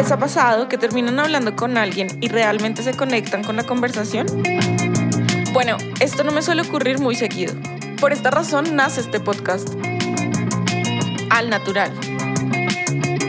les 0.00 0.12
ha 0.12 0.18
pasado 0.18 0.66
que 0.66 0.78
terminan 0.78 1.20
hablando 1.20 1.54
con 1.54 1.76
alguien 1.76 2.08
y 2.22 2.28
realmente 2.28 2.82
se 2.82 2.94
conectan 2.94 3.44
con 3.44 3.56
la 3.56 3.64
conversación? 3.64 4.26
Bueno, 5.52 5.76
esto 6.00 6.24
no 6.24 6.32
me 6.32 6.40
suele 6.40 6.62
ocurrir 6.62 6.98
muy 6.98 7.14
seguido. 7.14 7.52
Por 8.00 8.14
esta 8.14 8.30
razón 8.30 8.74
nace 8.74 9.02
este 9.02 9.20
podcast. 9.20 9.68
Al 11.28 11.50
natural. 11.50 11.92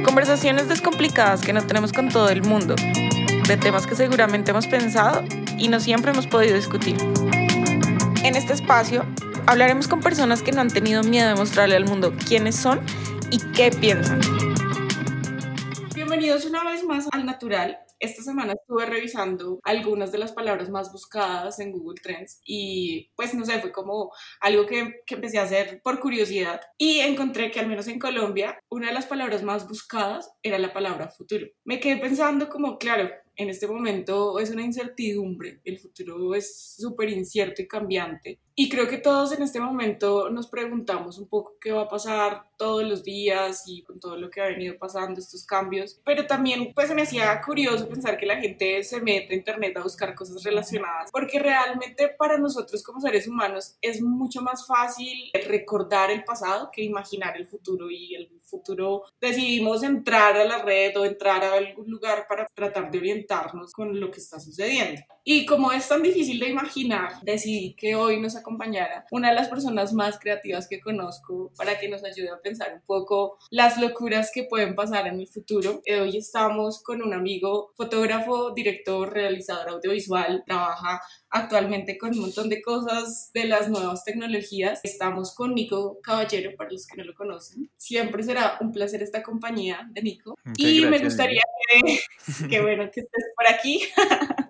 Conversaciones 0.06 0.70
descomplicadas 0.70 1.42
que 1.42 1.52
no 1.52 1.62
tenemos 1.62 1.92
con 1.92 2.08
todo 2.08 2.30
el 2.30 2.42
mundo, 2.42 2.76
de 2.78 3.58
temas 3.58 3.86
que 3.86 3.96
seguramente 3.96 4.52
hemos 4.52 4.68
pensado 4.68 5.26
y 5.58 5.68
no 5.68 5.82
siempre 5.82 6.14
hemos 6.14 6.26
podido 6.26 6.56
discutir. 6.56 6.96
En 8.24 8.38
este 8.38 8.54
espacio 8.54 9.04
hablaremos 9.46 9.90
con 9.90 10.00
personas 10.00 10.42
que 10.42 10.54
no 10.54 10.62
han 10.62 10.70
tenido 10.70 11.04
miedo 11.04 11.28
de 11.28 11.36
mostrarle 11.36 11.76
al 11.76 11.84
mundo 11.84 12.14
quiénes 12.26 12.56
son 12.56 12.80
y 13.30 13.40
qué 13.52 13.72
piensan. 13.72 14.22
Bienvenidos 16.22 16.52
una 16.52 16.64
vez 16.64 16.84
más 16.84 17.08
al 17.14 17.26
Natural. 17.26 17.80
Esta 18.00 18.22
semana 18.22 18.54
estuve 18.54 18.86
revisando 18.86 19.60
algunas 19.64 20.12
de 20.12 20.20
las 20.20 20.32
palabras 20.34 20.70
más 20.70 20.92
buscadas 20.92 21.60
en 21.60 21.72
Google 21.72 22.00
Trends 22.00 22.40
y 22.46 23.10
pues 23.16 23.34
no 23.34 23.44
sé, 23.44 23.60
fue 23.60 23.72
como 23.72 24.12
algo 24.40 24.68
que, 24.68 25.02
que 25.08 25.16
empecé 25.16 25.40
a 25.40 25.44
hacer 25.46 25.82
por 25.84 26.00
curiosidad 26.00 26.62
y 26.78 27.00
encontré 27.00 27.50
que 27.50 27.60
al 27.60 27.68
menos 27.68 27.88
en 27.88 27.98
Colombia 27.98 28.60
una 28.70 28.90
de 28.90 28.94
las 28.94 29.08
palabras 29.08 29.42
más 29.42 29.68
buscadas 29.68 30.32
era 30.44 30.60
la 30.60 30.74
palabra 30.74 31.10
futuro. 31.10 31.48
Me 31.64 31.80
quedé 31.80 31.98
pensando 31.98 32.50
como, 32.50 32.78
claro, 32.78 33.10
en 33.36 33.50
este 33.50 33.66
momento 33.66 34.40
es 34.40 34.52
una 34.52 34.62
incertidumbre, 34.62 35.62
el 35.64 35.80
futuro 35.80 36.36
es 36.36 36.76
súper 36.78 37.10
incierto 37.10 37.64
y 37.64 37.68
cambiante. 37.68 38.40
Y 38.56 38.70
creo 38.70 38.88
que 38.88 38.98
todos 38.98 39.32
en 39.32 39.42
este 39.44 39.60
momento 39.60 40.30
nos 40.30 40.48
preguntamos 40.48 41.18
un 41.18 41.28
poco 41.28 41.56
qué 41.60 41.72
va 41.72 41.84
a 41.84 41.90
pasar 41.90 42.46
todos 42.58 42.84
los 42.84 43.04
días 43.04 43.64
y 43.66 43.82
con 43.82 44.00
todo 44.00 44.18
lo 44.18 44.30
que 44.30 44.42
ha 44.42 44.46
venido 44.46 44.78
pasando, 44.78 45.20
estos 45.20 45.46
cambios. 45.46 46.00
Pero 46.06 46.28
también 46.28 46.74
pues 46.76 46.94
me 46.94 47.02
hacía 47.02 47.42
curioso 47.42 47.88
pensar 47.88 48.18
que 48.18 48.26
la 48.26 48.38
gente 48.38 48.84
se 48.84 49.02
mete 49.02 49.34
a 49.34 49.38
internet 49.38 49.78
a 49.78 49.84
buscar 49.84 50.14
cosas 50.14 50.44
relacionadas, 50.44 51.10
porque 51.12 51.40
realmente 51.40 52.10
para 52.10 52.38
nosotros 52.38 52.84
como 52.84 53.02
seres 53.02 53.28
humanos 53.28 53.78
es 53.82 54.02
mucho 54.02 54.42
más 54.42 54.68
fácil 54.68 55.32
recordar 55.48 56.12
el 56.12 56.24
pasado 56.24 56.70
que 56.72 56.84
imaginar 56.84 57.38
el 57.38 57.48
futuro 57.48 57.90
y 57.90 58.16
el 58.16 58.30
futuro 58.44 59.04
decidimos 59.20 59.82
entrar 59.82 60.36
a 60.38 60.44
la 60.44 60.62
red 60.62 60.96
o 60.98 61.06
entrar 61.06 61.44
a 61.44 61.54
algún 61.54 61.90
lugar 61.90 62.26
para 62.28 62.46
tratar 62.54 62.92
de 62.92 62.98
orientarnos 62.98 63.72
con 63.72 63.98
lo 64.00 64.12
que 64.12 64.20
está 64.20 64.40
sucediendo. 64.40 65.02
Y 65.24 65.46
como 65.46 65.72
es 65.72 65.88
tan 65.88 66.02
difícil 66.02 66.40
de 66.40 66.50
imaginar, 66.50 67.22
decidí 67.24 67.76
que 67.76 67.96
hoy 67.96 68.20
nos 68.20 68.36
acompañara 68.42 69.06
una 69.12 69.30
de 69.30 69.36
las 69.36 69.48
personas 69.48 69.94
más 69.94 70.20
creativas 70.20 70.68
que 70.68 70.82
conozco 70.82 71.52
para 71.58 71.80
que 71.80 71.88
nos 71.88 72.04
ayude 72.04 72.30
a 72.30 72.42
pensar 72.42 72.74
un 72.74 72.82
poco 72.82 73.38
las 73.50 73.80
locuras 73.80 74.32
que 74.34 74.44
pueden 74.44 74.76
pasar 74.76 75.08
en 75.08 75.20
el 75.20 75.28
futuro. 75.28 75.82
Eh, 75.86 76.00
hoy 76.02 76.18
estamos 76.18 76.84
con 76.84 77.02
un 77.02 77.14
amigo 77.14 77.72
fotógrafo, 77.76 78.52
director, 78.52 79.12
realizador 79.14 79.70
audiovisual, 79.70 80.44
trabaja 80.46 81.02
actualmente 81.30 81.98
con 81.98 82.12
un 82.12 82.20
montón 82.20 82.50
de 82.50 82.62
cosas 82.62 83.32
de 83.34 83.46
las 83.46 83.70
nuevas 83.70 84.04
tecnologías. 84.04 84.82
Estamos 84.84 85.34
con 85.34 85.56
Nico 85.56 86.00
Caballero, 86.02 86.52
para 86.58 86.72
los 86.72 86.86
que 86.86 86.98
no 86.98 87.04
lo 87.04 87.14
conocen. 87.14 87.70
Siempre 87.78 88.24
será 88.24 88.58
un 88.60 88.72
placer 88.72 89.02
esta 89.02 89.24
compañía 89.24 89.88
de 89.92 90.02
Nico. 90.02 90.36
y 90.58 90.86
me 90.86 91.00
gustaría 91.00 91.42
que, 91.68 92.00
que, 92.50 92.62
bueno, 92.62 92.90
que 92.92 93.02
estés 93.02 93.26
por 93.36 93.48
aquí. 93.48 93.82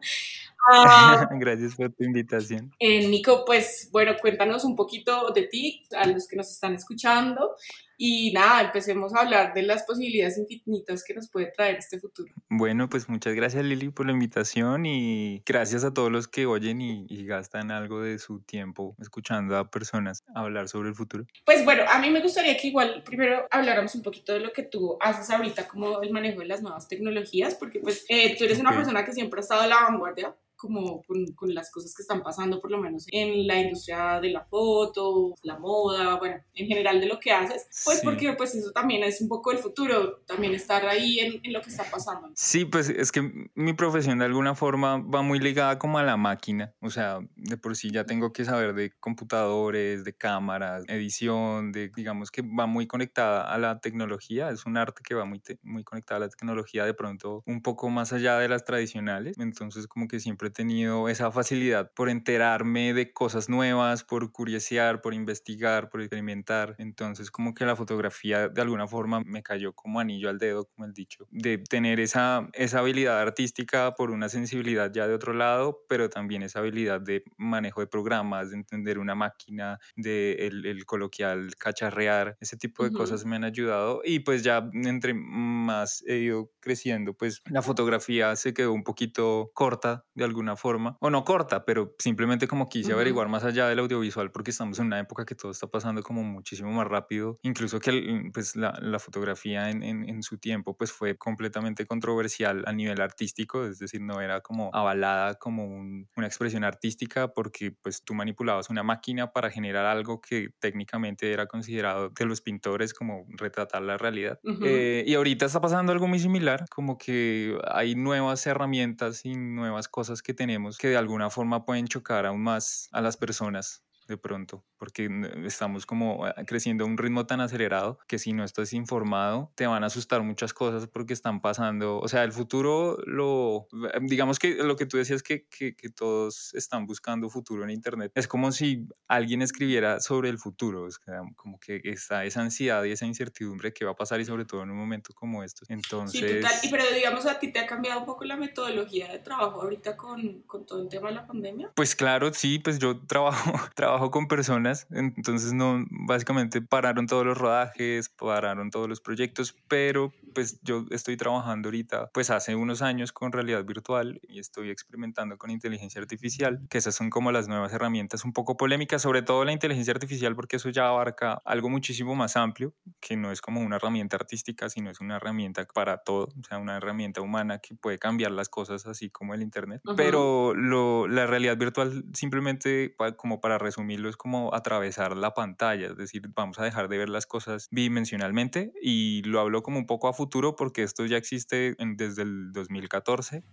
Ah, 0.69 1.27
Gracias 1.39 1.75
por 1.75 1.91
tu 1.93 2.03
invitación. 2.03 2.71
Eh, 2.79 3.07
Nico, 3.07 3.43
pues 3.45 3.89
bueno, 3.91 4.13
cuéntanos 4.19 4.63
un 4.63 4.75
poquito 4.75 5.31
de 5.31 5.43
ti, 5.43 5.83
a 5.95 6.07
los 6.07 6.27
que 6.27 6.35
nos 6.35 6.51
están 6.51 6.73
escuchando. 6.73 7.55
Y 8.03 8.33
nada, 8.33 8.63
empecemos 8.63 9.13
a 9.13 9.19
hablar 9.19 9.53
de 9.53 9.61
las 9.61 9.83
posibilidades 9.83 10.35
infinitas 10.39 11.03
que 11.03 11.13
nos 11.13 11.29
puede 11.29 11.51
traer 11.51 11.75
este 11.75 11.99
futuro. 11.99 12.33
Bueno, 12.49 12.89
pues 12.89 13.07
muchas 13.07 13.35
gracias 13.35 13.63
Lili 13.63 13.89
por 13.89 14.07
la 14.07 14.11
invitación 14.11 14.87
y 14.87 15.43
gracias 15.45 15.83
a 15.83 15.93
todos 15.93 16.11
los 16.11 16.27
que 16.27 16.47
oyen 16.47 16.81
y, 16.81 17.05
y, 17.07 17.27
gastan 17.27 17.69
algo 17.69 18.01
de 18.01 18.17
su 18.17 18.41
tiempo 18.41 18.95
escuchando 18.99 19.55
a 19.55 19.69
personas 19.69 20.23
hablar 20.33 20.67
sobre 20.67 20.89
el 20.89 20.95
futuro. 20.95 21.25
Pues 21.45 21.63
bueno, 21.63 21.83
a 21.87 21.99
mí 21.99 22.09
me 22.09 22.21
gustaría 22.21 22.57
que 22.57 22.69
igual 22.69 23.03
primero 23.05 23.45
habláramos 23.51 23.93
un 23.93 24.01
poquito 24.01 24.33
de 24.33 24.39
lo 24.39 24.51
que 24.51 24.63
tú 24.63 24.97
haces 24.99 25.29
ahorita 25.29 25.67
como 25.67 26.01
el 26.01 26.11
manejo 26.11 26.39
de 26.39 26.47
las 26.47 26.63
nuevas 26.63 26.87
tecnologías, 26.87 27.53
porque 27.53 27.81
pues 27.81 28.05
eh, 28.09 28.35
tú 28.35 28.45
eres 28.45 28.59
una 28.59 28.75
persona 28.75 29.05
que 29.05 29.13
siempre 29.13 29.41
ha 29.41 29.41
estado 29.41 29.61
a 29.61 29.67
la 29.67 29.83
vanguardia 29.83 30.35
como 30.61 31.01
con, 31.01 31.25
con, 31.33 31.55
las 31.55 31.71
cosas 31.71 31.95
que 31.95 32.03
están 32.03 32.21
pasando, 32.21 32.61
por 32.61 32.69
lo 32.69 32.77
menos 32.77 33.07
en 33.11 33.47
la 33.47 33.59
industria 33.59 34.21
de 34.21 34.29
la 34.29 34.43
foto, 34.43 35.33
la 35.41 35.57
moda, 35.57 36.17
bueno, 36.19 36.35
en 36.53 36.67
general 36.67 37.01
de 37.01 37.07
lo 37.07 37.19
que 37.19 37.31
haces, 37.31 37.67
pues 37.83 37.99
sí. 37.99 38.05
porque 38.05 38.33
pues 38.33 38.53
eso 38.53 38.71
también 38.71 39.03
es 39.03 39.21
un 39.21 39.27
poco 39.27 39.51
el 39.51 39.57
futuro, 39.57 40.19
también 40.27 40.53
estar 40.53 40.85
ahí 40.85 41.17
en, 41.19 41.39
en, 41.43 41.51
lo 41.51 41.61
que 41.61 41.71
está 41.71 41.83
pasando. 41.89 42.29
Sí, 42.35 42.65
pues 42.65 42.89
es 42.89 43.11
que 43.11 43.49
mi 43.55 43.73
profesión 43.73 44.19
de 44.19 44.25
alguna 44.25 44.53
forma 44.53 44.99
va 44.99 45.23
muy 45.23 45.39
ligada 45.39 45.79
como 45.79 45.97
a 45.97 46.03
la 46.03 46.15
máquina, 46.15 46.75
o 46.79 46.91
sea, 46.91 47.19
de 47.35 47.57
por 47.57 47.75
sí 47.75 47.89
ya 47.89 48.05
tengo 48.05 48.31
que 48.31 48.45
saber 48.45 48.75
de 48.75 48.91
computadores, 48.99 50.03
de 50.03 50.13
cámaras, 50.13 50.83
edición, 50.87 51.71
de 51.71 51.89
digamos 51.95 52.29
que 52.29 52.43
va 52.43 52.67
muy 52.67 52.85
conectada 52.85 53.51
a 53.51 53.57
la 53.57 53.79
tecnología, 53.79 54.51
es 54.51 54.67
un 54.67 54.77
arte 54.77 55.01
que 55.03 55.15
va 55.15 55.25
muy, 55.25 55.41
muy 55.63 55.83
conectada 55.83 56.17
a 56.17 56.21
la 56.21 56.29
tecnología 56.29 56.85
de 56.85 56.93
pronto 56.93 57.41
un 57.47 57.63
poco 57.63 57.89
más 57.89 58.13
allá 58.13 58.37
de 58.37 58.47
las 58.47 58.63
tradicionales, 58.63 59.37
entonces 59.39 59.87
como 59.87 60.07
que 60.07 60.19
siempre 60.19 60.50
he 60.51 60.53
tenido 60.53 61.07
esa 61.09 61.31
facilidad 61.31 61.91
por 61.95 62.09
enterarme 62.09 62.93
de 62.93 63.13
cosas 63.13 63.49
nuevas, 63.49 64.03
por 64.03 64.31
curiosear, 64.31 65.01
por 65.01 65.13
investigar, 65.13 65.89
por 65.89 66.01
experimentar. 66.01 66.75
Entonces 66.77 67.31
como 67.31 67.53
que 67.53 67.65
la 67.65 67.75
fotografía 67.75 68.49
de 68.49 68.61
alguna 68.61 68.87
forma 68.87 69.21
me 69.25 69.41
cayó 69.43 69.73
como 69.73 69.99
anillo 69.99 70.29
al 70.29 70.37
dedo, 70.37 70.65
como 70.65 70.85
el 70.85 70.93
dicho, 70.93 71.27
de 71.31 71.57
tener 71.57 71.99
esa, 71.99 72.47
esa 72.53 72.79
habilidad 72.79 73.19
artística 73.19 73.93
por 73.95 74.11
una 74.11 74.29
sensibilidad 74.29 74.91
ya 74.93 75.07
de 75.07 75.13
otro 75.13 75.33
lado, 75.33 75.83
pero 75.87 76.09
también 76.09 76.43
esa 76.43 76.59
habilidad 76.59 76.99
de 77.01 77.23
manejo 77.37 77.79
de 77.81 77.87
programas, 77.87 78.51
de 78.51 78.57
entender 78.57 78.99
una 78.99 79.15
máquina, 79.15 79.79
de 79.95 80.33
el, 80.47 80.65
el 80.65 80.85
coloquial 80.85 81.55
cacharrear, 81.57 82.37
ese 82.41 82.57
tipo 82.57 82.83
de 82.83 82.89
uh 82.89 82.93
-huh. 82.93 82.97
cosas 82.97 83.25
me 83.25 83.37
han 83.37 83.45
ayudado 83.45 84.01
y 84.03 84.19
pues 84.19 84.43
ya 84.43 84.69
entre 84.73 85.13
más 85.13 86.03
he 86.07 86.17
ido 86.17 86.51
creciendo, 86.59 87.13
pues 87.13 87.41
la 87.45 87.61
fotografía 87.61 88.35
se 88.35 88.53
quedó 88.53 88.73
un 88.73 88.83
poquito 88.83 89.51
corta 89.53 90.05
de 90.13 90.23
alguna 90.25 90.40
forma, 90.55 90.97
o 90.99 91.09
no 91.09 91.23
corta, 91.23 91.65
pero 91.65 91.95
simplemente 91.99 92.47
como 92.47 92.69
quise 92.69 92.89
uh 92.89 92.91
-huh. 92.91 92.95
averiguar 92.95 93.27
más 93.27 93.43
allá 93.43 93.67
del 93.67 93.79
audiovisual 93.79 94.31
porque 94.31 94.51
estamos 94.51 94.79
en 94.79 94.87
una 94.87 94.99
época 94.99 95.25
que 95.25 95.35
todo 95.35 95.51
está 95.51 95.67
pasando 95.67 96.01
como 96.03 96.23
muchísimo 96.23 96.71
más 96.71 96.87
rápido, 96.87 97.39
incluso 97.43 97.79
que 97.79 98.29
pues 98.33 98.55
la, 98.55 98.77
la 98.81 98.99
fotografía 98.99 99.69
en, 99.69 99.83
en, 99.83 100.07
en, 100.07 100.23
su 100.23 100.37
tiempo 100.37 100.75
pues 100.77 100.91
fue 100.91 101.17
completamente 101.17 101.85
controversial 101.85 102.63
a 102.67 102.73
nivel 102.73 103.01
artístico, 103.01 103.65
es 103.65 103.79
decir, 103.79 104.01
no 104.01 104.21
era 104.21 104.41
como 104.41 104.69
avalada 104.73 105.35
como 105.35 105.65
un, 105.65 106.07
una 106.15 106.27
expresión 106.27 106.63
artística 106.63 107.29
porque 107.29 107.71
pues 107.81 108.03
tú 108.03 108.13
manipulabas 108.13 108.69
una 108.69 108.83
máquina 108.83 109.31
para 109.31 109.49
generar 109.49 109.85
algo 109.85 110.21
que 110.21 110.49
técnicamente 110.59 111.31
era 111.31 111.47
considerado 111.47 112.09
de 112.09 112.25
los 112.25 112.41
pintores 112.41 112.93
como 112.93 113.25
retratar 113.29 113.81
la 113.81 113.97
realidad. 113.97 114.39
Uh 114.43 114.51
-huh. 114.51 114.59
eh, 114.65 115.03
y 115.05 115.13
ahorita 115.15 115.45
está 115.45 115.61
pasando 115.61 115.91
algo 115.91 116.07
muy 116.07 116.19
similar, 116.19 116.65
como 116.69 116.97
que 116.97 117.57
hay 117.67 117.95
nuevas 117.95 118.45
herramientas 118.47 119.25
y 119.25 119.35
nuevas 119.35 119.87
cosas 119.87 120.21
que 120.21 120.30
tenemos 120.33 120.77
que 120.77 120.89
de 120.89 120.97
alguna 120.97 121.29
forma 121.29 121.65
pueden 121.65 121.87
chocar 121.87 122.25
aún 122.25 122.41
más 122.43 122.89
a 122.91 123.01
las 123.01 123.17
personas 123.17 123.83
de 124.11 124.17
pronto, 124.17 124.63
porque 124.77 125.09
estamos 125.45 125.85
como 125.85 126.25
ah, 126.25 126.35
creciendo 126.45 126.83
a 126.83 126.87
un 126.87 126.97
ritmo 126.97 127.25
tan 127.25 127.41
acelerado 127.41 127.97
que 128.07 128.19
si 128.19 128.33
no 128.33 128.43
estás 128.43 128.73
informado 128.73 129.51
te 129.55 129.65
van 129.65 129.83
a 129.83 129.87
asustar 129.87 130.21
muchas 130.21 130.53
cosas 130.53 130.87
porque 130.87 131.13
están 131.13 131.41
pasando, 131.41 131.99
o 131.99 132.07
sea, 132.07 132.23
el 132.23 132.33
futuro 132.33 132.97
lo, 133.05 133.67
digamos 134.01 134.37
que 134.37 134.55
lo 134.55 134.75
que 134.75 134.85
tú 134.85 134.97
decías 134.97 135.23
que, 135.23 135.47
que, 135.47 135.75
que 135.75 135.89
todos 135.89 136.53
están 136.53 136.85
buscando 136.85 137.29
futuro 137.29 137.63
en 137.63 137.69
Internet, 137.69 138.11
es 138.15 138.27
como 138.27 138.51
si 138.51 138.85
alguien 139.07 139.41
escribiera 139.41 139.99
sobre 139.99 140.29
el 140.29 140.37
futuro, 140.37 140.87
es 140.87 140.99
como 141.35 141.59
que 141.59 141.81
está 141.85 142.25
esa 142.25 142.41
ansiedad 142.41 142.83
y 142.83 142.91
esa 142.91 143.05
incertidumbre 143.05 143.73
que 143.73 143.85
va 143.85 143.91
a 143.91 143.95
pasar 143.95 144.19
y 144.19 144.25
sobre 144.25 144.45
todo 144.45 144.63
en 144.63 144.71
un 144.71 144.77
momento 144.77 145.13
como 145.13 145.43
esto. 145.43 145.65
Entonces... 145.69 146.19
Sí, 146.19 146.41
total. 146.41 146.59
Y 146.63 146.69
pero 146.69 146.83
digamos 146.93 147.25
a 147.25 147.39
ti 147.39 147.51
te 147.51 147.59
ha 147.59 147.65
cambiado 147.65 148.01
un 148.01 148.05
poco 148.05 148.25
la 148.25 148.35
metodología 148.35 149.11
de 149.11 149.19
trabajo 149.19 149.61
ahorita 149.61 149.95
con, 149.95 150.41
con 150.43 150.65
todo 150.65 150.81
el 150.81 150.89
tema 150.89 151.09
de 151.09 151.15
la 151.15 151.25
pandemia. 151.25 151.71
Pues 151.75 151.95
claro, 151.95 152.33
sí, 152.33 152.59
pues 152.59 152.79
yo 152.79 152.99
trabajo, 153.07 153.51
trabajo 153.75 154.00
con 154.09 154.27
personas, 154.27 154.87
entonces 154.89 155.53
no, 155.53 155.85
básicamente 155.91 156.61
pararon 156.61 157.05
todos 157.05 157.25
los 157.25 157.37
rodajes, 157.37 158.09
pararon 158.09 158.71
todos 158.71 158.89
los 158.89 159.01
proyectos, 159.01 159.55
pero 159.67 160.11
pues 160.33 160.59
yo 160.63 160.85
estoy 160.91 161.17
trabajando 161.17 161.67
ahorita, 161.67 162.09
pues 162.13 162.29
hace 162.29 162.55
unos 162.55 162.81
años 162.81 163.11
con 163.11 163.31
realidad 163.31 163.63
virtual 163.65 164.21
y 164.27 164.39
estoy 164.39 164.69
experimentando 164.69 165.37
con 165.37 165.51
inteligencia 165.51 166.01
artificial, 166.01 166.61
que 166.69 166.77
esas 166.77 166.95
son 166.95 167.09
como 167.09 167.31
las 167.31 167.47
nuevas 167.47 167.73
herramientas 167.73 168.23
un 168.23 168.33
poco 168.33 168.55
polémicas, 168.57 169.01
sobre 169.01 169.21
todo 169.21 169.43
la 169.43 169.51
inteligencia 169.51 169.93
artificial, 169.93 170.35
porque 170.35 170.55
eso 170.55 170.69
ya 170.69 170.87
abarca 170.87 171.41
algo 171.45 171.69
muchísimo 171.69 172.15
más 172.15 172.37
amplio, 172.37 172.73
que 173.01 173.17
no 173.17 173.31
es 173.31 173.41
como 173.41 173.61
una 173.61 173.75
herramienta 173.75 174.15
artística, 174.15 174.69
sino 174.69 174.89
es 174.89 175.01
una 175.01 175.17
herramienta 175.17 175.65
para 175.65 175.97
todo, 175.97 176.29
o 176.39 176.43
sea, 176.47 176.57
una 176.57 176.77
herramienta 176.77 177.19
humana 177.19 177.59
que 177.59 177.75
puede 177.75 177.99
cambiar 177.99 178.31
las 178.31 178.47
cosas 178.47 178.85
así 178.85 179.09
como 179.09 179.33
el 179.33 179.41
Internet. 179.41 179.81
Uh 179.83 179.91
-huh. 179.91 179.95
Pero 179.97 180.53
lo, 180.55 181.07
la 181.07 181.27
realidad 181.27 181.57
virtual, 181.57 182.05
simplemente 182.13 182.95
como 183.17 183.41
para 183.41 183.57
resumir, 183.57 183.90
Camilo, 183.91 184.09
es 184.09 184.15
como 184.15 184.53
atravesar 184.55 185.17
la 185.17 185.33
pantalla, 185.33 185.87
es 185.87 185.97
decir, 185.97 186.29
vamos 186.33 186.59
a 186.59 186.63
dejar 186.63 186.87
de 186.87 186.97
ver 186.97 187.09
las 187.09 187.25
cosas 187.25 187.67
bidimensionalmente 187.71 188.71
y 188.81 189.21
lo 189.23 189.41
hablo 189.41 189.63
como 189.63 189.79
un 189.79 189.85
poco 189.85 190.07
a 190.07 190.13
futuro 190.13 190.55
porque 190.55 190.83
esto 190.83 191.05
ya 191.05 191.17
existe 191.17 191.75
desde 191.77 192.21
el 192.21 192.53
2014, 192.53 193.43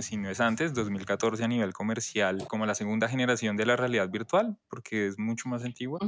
si 0.00 0.16
no 0.16 0.30
es 0.30 0.40
antes, 0.40 0.74
2014 0.74 1.44
a 1.44 1.48
nivel 1.48 1.72
comercial, 1.72 2.46
como 2.48 2.66
la 2.66 2.74
segunda 2.74 3.08
generación 3.08 3.56
de 3.56 3.66
la 3.66 3.76
realidad 3.76 4.08
virtual, 4.10 4.58
porque 4.68 5.06
es 5.06 5.18
mucho 5.18 5.48
más 5.48 5.64
antigua, 5.64 5.98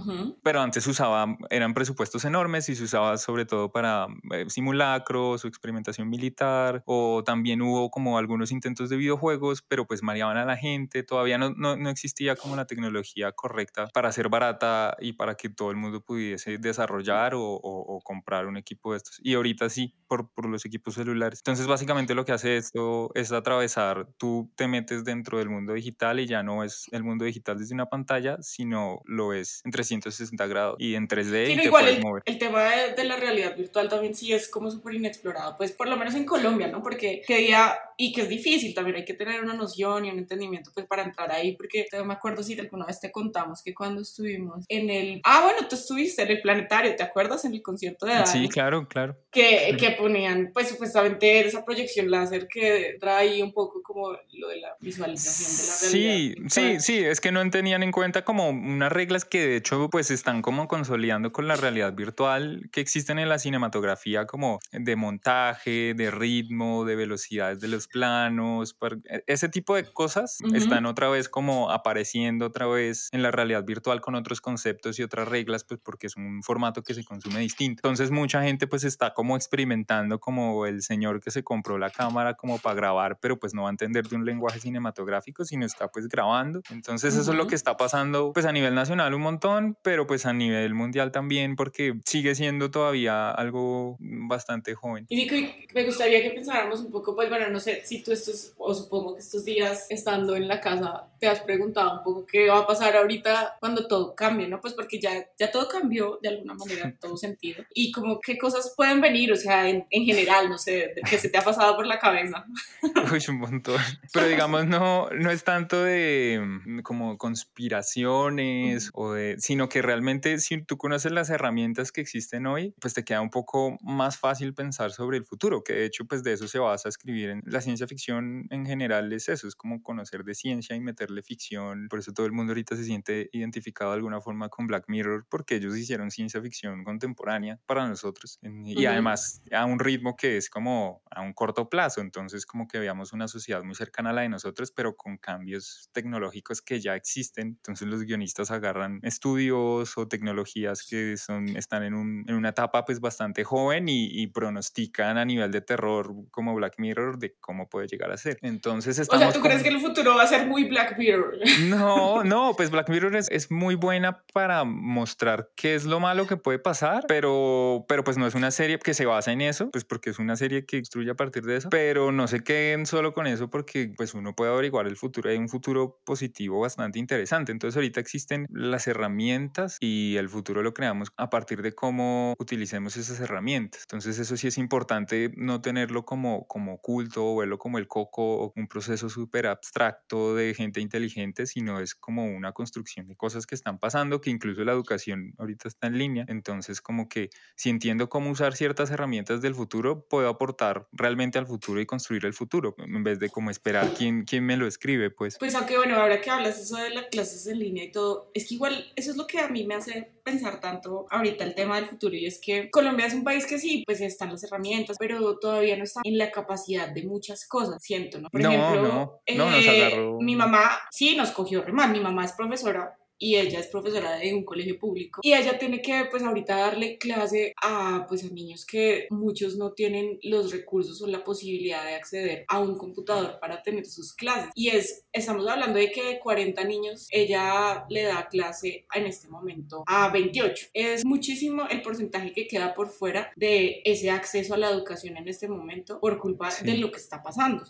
pero 0.43 0.61
antes 0.61 0.87
usaba, 0.87 1.37
eran 1.50 1.75
presupuestos 1.75 2.25
enormes 2.25 2.69
y 2.69 2.76
se 2.76 2.84
usaba 2.84 3.16
sobre 3.19 3.46
todo 3.46 3.70
para 3.70 4.06
eh, 4.32 4.46
simulacros 4.49 5.44
o 5.44 5.49
experimentación 5.49 6.08
militar, 6.08 6.82
o 6.87 7.22
también 7.25 7.62
hubo 7.62 7.90
como 7.90 8.19
algunos 8.19 8.52
intentos 8.52 8.90
de 8.90 8.96
videojuegos, 8.96 9.62
pero 9.62 9.87
pues 9.87 10.02
mareaban 10.02 10.37
a 10.37 10.44
la 10.44 10.56
gente, 10.56 11.02
todavía 11.02 11.38
no, 11.38 11.50
no, 11.50 11.76
no 11.76 11.90
existía 11.90 12.37
como 12.37 12.56
la 12.56 12.66
tecnología 12.66 13.32
correcta 13.32 13.88
para 13.93 14.12
ser 14.12 14.28
barata 14.28 14.96
y 15.00 15.14
para 15.14 15.34
que 15.37 15.49
todo 15.49 15.70
el 15.70 15.76
mundo 15.76 16.00
pudiese 16.00 16.58
desarrollar 16.58 17.34
o, 17.34 17.43
o, 17.43 18.00
comprar 18.02 18.46
un 18.46 18.56
equipo 18.56 18.93
de 18.93 18.99
estos. 18.99 19.20
Y 19.22 19.34
ahorita 19.34 19.69
sí, 19.69 19.94
por, 20.06 20.31
por, 20.32 20.46
los 20.46 20.64
equipos 20.66 20.94
celulares. 20.94 21.40
Entonces, 21.40 21.66
básicamente 21.66 22.14
lo 22.14 22.25
que 22.25 22.32
hace 22.32 22.56
esto 22.56 23.11
es 23.14 23.32
atravesar, 23.55 24.06
tú 24.19 24.51
te 24.56 24.69
metes 24.69 25.05
dentro 25.05 25.39
del 25.39 25.49
mundo 25.49 25.73
digital 25.73 26.21
y 26.21 26.27
ya 26.27 26.43
no 26.43 26.65
es 26.65 26.87
el 26.93 27.05
mundo 27.05 27.25
digital 27.25 27.59
desde 27.59 27.75
una 27.75 27.87
pantalla, 27.87 28.39
sino 28.43 29.01
lo 29.05 29.33
es 29.33 29.62
en 29.65 29.71
360 29.71 30.47
grados 30.47 30.77
y 30.79 30.95
en 30.95 31.09
3D. 31.09 31.53
y 31.53 31.56
te 31.56 31.65
igual 31.65 31.89
el, 31.89 32.03
mover. 32.03 32.23
el, 32.27 32.39
tema 32.39 32.65
de, 32.65 32.95
de, 32.95 33.05
la 33.05 33.17
realidad 33.17 33.56
virtual 33.56 33.89
también 33.89 34.15
sí 34.15 34.33
es 34.33 34.49
como 34.49 34.71
súper 34.71 34.95
inexplorado, 34.95 35.56
pues 35.56 35.73
por 35.73 35.89
lo 35.89 35.97
menos 35.97 36.15
en 36.15 36.25
Colombia, 36.25 36.69
¿no? 36.69 36.83
Porque 36.83 37.23
que 37.27 37.39
día, 37.39 37.75
y 37.97 38.12
que 38.12 38.23
es 38.23 38.29
difícil 38.29 38.75
también, 38.75 38.97
hay 38.97 39.05
que 39.05 39.15
tener 39.15 39.43
una 39.43 39.55
noción 39.55 40.05
y 40.05 40.11
un 40.11 40.19
entendimiento 40.19 40.71
pues 40.75 40.87
para 40.87 41.03
entrar 41.03 41.31
ahí, 41.31 41.57
porque 41.57 41.87
me 42.05 42.15
acuerdo 42.15 42.43
si 42.43 42.59
alguna 42.59 42.87
vez 42.87 43.00
te 43.00 43.12
contamos 43.12 43.62
que 43.62 43.75
cuando 43.75 44.03
estuvimos 44.03 44.65
en 44.69 44.91
el, 44.91 45.21
ah, 45.25 45.43
bueno, 45.45 45.69
tú 45.69 45.77
estuviste 45.77 46.23
en 46.23 46.31
el 46.31 46.41
planetario, 46.41 46.95
¿te 46.97 47.03
acuerdas? 47.03 47.45
En 47.45 47.55
el 47.55 47.62
concierto 47.62 48.07
de 48.07 48.15
Dani. 48.15 48.27
Sí, 48.27 48.49
claro, 48.49 48.89
claro. 48.89 49.17
Que, 49.31 49.77
que 49.79 49.93
ponían 49.93 50.50
pues 50.53 50.69
supuestamente 50.69 51.41
esa 51.41 51.65
proyección 51.65 52.11
láser 52.11 52.49
que 52.49 52.97
trae 53.00 53.44
un 53.44 53.52
poco 53.52 53.82
como 53.82 54.12
lo 54.32 54.49
de 54.49 54.61
la 54.61 54.76
visualización 54.81 55.56
de 55.56 55.67
la 55.67 56.12
realidad. 56.19 56.49
Sí, 56.49 56.76
sí, 56.76 56.81
sí, 56.81 56.99
es 57.05 57.20
que 57.20 57.32
no 57.32 57.49
tenían 57.50 57.82
en 57.82 57.93
cuenta 57.93 58.25
como 58.25 58.49
unas 58.50 58.91
reglas 58.91 59.25
que 59.25 59.46
de 59.46 59.56
hecho 59.56 59.88
pues 59.91 60.11
están 60.11 60.43
como 60.43 60.69
consolidando 60.69 61.32
con 61.32 61.46
la 61.46 61.56
realidad 61.56 61.94
virtual 61.94 62.69
que 62.73 62.81
existen 62.81 63.19
en 63.19 63.29
la 63.29 63.38
cinematografía 63.38 64.26
como 64.26 64.61
de 64.73 64.96
montaje, 64.96 65.94
de 65.94 66.11
ritmo, 66.11 66.85
de 66.85 66.96
velocidades 66.96 67.61
de 67.61 67.69
los 67.69 67.88
planos, 67.88 68.76
e, 69.08 69.25
ese 69.26 69.49
tipo 69.49 69.76
de 69.76 69.85
cosas 69.85 70.38
están 70.55 70.87
otra 70.87 71.08
vez 71.08 71.29
como 71.29 71.70
apareciendo 71.70 72.47
otra 72.47 72.67
vez 72.67 73.08
en 73.12 73.23
la 73.23 73.31
realidad 73.31 73.64
virtual 73.64 74.00
con 74.00 74.14
otros 74.14 74.40
conceptos 74.40 74.99
y 74.99 75.02
otras 75.02 75.29
reglas, 75.29 75.64
pues 75.64 75.81
porque 75.82 76.06
es 76.06 76.17
un 76.17 76.43
formato 76.43 76.82
que 76.82 76.94
se 76.94 77.05
consume 77.05 77.40
distinto. 77.40 77.81
Entonces 77.85 78.11
mucha 78.11 78.43
gente 78.43 78.67
pues 78.67 78.85
está 78.85 79.14
como 79.14 79.37
experimentando 79.37 80.19
como 80.19 80.67
el 80.67 80.82
señor 80.82 81.20
que 81.20 81.31
se 81.31 81.44
compró 81.44 81.79
la 81.79 81.90
cámara 81.90 82.35
como 82.35 82.58
para 82.58 82.75
grabar, 82.75 83.19
pero 83.20 83.34
pues 83.39 83.55
no 83.55 83.63
va 83.63 83.69
a 83.69 83.71
entender 83.71 84.07
de 84.07 84.17
un 84.17 84.25
lenguaje 84.25 84.61
cinematográfico, 84.61 85.45
sino 85.45 85.67
está 85.67 85.89
pues 85.89 86.09
grabando. 86.09 86.63
Entonces 86.71 87.15
eso 87.15 87.31
es 87.31 87.37
lo 87.37 87.47
que 87.47 87.55
está 87.55 87.77
pasando 87.77 88.33
pues 88.33 88.47
a 88.47 88.53
nivel 88.53 88.75
nacional 88.75 89.15
un 89.15 89.23
montón, 89.23 89.77
pero 89.83 90.07
pues 90.07 90.27
a 90.27 90.33
nivel 90.33 90.75
mundial 90.75 91.13
también 91.13 91.57
porque 91.57 91.95
sigue 92.05 92.35
siendo 92.35 92.71
todavía 92.71 93.31
algo 93.31 93.97
bastante 94.01 94.75
joven. 94.75 95.07
Y 95.09 95.29
me 95.75 95.85
gustaría 95.85 96.23
que 96.23 96.31
pensáramos 96.31 96.81
un 96.81 96.91
poco, 96.91 97.15
pues 97.15 97.29
bueno, 97.29 97.49
no 97.49 97.61
sé 97.61 97.83
si 97.85 98.03
tú 98.03 98.13
estos, 98.13 98.53
o 98.59 98.75
supongo 98.75 99.15
que 99.15 99.21
estos 99.21 99.45
días 99.45 99.87
estando 99.91 100.37
en 100.37 100.49
la 100.49 100.61
casa, 100.61 101.09
te 101.19 101.29
has 101.29 101.41
preguntado 101.41 101.99
un 101.99 102.03
poco 102.05 102.27
qué 102.27 102.49
va 102.49 102.61
a 102.61 102.67
pasar 102.67 102.97
ahorita 102.97 103.57
cuando 103.61 103.87
todo 103.87 104.15
cambie, 104.15 104.49
¿no? 104.49 104.61
Pues 104.61 104.75
porque 104.75 104.99
ya, 104.99 105.27
ya 105.39 105.51
todo 105.51 105.69
cambió 105.69 106.19
de 106.23 106.29
alguna 106.29 106.55
manera 106.55 106.85
en 106.85 106.99
todo 106.99 107.17
sentido. 107.17 107.65
Y 107.75 107.93
como 107.93 108.21
qué 108.21 108.39
cosas 108.39 108.73
pueden 108.77 109.01
venir, 109.01 109.33
o 109.33 109.37
sea, 109.37 109.69
en, 109.69 109.87
en 109.91 110.05
general, 110.05 110.49
no 110.49 110.59
sé, 110.59 110.95
qué 111.09 111.19
se 111.19 111.29
te 111.29 111.39
ha 111.39 111.43
pasado 111.43 111.77
por 111.77 111.87
la 111.87 111.99
cabeza. 111.99 112.45
Uy, 113.13 113.21
un 113.29 113.38
montón. 113.38 113.76
Pero 114.12 114.26
digamos, 114.26 114.67
no, 114.67 115.09
no 115.11 115.31
es 115.31 115.44
tanto 115.44 115.82
de 115.82 116.41
mm, 116.67 116.81
como 116.81 117.19
conspiraciones 117.19 118.91
o 118.93 119.12
de, 119.12 119.37
sino 119.38 119.69
que 119.69 119.82
realmente 119.82 120.38
si 120.38 120.62
tú 120.62 120.76
conoces 120.76 121.12
las 121.12 121.31
herramientas 121.31 121.93
que 121.93 122.00
existen 122.00 122.47
hoy, 122.47 122.75
pues 122.81 122.94
te 122.94 123.05
queda 123.05 123.21
un 123.21 123.31
poco 123.31 123.79
más 123.82 124.19
fácil 124.19 124.55
pensar 124.55 124.93
sobre 124.93 125.19
el 125.19 125.25
futuro, 125.25 125.62
que 125.62 125.75
de 125.75 125.85
hecho 125.87 126.05
pues 126.06 126.23
de 126.23 126.32
eso 126.32 126.49
se 126.49 126.59
basa 126.59 126.88
a 126.88 126.91
escribir 126.91 127.31
en 127.31 127.43
la 127.47 127.61
ciencia 127.61 127.87
ficción 127.87 128.47
en 128.50 128.67
general 128.67 129.12
es 129.12 129.29
eso, 129.29 129.49
es 129.49 129.55
como 129.55 129.82
conocer 129.82 130.25
de 130.25 130.35
ciencia 130.35 130.76
y 130.76 130.81
meterle 130.81 131.23
ficción, 131.23 131.88
por 131.88 131.99
eso 131.99 132.12
todo 132.12 132.26
el 132.26 132.32
mundo 132.32 132.53
ahorita 132.53 132.76
se 132.76 132.85
siente 132.85 133.29
identificado 133.32 133.91
de 133.91 133.97
alguna 133.97 134.21
forma 134.21 134.49
con 134.49 134.67
Black 134.67 134.85
Mirror 134.88 135.26
porque 135.29 135.56
ellos 135.56 135.76
hicieron 135.76 136.11
ciencia 136.11 136.41
ficción 136.41 136.85
contemporánea 136.85 137.59
para 137.67 137.87
nosotros 137.88 138.38
y 138.43 138.87
además 138.87 139.43
a 139.53 139.65
un 139.65 139.79
ritmo 139.79 140.17
que 140.17 140.37
es 140.37 140.50
como 140.50 141.03
a 141.11 141.23
un 141.23 141.32
corto 141.32 141.69
plazo, 141.69 142.00
entonces 142.00 142.47
como 142.47 142.69
que 142.69 142.79
veamos 142.79 143.12
una 143.14 143.28
sociedad 143.28 143.62
muy 143.62 143.75
cercana 143.75 144.11
a 144.11 144.12
la 144.12 144.22
de 144.22 144.28
nosotros 144.28 144.72
pero 144.72 144.96
con 144.96 145.16
cambios 145.16 145.90
tecnológicos 145.93 146.62
que 146.62 146.81
ya 146.81 146.94
existen, 146.94 147.49
entonces 147.49 147.88
los 147.88 148.02
guionistas 148.02 148.50
agarran 148.50 149.00
estudios 149.02 149.96
o 149.96 150.08
tecnologías 150.08 150.87
que 150.88 151.16
son, 151.16 151.56
están 151.56 151.82
en, 151.82 151.94
un, 151.94 152.25
en 152.28 152.34
una 152.34 152.50
etapa 152.50 152.84
pues 152.84 153.00
bastante 153.00 153.44
joven 153.44 153.88
y, 153.88 154.06
y 154.06 154.26
pronostican 154.28 155.19
a 155.19 155.25
nivel 155.25 155.50
de 155.50 155.61
terror 155.61 156.12
como 156.31 156.55
Black 156.55 156.75
Mirror 156.78 157.19
de 157.19 157.34
cómo 157.40 157.69
puede 157.69 157.87
llegar 157.87 158.11
a 158.11 158.16
ser. 158.16 158.38
Entonces 158.43 158.99
estamos... 158.99 159.26
O 159.26 159.31
sea, 159.31 159.40
¿tú 159.40 159.46
crees 159.46 159.62
que 159.62 159.69
el 159.69 159.81
futuro 159.81 160.14
va 160.16 160.22
a 160.22 160.26
ser 160.26 160.46
muy 160.46 160.64
Black 160.64 160.99
Mirror? 160.99 161.38
No, 161.64 162.25
no, 162.25 162.55
pues 162.56 162.70
Black 162.70 162.88
Mirror 162.88 163.16
es, 163.16 163.31
es, 163.31 163.50
muy 163.50 163.75
buena 163.75 164.25
para 164.32 164.64
mostrar 164.64 165.50
qué 165.55 165.75
es 165.75 165.84
lo 165.84 166.00
malo 166.00 166.26
que 166.26 166.37
puede 166.37 166.58
pasar, 166.58 167.05
pero, 167.06 167.84
pero 167.88 168.02
pues 168.02 168.16
no 168.16 168.26
es 168.26 168.34
una 168.34 168.50
serie 168.50 168.78
que 168.78 168.94
se 168.94 169.06
basa 169.06 169.32
en 169.32 169.43
eso, 169.43 169.70
pues 169.70 169.84
porque 169.84 170.11
es 170.11 170.19
una 170.19 170.37
serie 170.37 170.64
que 170.66 170.78
construye 170.78 171.11
a 171.11 171.14
partir 171.14 171.44
de 171.44 171.56
eso, 171.56 171.69
pero 171.70 172.11
no 172.11 172.26
se 172.26 172.43
queden 172.43 172.87
solo 172.94 173.12
con 173.12 173.26
eso 173.26 173.50
porque 173.50 173.93
pues 173.96 174.14
uno 174.14 174.37
puede 174.37 174.52
averiguar 174.52 174.87
el 174.87 174.96
futuro, 174.96 175.29
hay 175.29 175.37
un 175.37 175.49
futuro 175.49 176.00
positivo 176.05 176.61
bastante 176.61 177.00
interesante. 177.00 177.50
Entonces 177.50 177.76
ahorita 177.76 177.99
existen 177.99 178.46
las 178.50 178.87
herramientas 178.87 179.79
y 179.81 180.14
el 180.17 180.29
futuro 180.29 180.62
lo 180.62 180.73
creamos 180.75 181.08
a 181.17 181.29
partir 181.29 181.61
de 181.61 181.73
cómo 181.73 182.35
utilicemos 182.38 182.96
esas 182.96 183.19
herramientas. 183.19 183.82
Entonces 183.82 184.20
eso 184.20 184.37
sí 184.37 184.46
es 184.46 184.58
importante 184.58 185.32
no 185.37 185.61
tenerlo 185.61 186.05
como, 186.05 186.46
como 186.46 186.75
oculto 186.75 187.26
o 187.26 187.37
verlo 187.38 187.58
como 187.58 187.79
el 187.79 187.88
coco 187.88 188.44
o 188.44 188.52
un 188.55 188.69
proceso 188.69 189.08
súper 189.08 189.49
abstracto 189.49 190.37
de 190.37 190.55
gente 190.55 190.81
inteligente, 190.81 191.47
sino 191.47 191.81
es 191.81 191.97
como 191.97 192.26
una 192.26 192.52
construcción 192.52 193.08
de 193.08 193.17
cosas 193.17 193.44
que 193.44 193.56
están 193.56 193.81
pasando, 193.81 194.20
que 194.20 194.31
incluso 194.31 194.62
la 194.62 194.70
educación 194.70 195.35
ahorita 195.38 195.67
está 195.67 195.88
en 195.88 195.99
línea. 195.99 196.26
Entonces, 196.29 196.80
como 196.80 197.09
que 197.09 197.30
si 197.57 197.71
entiendo 197.71 198.09
cómo 198.09 198.30
usar 198.30 198.54
ciertas 198.54 198.92
herramientas 198.92 199.40
del 199.42 199.57
futuro, 199.57 200.07
puedo 200.09 200.28
aportar 200.28 200.87
realmente 200.92 201.38
al 201.38 201.47
futuro 201.49 201.80
y 201.80 201.87
construir 201.87 202.25
el 202.25 202.35
futuro, 202.35 202.76
en 202.85 203.05
vez 203.05 203.19
de 203.19 203.31
como 203.31 203.50
esperar 203.50 203.93
quién, 203.97 204.25
quién 204.25 204.45
me 204.45 204.57
lo 204.57 204.67
escribe, 204.67 205.11
pues. 205.11 205.37
Pues 205.38 205.55
aunque 205.55 205.76
bueno, 205.76 205.97
ahora 205.97 206.21
que 206.21 206.31
hablas 206.31 206.59
eso 206.59 206.76
de 206.76 206.91
las 206.91 207.07
clases 207.07 207.47
en 207.47 207.59
línea 207.59 207.85
y 207.85 207.93
todo, 207.93 208.31
es 208.35 208.49
que 208.49 208.55
igual 208.55 208.93
eso 208.97 209.11
es 209.11 209.17
lo 209.17 209.26
que 209.26 209.38
a 209.38 209.49
mí 209.49 209.64
me 209.64 209.75
hace 209.75 210.12
pensar 210.23 210.61
tanto 210.61 211.07
ahorita 211.11 211.45
el 211.45 211.55
tema 211.55 211.76
del 211.76 211.87
futuro 211.87 212.14
y 212.14 212.26
es 212.26 212.38
que 212.38 212.71
Colombia 212.71 213.07
es 213.07 213.14
un 213.14 213.25
país 213.25 213.47
que 213.47 213.59
sí, 213.59 213.85
pues 213.87 214.00
están 214.00 214.31
las 214.31 214.43
herramientas, 214.43 214.97
pero 214.99 215.38
todavía 215.38 215.76
no 215.76 215.85
está 215.85 216.00
en 216.05 216.19
la 216.19 216.31
capacidad 216.31 216.88
de 216.88 217.05
muchas 217.05 217.47
cosas, 217.47 217.83
siento, 217.83 218.21
¿no? 218.21 218.31
Por 218.31 218.41
ejemplo, 218.41 218.83
no, 218.83 219.21
no, 219.37 219.50
nos 219.50 219.64
eh, 219.64 219.87
agarró. 219.87 220.19
mi 220.21 220.35
mamá 220.35 220.81
sí 220.91 221.14
nos 221.17 221.31
cogió 221.31 221.62
re 221.62 221.73
mal, 221.73 221.91
mi 221.91 222.00
mamá 222.00 222.25
es 222.25 222.33
profesora 222.33 222.97
y 223.18 223.37
ella 223.37 223.61
es 223.61 223.68
profesora 223.68 224.16
de 224.16 224.35
un 224.35 224.44
colegio 224.44 224.78
público 224.78 225.21
y 225.23 225.33
ella 225.33 225.59
tiene 225.59 225.80
que 225.80 226.06
pues 226.11 226.23
ahorita 226.23 226.56
darle 226.56 226.99
clase 226.99 227.54
a 227.62 228.06
pues 228.09 228.25
a 228.25 228.28
niños 228.28 228.64
que 228.66 229.06
muchos 229.11 229.56
no 229.56 229.73
tienen 229.73 230.18
los 230.23 230.52
recursos 230.52 231.00
o 231.02 231.06
la 231.06 231.25
posibilidad 231.25 231.85
de 231.85 231.94
acceder 231.94 232.44
a 232.49 232.61
un 232.61 232.76
computador 232.76 233.38
para 233.40 233.62
tener 233.62 233.87
sus 233.87 234.12
clases. 234.14 234.50
Y 234.54 234.68
es 234.68 235.04
estamos 235.12 235.47
hablando 235.47 235.78
de 235.78 235.90
que 235.90 236.04
de 236.04 236.18
40 236.18 236.64
niños 236.64 237.06
ella 237.11 237.85
le 237.88 238.02
da 238.02 238.28
clase 238.28 238.87
en 238.94 239.06
este 239.06 239.28
momento 239.28 239.85
a 239.87 240.11
28 240.11 240.68
es 240.73 241.04
muchísimo 241.04 241.66
el 241.71 241.83
porcentaje 241.83 242.33
que 242.33 242.47
queda 242.47 242.75
por 242.75 242.88
fuera 242.88 243.33
de 243.37 243.83
ese 243.85 244.11
acceso 244.11 244.54
a 244.54 244.59
la 244.59 244.71
educación 244.71 245.16
en 245.16 245.28
este 245.28 245.49
momento 245.49 246.00
por 246.00 246.18
culpa 246.18 246.50
de 246.62 246.76
lo 246.78 246.90
que 246.90 246.99
está 246.99 247.23
pasando 247.23 247.64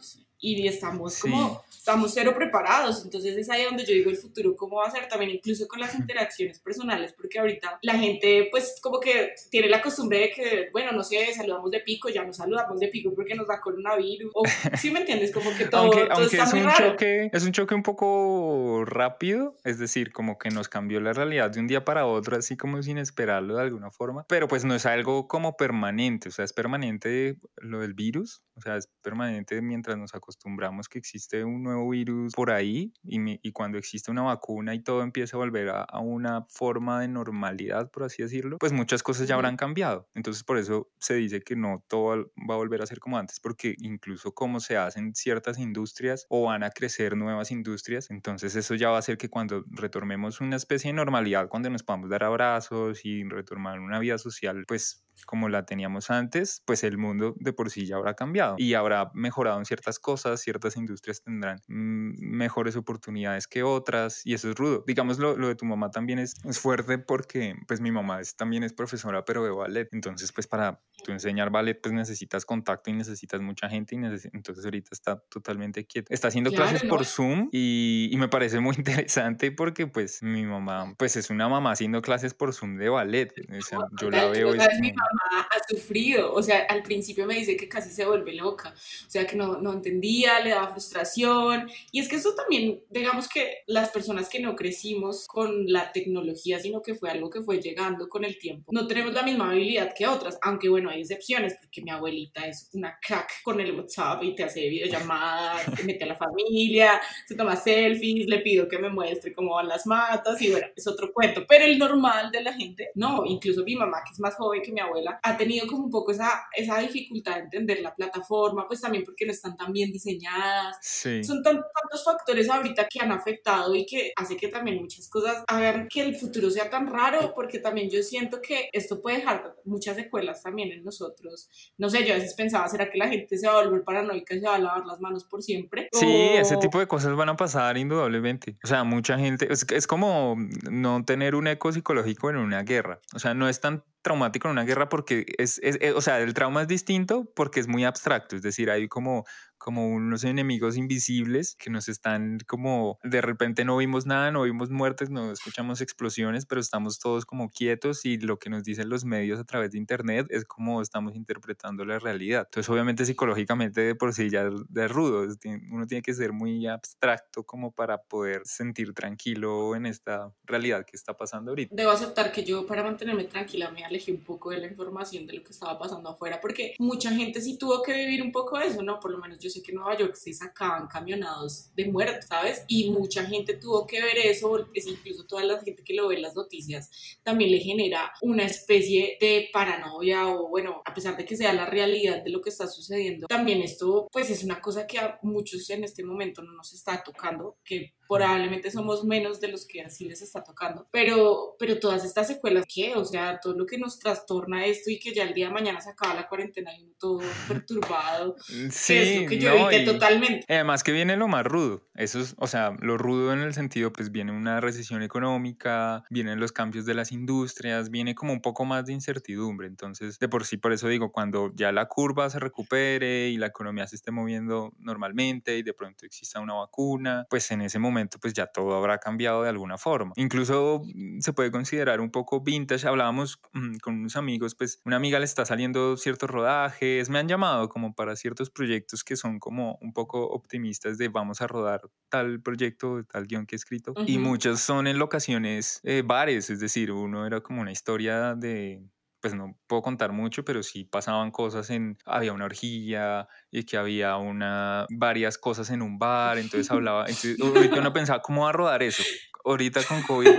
y 0.44 0.68
estamos 0.68 1.18
como, 1.20 1.64
estamos 1.70 2.12
cero 2.12 2.34
preparados, 2.36 3.04
entonces 3.04 3.36
es 3.36 3.48
ahí 3.48 3.64
donde 3.64 3.84
yo 3.84 3.94
digo 3.94 4.10
el 4.10 4.16
futuro, 4.16 4.54
cómo 4.56 4.76
va 4.76 4.86
a 4.86 4.90
ser 4.90 5.08
también 5.08 5.30
incluso 5.30 5.66
con 5.66 5.80
las 5.80 5.94
interacciones 5.94 6.58
personales, 6.60 7.14
porque 7.14 7.38
ahorita 7.38 7.78
la 7.82 7.94
gente 7.94 8.48
pues 8.50 8.78
como 8.82 9.00
que 9.00 9.34
tiene 9.50 9.68
la 9.68 9.80
costumbre 9.80 10.18
de 10.18 10.30
que, 10.30 10.68
bueno, 10.72 10.92
no 10.92 11.02
sé, 11.02 11.32
saludamos 11.34 11.70
de 11.70 11.80
pico, 11.80 12.08
ya 12.10 12.24
nos 12.24 12.36
saludamos 12.36 12.78
de 12.78 12.88
pico 12.88 13.12
porque 13.14 13.34
nos 13.34 13.48
da 13.48 13.60
coronavirus, 13.60 14.30
o 14.34 14.42
si 14.76 14.90
me 14.90 15.00
entiendes, 15.00 15.32
como 15.32 15.54
que 15.56 15.64
todo, 15.66 15.82
aunque, 15.82 16.06
todo 16.06 16.26
está 16.26 16.44
es 16.44 16.52
muy 16.52 16.60
un 16.60 16.66
raro. 16.66 16.90
choque, 16.90 17.30
es 17.32 17.44
un 17.44 17.52
choque 17.52 17.74
un 17.74 17.82
poco 17.82 18.84
rápido, 18.84 19.56
es 19.64 19.78
decir, 19.78 20.12
como 20.12 20.38
que 20.38 20.50
nos 20.50 20.68
cambió 20.68 21.00
la 21.00 21.12
realidad 21.12 21.50
de 21.50 21.60
un 21.60 21.66
día 21.66 21.84
para 21.84 22.06
otro, 22.06 22.36
así 22.36 22.56
como 22.56 22.82
sin 22.82 22.98
esperarlo 22.98 23.56
de 23.56 23.62
alguna 23.62 23.90
forma, 23.90 24.26
pero 24.28 24.48
pues 24.48 24.64
no 24.64 24.74
es 24.74 24.84
algo 24.86 25.26
como 25.26 25.56
permanente, 25.56 26.28
o 26.28 26.32
sea, 26.32 26.44
es 26.44 26.52
permanente 26.52 27.36
lo 27.56 27.80
del 27.80 27.94
virus, 27.94 28.42
o 28.56 28.60
sea, 28.60 28.76
es 28.76 28.88
permanente 29.02 29.60
mientras 29.62 29.98
nos 29.98 30.14
acostumbramos 30.14 30.88
que 30.88 30.98
existe 30.98 31.44
un 31.44 31.62
nuevo 31.62 31.88
virus 31.90 32.32
por 32.34 32.50
ahí 32.50 32.92
y, 33.02 33.18
y 33.46 33.52
cuando 33.52 33.78
existe 33.78 34.10
una 34.10 34.22
vacuna 34.22 34.74
y 34.74 34.82
todo 34.82 35.02
empieza 35.02 35.36
a 35.36 35.40
volver 35.40 35.70
a, 35.70 35.82
a, 35.82 36.00
una 36.00 36.46
forma 36.48 37.00
de 37.00 37.08
normalidad, 37.08 37.90
por 37.90 38.04
así 38.04 38.22
decirlo, 38.22 38.58
pues 38.58 38.72
muchas 38.72 39.02
cosas 39.02 39.28
ya 39.28 39.34
habrán 39.34 39.56
cambiado. 39.56 40.08
Entonces 40.14 40.44
por 40.44 40.58
eso 40.58 40.90
se 40.98 41.14
dice 41.14 41.42
que 41.42 41.56
no 41.56 41.84
todo 41.88 42.32
va 42.48 42.54
a 42.54 42.58
volver 42.58 42.82
a 42.82 42.86
ser 42.86 43.00
como 43.00 43.18
antes, 43.18 43.40
porque 43.40 43.74
incluso 43.78 44.32
cómo 44.32 44.60
se 44.60 44.76
hacen 44.76 45.14
ciertas 45.14 45.58
industrias 45.58 46.26
o 46.28 46.44
van 46.44 46.62
a 46.62 46.70
crecer 46.70 47.16
nuevas 47.16 47.50
industrias, 47.50 48.10
entonces 48.10 48.54
eso 48.56 48.74
ya 48.74 48.90
va 48.90 48.96
a 48.96 48.98
hacer 49.00 49.18
que 49.18 49.28
cuando 49.28 49.64
retomemos 49.68 50.40
una 50.40 50.56
especie 50.56 50.90
de 50.90 50.94
normalidad, 50.94 51.48
cuando 51.48 51.70
nos 51.70 51.82
podamos 51.82 52.10
dar 52.10 52.24
abrazos 52.24 53.04
y 53.04 53.24
retomar 53.24 53.80
una 53.80 53.98
vida 53.98 54.18
social, 54.18 54.64
pues 54.66 55.03
como 55.26 55.48
la 55.48 55.64
teníamos 55.64 56.10
antes, 56.10 56.62
pues 56.64 56.84
el 56.84 56.98
mundo 56.98 57.34
de 57.38 57.52
por 57.52 57.70
sí 57.70 57.86
ya 57.86 57.96
habrá 57.96 58.14
cambiado 58.14 58.56
y 58.58 58.74
habrá 58.74 59.10
mejorado 59.14 59.58
en 59.58 59.64
ciertas 59.64 59.98
cosas, 59.98 60.40
ciertas 60.40 60.76
industrias 60.76 61.22
tendrán 61.22 61.60
mm, 61.68 62.14
mejores 62.20 62.76
oportunidades 62.76 63.46
que 63.46 63.62
otras 63.62 64.24
y 64.24 64.34
eso 64.34 64.50
es 64.50 64.56
rudo. 64.56 64.84
Digamos, 64.86 65.18
lo, 65.18 65.36
lo 65.36 65.48
de 65.48 65.54
tu 65.54 65.64
mamá 65.64 65.90
también 65.90 66.18
es, 66.18 66.34
es, 66.44 66.58
fuerte 66.58 66.98
porque 66.98 67.56
pues 67.66 67.80
mi 67.80 67.90
mamá 67.90 68.20
es, 68.20 68.36
también 68.36 68.62
es 68.62 68.72
profesora 68.72 69.24
pero 69.24 69.44
de 69.44 69.50
ballet, 69.50 69.88
entonces 69.92 70.32
pues 70.32 70.46
para 70.46 70.80
tú 71.04 71.12
enseñar 71.12 71.50
ballet 71.50 71.78
pues 71.80 71.92
necesitas 71.92 72.44
contacto 72.44 72.90
y 72.90 72.94
necesitas 72.94 73.40
mucha 73.40 73.68
gente 73.68 73.94
y 73.94 73.98
entonces 74.32 74.64
ahorita 74.64 74.90
está 74.92 75.18
totalmente 75.28 75.86
quieta. 75.86 76.12
Está 76.12 76.28
haciendo 76.28 76.50
claro, 76.50 76.70
clases 76.70 76.84
¿no? 76.84 76.90
por 76.90 77.04
Zoom 77.04 77.48
y, 77.52 78.08
y, 78.10 78.16
me 78.16 78.28
parece 78.28 78.60
muy 78.60 78.74
interesante 78.78 79.52
porque 79.52 79.86
pues 79.86 80.22
mi 80.22 80.44
mamá 80.44 80.94
pues 80.98 81.16
es 81.16 81.30
una 81.30 81.48
mamá 81.48 81.72
haciendo 81.72 82.02
clases 82.02 82.34
por 82.34 82.52
Zoom 82.52 82.76
de 82.76 82.88
ballet. 82.88 83.32
O 83.56 83.62
sea, 83.62 83.78
yo 84.00 84.10
la 84.10 84.26
veo... 84.26 84.54
Es 84.54 84.68
mamá 85.04 85.48
ha 85.50 85.68
sufrido, 85.68 86.32
o 86.32 86.42
sea, 86.42 86.66
al 86.68 86.82
principio 86.82 87.26
me 87.26 87.34
dice 87.34 87.56
que 87.56 87.68
casi 87.68 87.90
se 87.90 88.06
vuelve 88.06 88.34
loca, 88.34 88.70
o 88.70 89.10
sea, 89.10 89.26
que 89.26 89.36
no, 89.36 89.60
no 89.60 89.72
entendía, 89.72 90.40
le 90.40 90.50
daba 90.50 90.68
frustración. 90.68 91.70
Y 91.92 92.00
es 92.00 92.08
que 92.08 92.16
eso 92.16 92.34
también, 92.34 92.82
digamos 92.90 93.28
que 93.28 93.62
las 93.66 93.90
personas 93.90 94.28
que 94.28 94.40
no 94.40 94.56
crecimos 94.56 95.26
con 95.26 95.70
la 95.70 95.92
tecnología, 95.92 96.58
sino 96.58 96.82
que 96.82 96.94
fue 96.94 97.10
algo 97.10 97.30
que 97.30 97.42
fue 97.42 97.60
llegando 97.60 98.08
con 98.08 98.24
el 98.24 98.38
tiempo, 98.38 98.70
no 98.72 98.86
tenemos 98.86 99.12
la 99.12 99.22
misma 99.22 99.50
habilidad 99.50 99.92
que 99.94 100.06
otras, 100.06 100.38
aunque 100.42 100.68
bueno, 100.68 100.90
hay 100.90 101.00
excepciones, 101.00 101.56
porque 101.60 101.82
mi 101.82 101.90
abuelita 101.90 102.46
es 102.46 102.70
una 102.72 102.98
crack 103.00 103.42
con 103.42 103.60
el 103.60 103.72
WhatsApp 103.72 104.22
y 104.22 104.34
te 104.34 104.44
hace 104.44 104.68
videollamadas, 104.68 105.74
te 105.74 105.84
mete 105.84 106.04
a 106.04 106.08
la 106.08 106.16
familia, 106.16 107.00
se 107.26 107.34
toma 107.34 107.56
selfies, 107.56 108.26
le 108.26 108.38
pido 108.38 108.68
que 108.68 108.78
me 108.78 108.90
muestre 108.90 109.32
cómo 109.32 109.54
van 109.54 109.68
las 109.68 109.86
matas 109.86 110.40
y 110.42 110.50
bueno, 110.50 110.66
es 110.74 110.86
otro 110.86 111.12
cuento, 111.12 111.44
pero 111.46 111.64
el 111.64 111.78
normal 111.78 112.30
de 112.30 112.42
la 112.42 112.52
gente, 112.52 112.90
no, 112.94 113.24
incluso 113.26 113.64
mi 113.64 113.76
mamá, 113.76 113.98
que 114.04 114.12
es 114.12 114.20
más 114.20 114.34
joven 114.36 114.62
que 114.62 114.72
mi 114.72 114.80
abuela, 114.80 114.93
ha 115.22 115.36
tenido 115.36 115.66
como 115.66 115.84
un 115.84 115.90
poco 115.90 116.12
esa, 116.12 116.46
esa 116.54 116.78
dificultad 116.78 117.36
de 117.36 117.40
entender 117.40 117.80
la 117.80 117.94
plataforma, 117.94 118.66
pues 118.66 118.80
también 118.80 119.04
porque 119.04 119.26
no 119.26 119.32
están 119.32 119.56
tan 119.56 119.72
bien 119.72 119.92
diseñadas, 119.92 120.76
sí. 120.80 121.22
son 121.24 121.42
tan, 121.42 121.56
tantos 121.56 122.04
factores 122.04 122.48
ahorita 122.48 122.86
que 122.88 123.00
han 123.00 123.12
afectado 123.12 123.74
y 123.74 123.86
que 123.86 124.12
hace 124.16 124.36
que 124.36 124.48
también 124.48 124.78
muchas 124.78 125.08
cosas 125.08 125.44
hagan 125.46 125.88
que 125.88 126.02
el 126.02 126.16
futuro 126.16 126.50
sea 126.50 126.70
tan 126.70 126.86
raro, 126.86 127.32
porque 127.34 127.58
también 127.58 127.90
yo 127.90 128.02
siento 128.02 128.40
que 128.40 128.68
esto 128.72 129.00
puede 129.00 129.18
dejar 129.18 129.56
muchas 129.64 129.96
secuelas 129.96 130.42
también 130.42 130.72
en 130.72 130.84
nosotros. 130.84 131.48
No 131.78 131.88
sé, 131.88 132.04
yo 132.06 132.14
a 132.14 132.16
veces 132.16 132.34
pensaba, 132.34 132.68
¿será 132.68 132.90
que 132.90 132.98
la 132.98 133.08
gente 133.08 133.36
se 133.38 133.46
va 133.46 133.54
a 133.60 133.64
volver 133.64 133.84
paranoica 133.84 134.34
y 134.34 134.40
se 134.40 134.46
va 134.46 134.56
a 134.56 134.58
lavar 134.58 134.86
las 134.86 135.00
manos 135.00 135.24
por 135.24 135.42
siempre? 135.42 135.88
Sí, 135.92 136.06
o... 136.06 136.40
ese 136.40 136.56
tipo 136.56 136.78
de 136.78 136.86
cosas 136.86 137.14
van 137.16 137.28
a 137.28 137.36
pasar 137.36 137.76
indudablemente. 137.76 138.56
O 138.62 138.66
sea, 138.66 138.84
mucha 138.84 139.18
gente, 139.18 139.52
es, 139.52 139.66
es 139.70 139.86
como 139.86 140.36
no 140.70 141.04
tener 141.04 141.34
un 141.34 141.46
eco 141.46 141.72
psicológico 141.72 142.30
en 142.30 142.36
una 142.36 142.62
guerra. 142.62 143.00
O 143.14 143.18
sea, 143.18 143.34
no 143.34 143.48
es 143.48 143.60
tan 143.60 143.84
traumático 144.04 144.46
en 144.46 144.52
una 144.52 144.64
guerra 144.64 144.88
porque 144.88 145.26
es, 145.38 145.58
es, 145.64 145.78
es, 145.80 145.94
o 145.94 146.00
sea, 146.00 146.20
el 146.20 146.34
trauma 146.34 146.62
es 146.62 146.68
distinto 146.68 147.24
porque 147.34 147.58
es 147.58 147.66
muy 147.66 147.84
abstracto, 147.84 148.36
es 148.36 148.42
decir, 148.42 148.70
hay 148.70 148.86
como 148.86 149.24
como 149.58 149.88
unos 149.88 150.24
enemigos 150.24 150.76
invisibles 150.76 151.56
que 151.56 151.70
nos 151.70 151.88
están 151.88 152.38
como 152.46 152.98
de 153.02 153.20
repente 153.20 153.64
no 153.64 153.76
vimos 153.76 154.06
nada, 154.06 154.30
no 154.30 154.42
vimos 154.42 154.70
muertes, 154.70 155.10
no 155.10 155.32
escuchamos 155.32 155.80
explosiones, 155.80 156.46
pero 156.46 156.60
estamos 156.60 156.98
todos 156.98 157.24
como 157.26 157.50
quietos 157.50 158.04
y 158.04 158.18
lo 158.18 158.38
que 158.38 158.50
nos 158.50 158.64
dicen 158.64 158.88
los 158.88 159.04
medios 159.04 159.40
a 159.40 159.44
través 159.44 159.72
de 159.72 159.78
internet 159.78 160.26
es 160.30 160.44
como 160.44 160.82
estamos 160.82 161.14
interpretando 161.14 161.84
la 161.84 161.98
realidad. 161.98 162.46
Entonces 162.46 162.68
obviamente 162.70 163.04
psicológicamente 163.04 163.80
de 163.80 163.94
por 163.94 164.12
sí 164.12 164.30
ya 164.30 164.48
es 164.76 164.90
rudo, 164.90 165.26
uno 165.70 165.86
tiene 165.86 166.02
que 166.02 166.14
ser 166.14 166.32
muy 166.32 166.66
abstracto 166.66 167.44
como 167.44 167.72
para 167.72 168.02
poder 168.02 168.42
sentir 168.44 168.92
tranquilo 168.94 169.74
en 169.76 169.86
esta 169.86 170.32
realidad 170.44 170.84
que 170.84 170.96
está 170.96 171.16
pasando 171.16 171.50
ahorita. 171.52 171.74
Debo 171.74 171.90
aceptar 171.90 172.32
que 172.32 172.44
yo 172.44 172.66
para 172.66 172.82
mantenerme 172.82 173.24
tranquila 173.24 173.70
me 173.70 173.84
alejé 173.84 174.12
un 174.12 174.22
poco 174.22 174.50
de 174.50 174.58
la 174.58 174.66
información 174.66 175.26
de 175.26 175.34
lo 175.34 175.44
que 175.44 175.52
estaba 175.52 175.78
pasando 175.78 176.10
afuera 176.10 176.40
porque 176.40 176.74
mucha 176.78 177.10
gente 177.10 177.40
sí 177.40 177.58
tuvo 177.58 177.82
que 177.82 177.92
vivir 177.92 178.22
un 178.22 178.32
poco 178.32 178.58
eso, 178.58 178.82
¿no? 178.82 179.00
Por 179.00 179.10
lo 179.10 179.18
menos 179.18 179.38
yo 179.44 179.50
sé 179.50 179.62
que 179.62 179.72
en 179.72 179.76
Nueva 179.76 179.98
York 179.98 180.14
se 180.14 180.32
sacaban 180.32 180.88
camionados 180.88 181.70
de 181.76 181.84
muertos, 181.86 182.24
¿sabes? 182.26 182.64
Y 182.66 182.90
mucha 182.90 183.24
gente 183.24 183.54
tuvo 183.54 183.86
que 183.86 184.00
ver 184.00 184.16
eso, 184.18 184.66
es 184.72 184.86
incluso 184.86 185.26
toda 185.26 185.44
la 185.44 185.60
gente 185.60 185.84
que 185.84 185.94
lo 185.94 186.08
ve 186.08 186.16
en 186.16 186.22
las 186.22 186.34
noticias 186.34 186.90
también 187.22 187.50
le 187.50 187.58
genera 187.58 188.12
una 188.22 188.44
especie 188.44 189.18
de 189.20 189.50
paranoia 189.52 190.28
o 190.28 190.48
bueno, 190.48 190.82
a 190.84 190.94
pesar 190.94 191.16
de 191.16 191.26
que 191.26 191.36
sea 191.36 191.52
la 191.52 191.66
realidad 191.66 192.24
de 192.24 192.30
lo 192.30 192.40
que 192.40 192.50
está 192.50 192.66
sucediendo, 192.66 193.26
también 193.26 193.60
esto 193.60 194.08
pues 194.10 194.30
es 194.30 194.42
una 194.44 194.60
cosa 194.60 194.86
que 194.86 194.98
a 194.98 195.18
muchos 195.22 195.68
en 195.68 195.84
este 195.84 196.02
momento 196.02 196.42
no 196.42 196.52
nos 196.52 196.72
está 196.72 197.02
tocando, 197.02 197.58
que 197.64 197.92
probablemente 198.08 198.70
somos 198.70 199.04
menos 199.04 199.40
de 199.40 199.48
los 199.48 199.66
que 199.66 199.82
así 199.82 200.04
les 200.04 200.22
está 200.22 200.42
tocando, 200.42 200.86
pero, 200.90 201.56
pero 201.58 201.78
todas 201.78 202.04
estas 202.04 202.28
secuelas, 202.28 202.64
¿qué? 202.72 202.94
O 202.94 203.04
sea, 203.04 203.40
todo 203.40 203.54
lo 203.54 203.66
que 203.66 203.78
nos 203.78 203.98
trastorna 203.98 204.66
esto 204.66 204.90
y 204.90 204.98
que 204.98 205.14
ya 205.14 205.24
el 205.24 205.34
día 205.34 205.48
de 205.48 205.54
mañana 205.54 205.80
se 205.80 205.90
acaba 205.90 206.14
la 206.14 206.28
cuarentena 206.28 206.76
y 206.76 206.84
uno 206.84 206.94
todo 206.98 207.20
perturbado, 207.48 208.36
sí, 208.70 208.94
es 208.94 209.22
lo 209.22 209.28
que 209.28 209.33
yo 209.38 209.56
no, 209.56 209.70
evité 209.70 209.92
totalmente. 209.92 210.44
Además 210.48 210.82
que 210.82 210.92
viene 210.92 211.16
lo 211.16 211.28
más 211.28 211.44
rudo, 211.44 211.86
eso 211.94 212.20
es, 212.20 212.34
o 212.38 212.46
sea, 212.46 212.76
lo 212.80 212.98
rudo 212.98 213.32
en 213.32 213.40
el 213.40 213.54
sentido, 213.54 213.92
pues 213.92 214.10
viene 214.10 214.32
una 214.32 214.60
recesión 214.60 215.02
económica, 215.02 216.04
vienen 216.10 216.40
los 216.40 216.52
cambios 216.52 216.86
de 216.86 216.94
las 216.94 217.12
industrias, 217.12 217.90
viene 217.90 218.14
como 218.14 218.32
un 218.32 218.40
poco 218.40 218.64
más 218.64 218.86
de 218.86 218.92
incertidumbre, 218.92 219.66
entonces, 219.66 220.18
de 220.18 220.28
por 220.28 220.44
sí, 220.44 220.56
por 220.56 220.72
eso 220.72 220.88
digo, 220.88 221.12
cuando 221.12 221.52
ya 221.54 221.72
la 221.72 221.86
curva 221.86 222.30
se 222.30 222.38
recupere 222.38 223.28
y 223.28 223.36
la 223.36 223.46
economía 223.46 223.86
se 223.86 223.96
esté 223.96 224.10
moviendo 224.10 224.72
normalmente 224.78 225.56
y 225.58 225.62
de 225.62 225.74
pronto 225.74 226.06
exista 226.06 226.40
una 226.40 226.54
vacuna, 226.54 227.26
pues 227.28 227.50
en 227.50 227.62
ese 227.62 227.78
momento 227.78 228.18
pues 228.20 228.32
ya 228.34 228.46
todo 228.46 228.76
habrá 228.76 228.98
cambiado 228.98 229.42
de 229.42 229.48
alguna 229.48 229.78
forma. 229.78 230.12
Incluso 230.16 230.82
mm, 230.84 231.20
se 231.20 231.32
puede 231.32 231.50
considerar 231.50 232.00
un 232.00 232.10
poco 232.10 232.40
vintage. 232.40 232.86
Hablábamos 232.86 233.40
mmm, 233.52 233.76
con 233.78 233.94
unos 234.00 234.16
amigos, 234.16 234.54
pues 234.54 234.80
una 234.84 234.96
amiga 234.96 235.18
le 235.18 235.24
está 235.24 235.44
saliendo 235.44 235.96
ciertos 235.96 236.30
rodajes, 236.30 237.08
me 237.10 237.18
han 237.18 237.28
llamado 237.28 237.68
como 237.68 237.94
para 237.94 238.16
ciertos 238.16 238.50
proyectos 238.50 239.04
que 239.04 239.16
son 239.16 239.23
como 239.38 239.78
un 239.80 239.92
poco 239.92 240.26
optimistas 240.28 240.98
de 240.98 241.08
vamos 241.08 241.40
a 241.40 241.46
rodar 241.46 241.80
tal 242.08 242.40
proyecto, 242.42 243.04
tal 243.04 243.26
guion 243.26 243.46
que 243.46 243.54
he 243.54 243.58
escrito. 243.58 243.92
Uh 243.92 243.94
-huh. 244.00 244.04
Y 244.08 244.18
muchos 244.18 244.60
son 244.60 244.86
en 244.86 244.98
locaciones 244.98 245.80
eh, 245.82 246.02
bares, 246.04 246.50
es 246.50 246.60
decir, 246.60 246.92
uno 246.92 247.26
era 247.26 247.40
como 247.40 247.60
una 247.60 247.72
historia 247.72 248.34
de 248.34 248.82
pues 249.24 249.32
no 249.32 249.58
puedo 249.66 249.80
contar 249.80 250.12
mucho, 250.12 250.44
pero 250.44 250.62
sí 250.62 250.84
pasaban 250.84 251.30
cosas 251.30 251.70
en, 251.70 251.96
había 252.04 252.34
una 252.34 252.44
orgía 252.44 253.26
y 253.50 253.64
que 253.64 253.78
había 253.78 254.18
una, 254.18 254.84
varias 254.90 255.38
cosas 255.38 255.70
en 255.70 255.80
un 255.80 255.98
bar, 255.98 256.36
entonces 256.36 256.70
hablaba, 256.70 257.06
entonces, 257.06 257.40
ahorita 257.40 257.80
uno 257.80 257.90
pensaba, 257.94 258.20
¿cómo 258.20 258.42
va 258.42 258.50
a 258.50 258.52
rodar 258.52 258.82
eso? 258.82 259.02
Ahorita 259.44 259.82
con 259.84 260.02
COVID, 260.02 260.30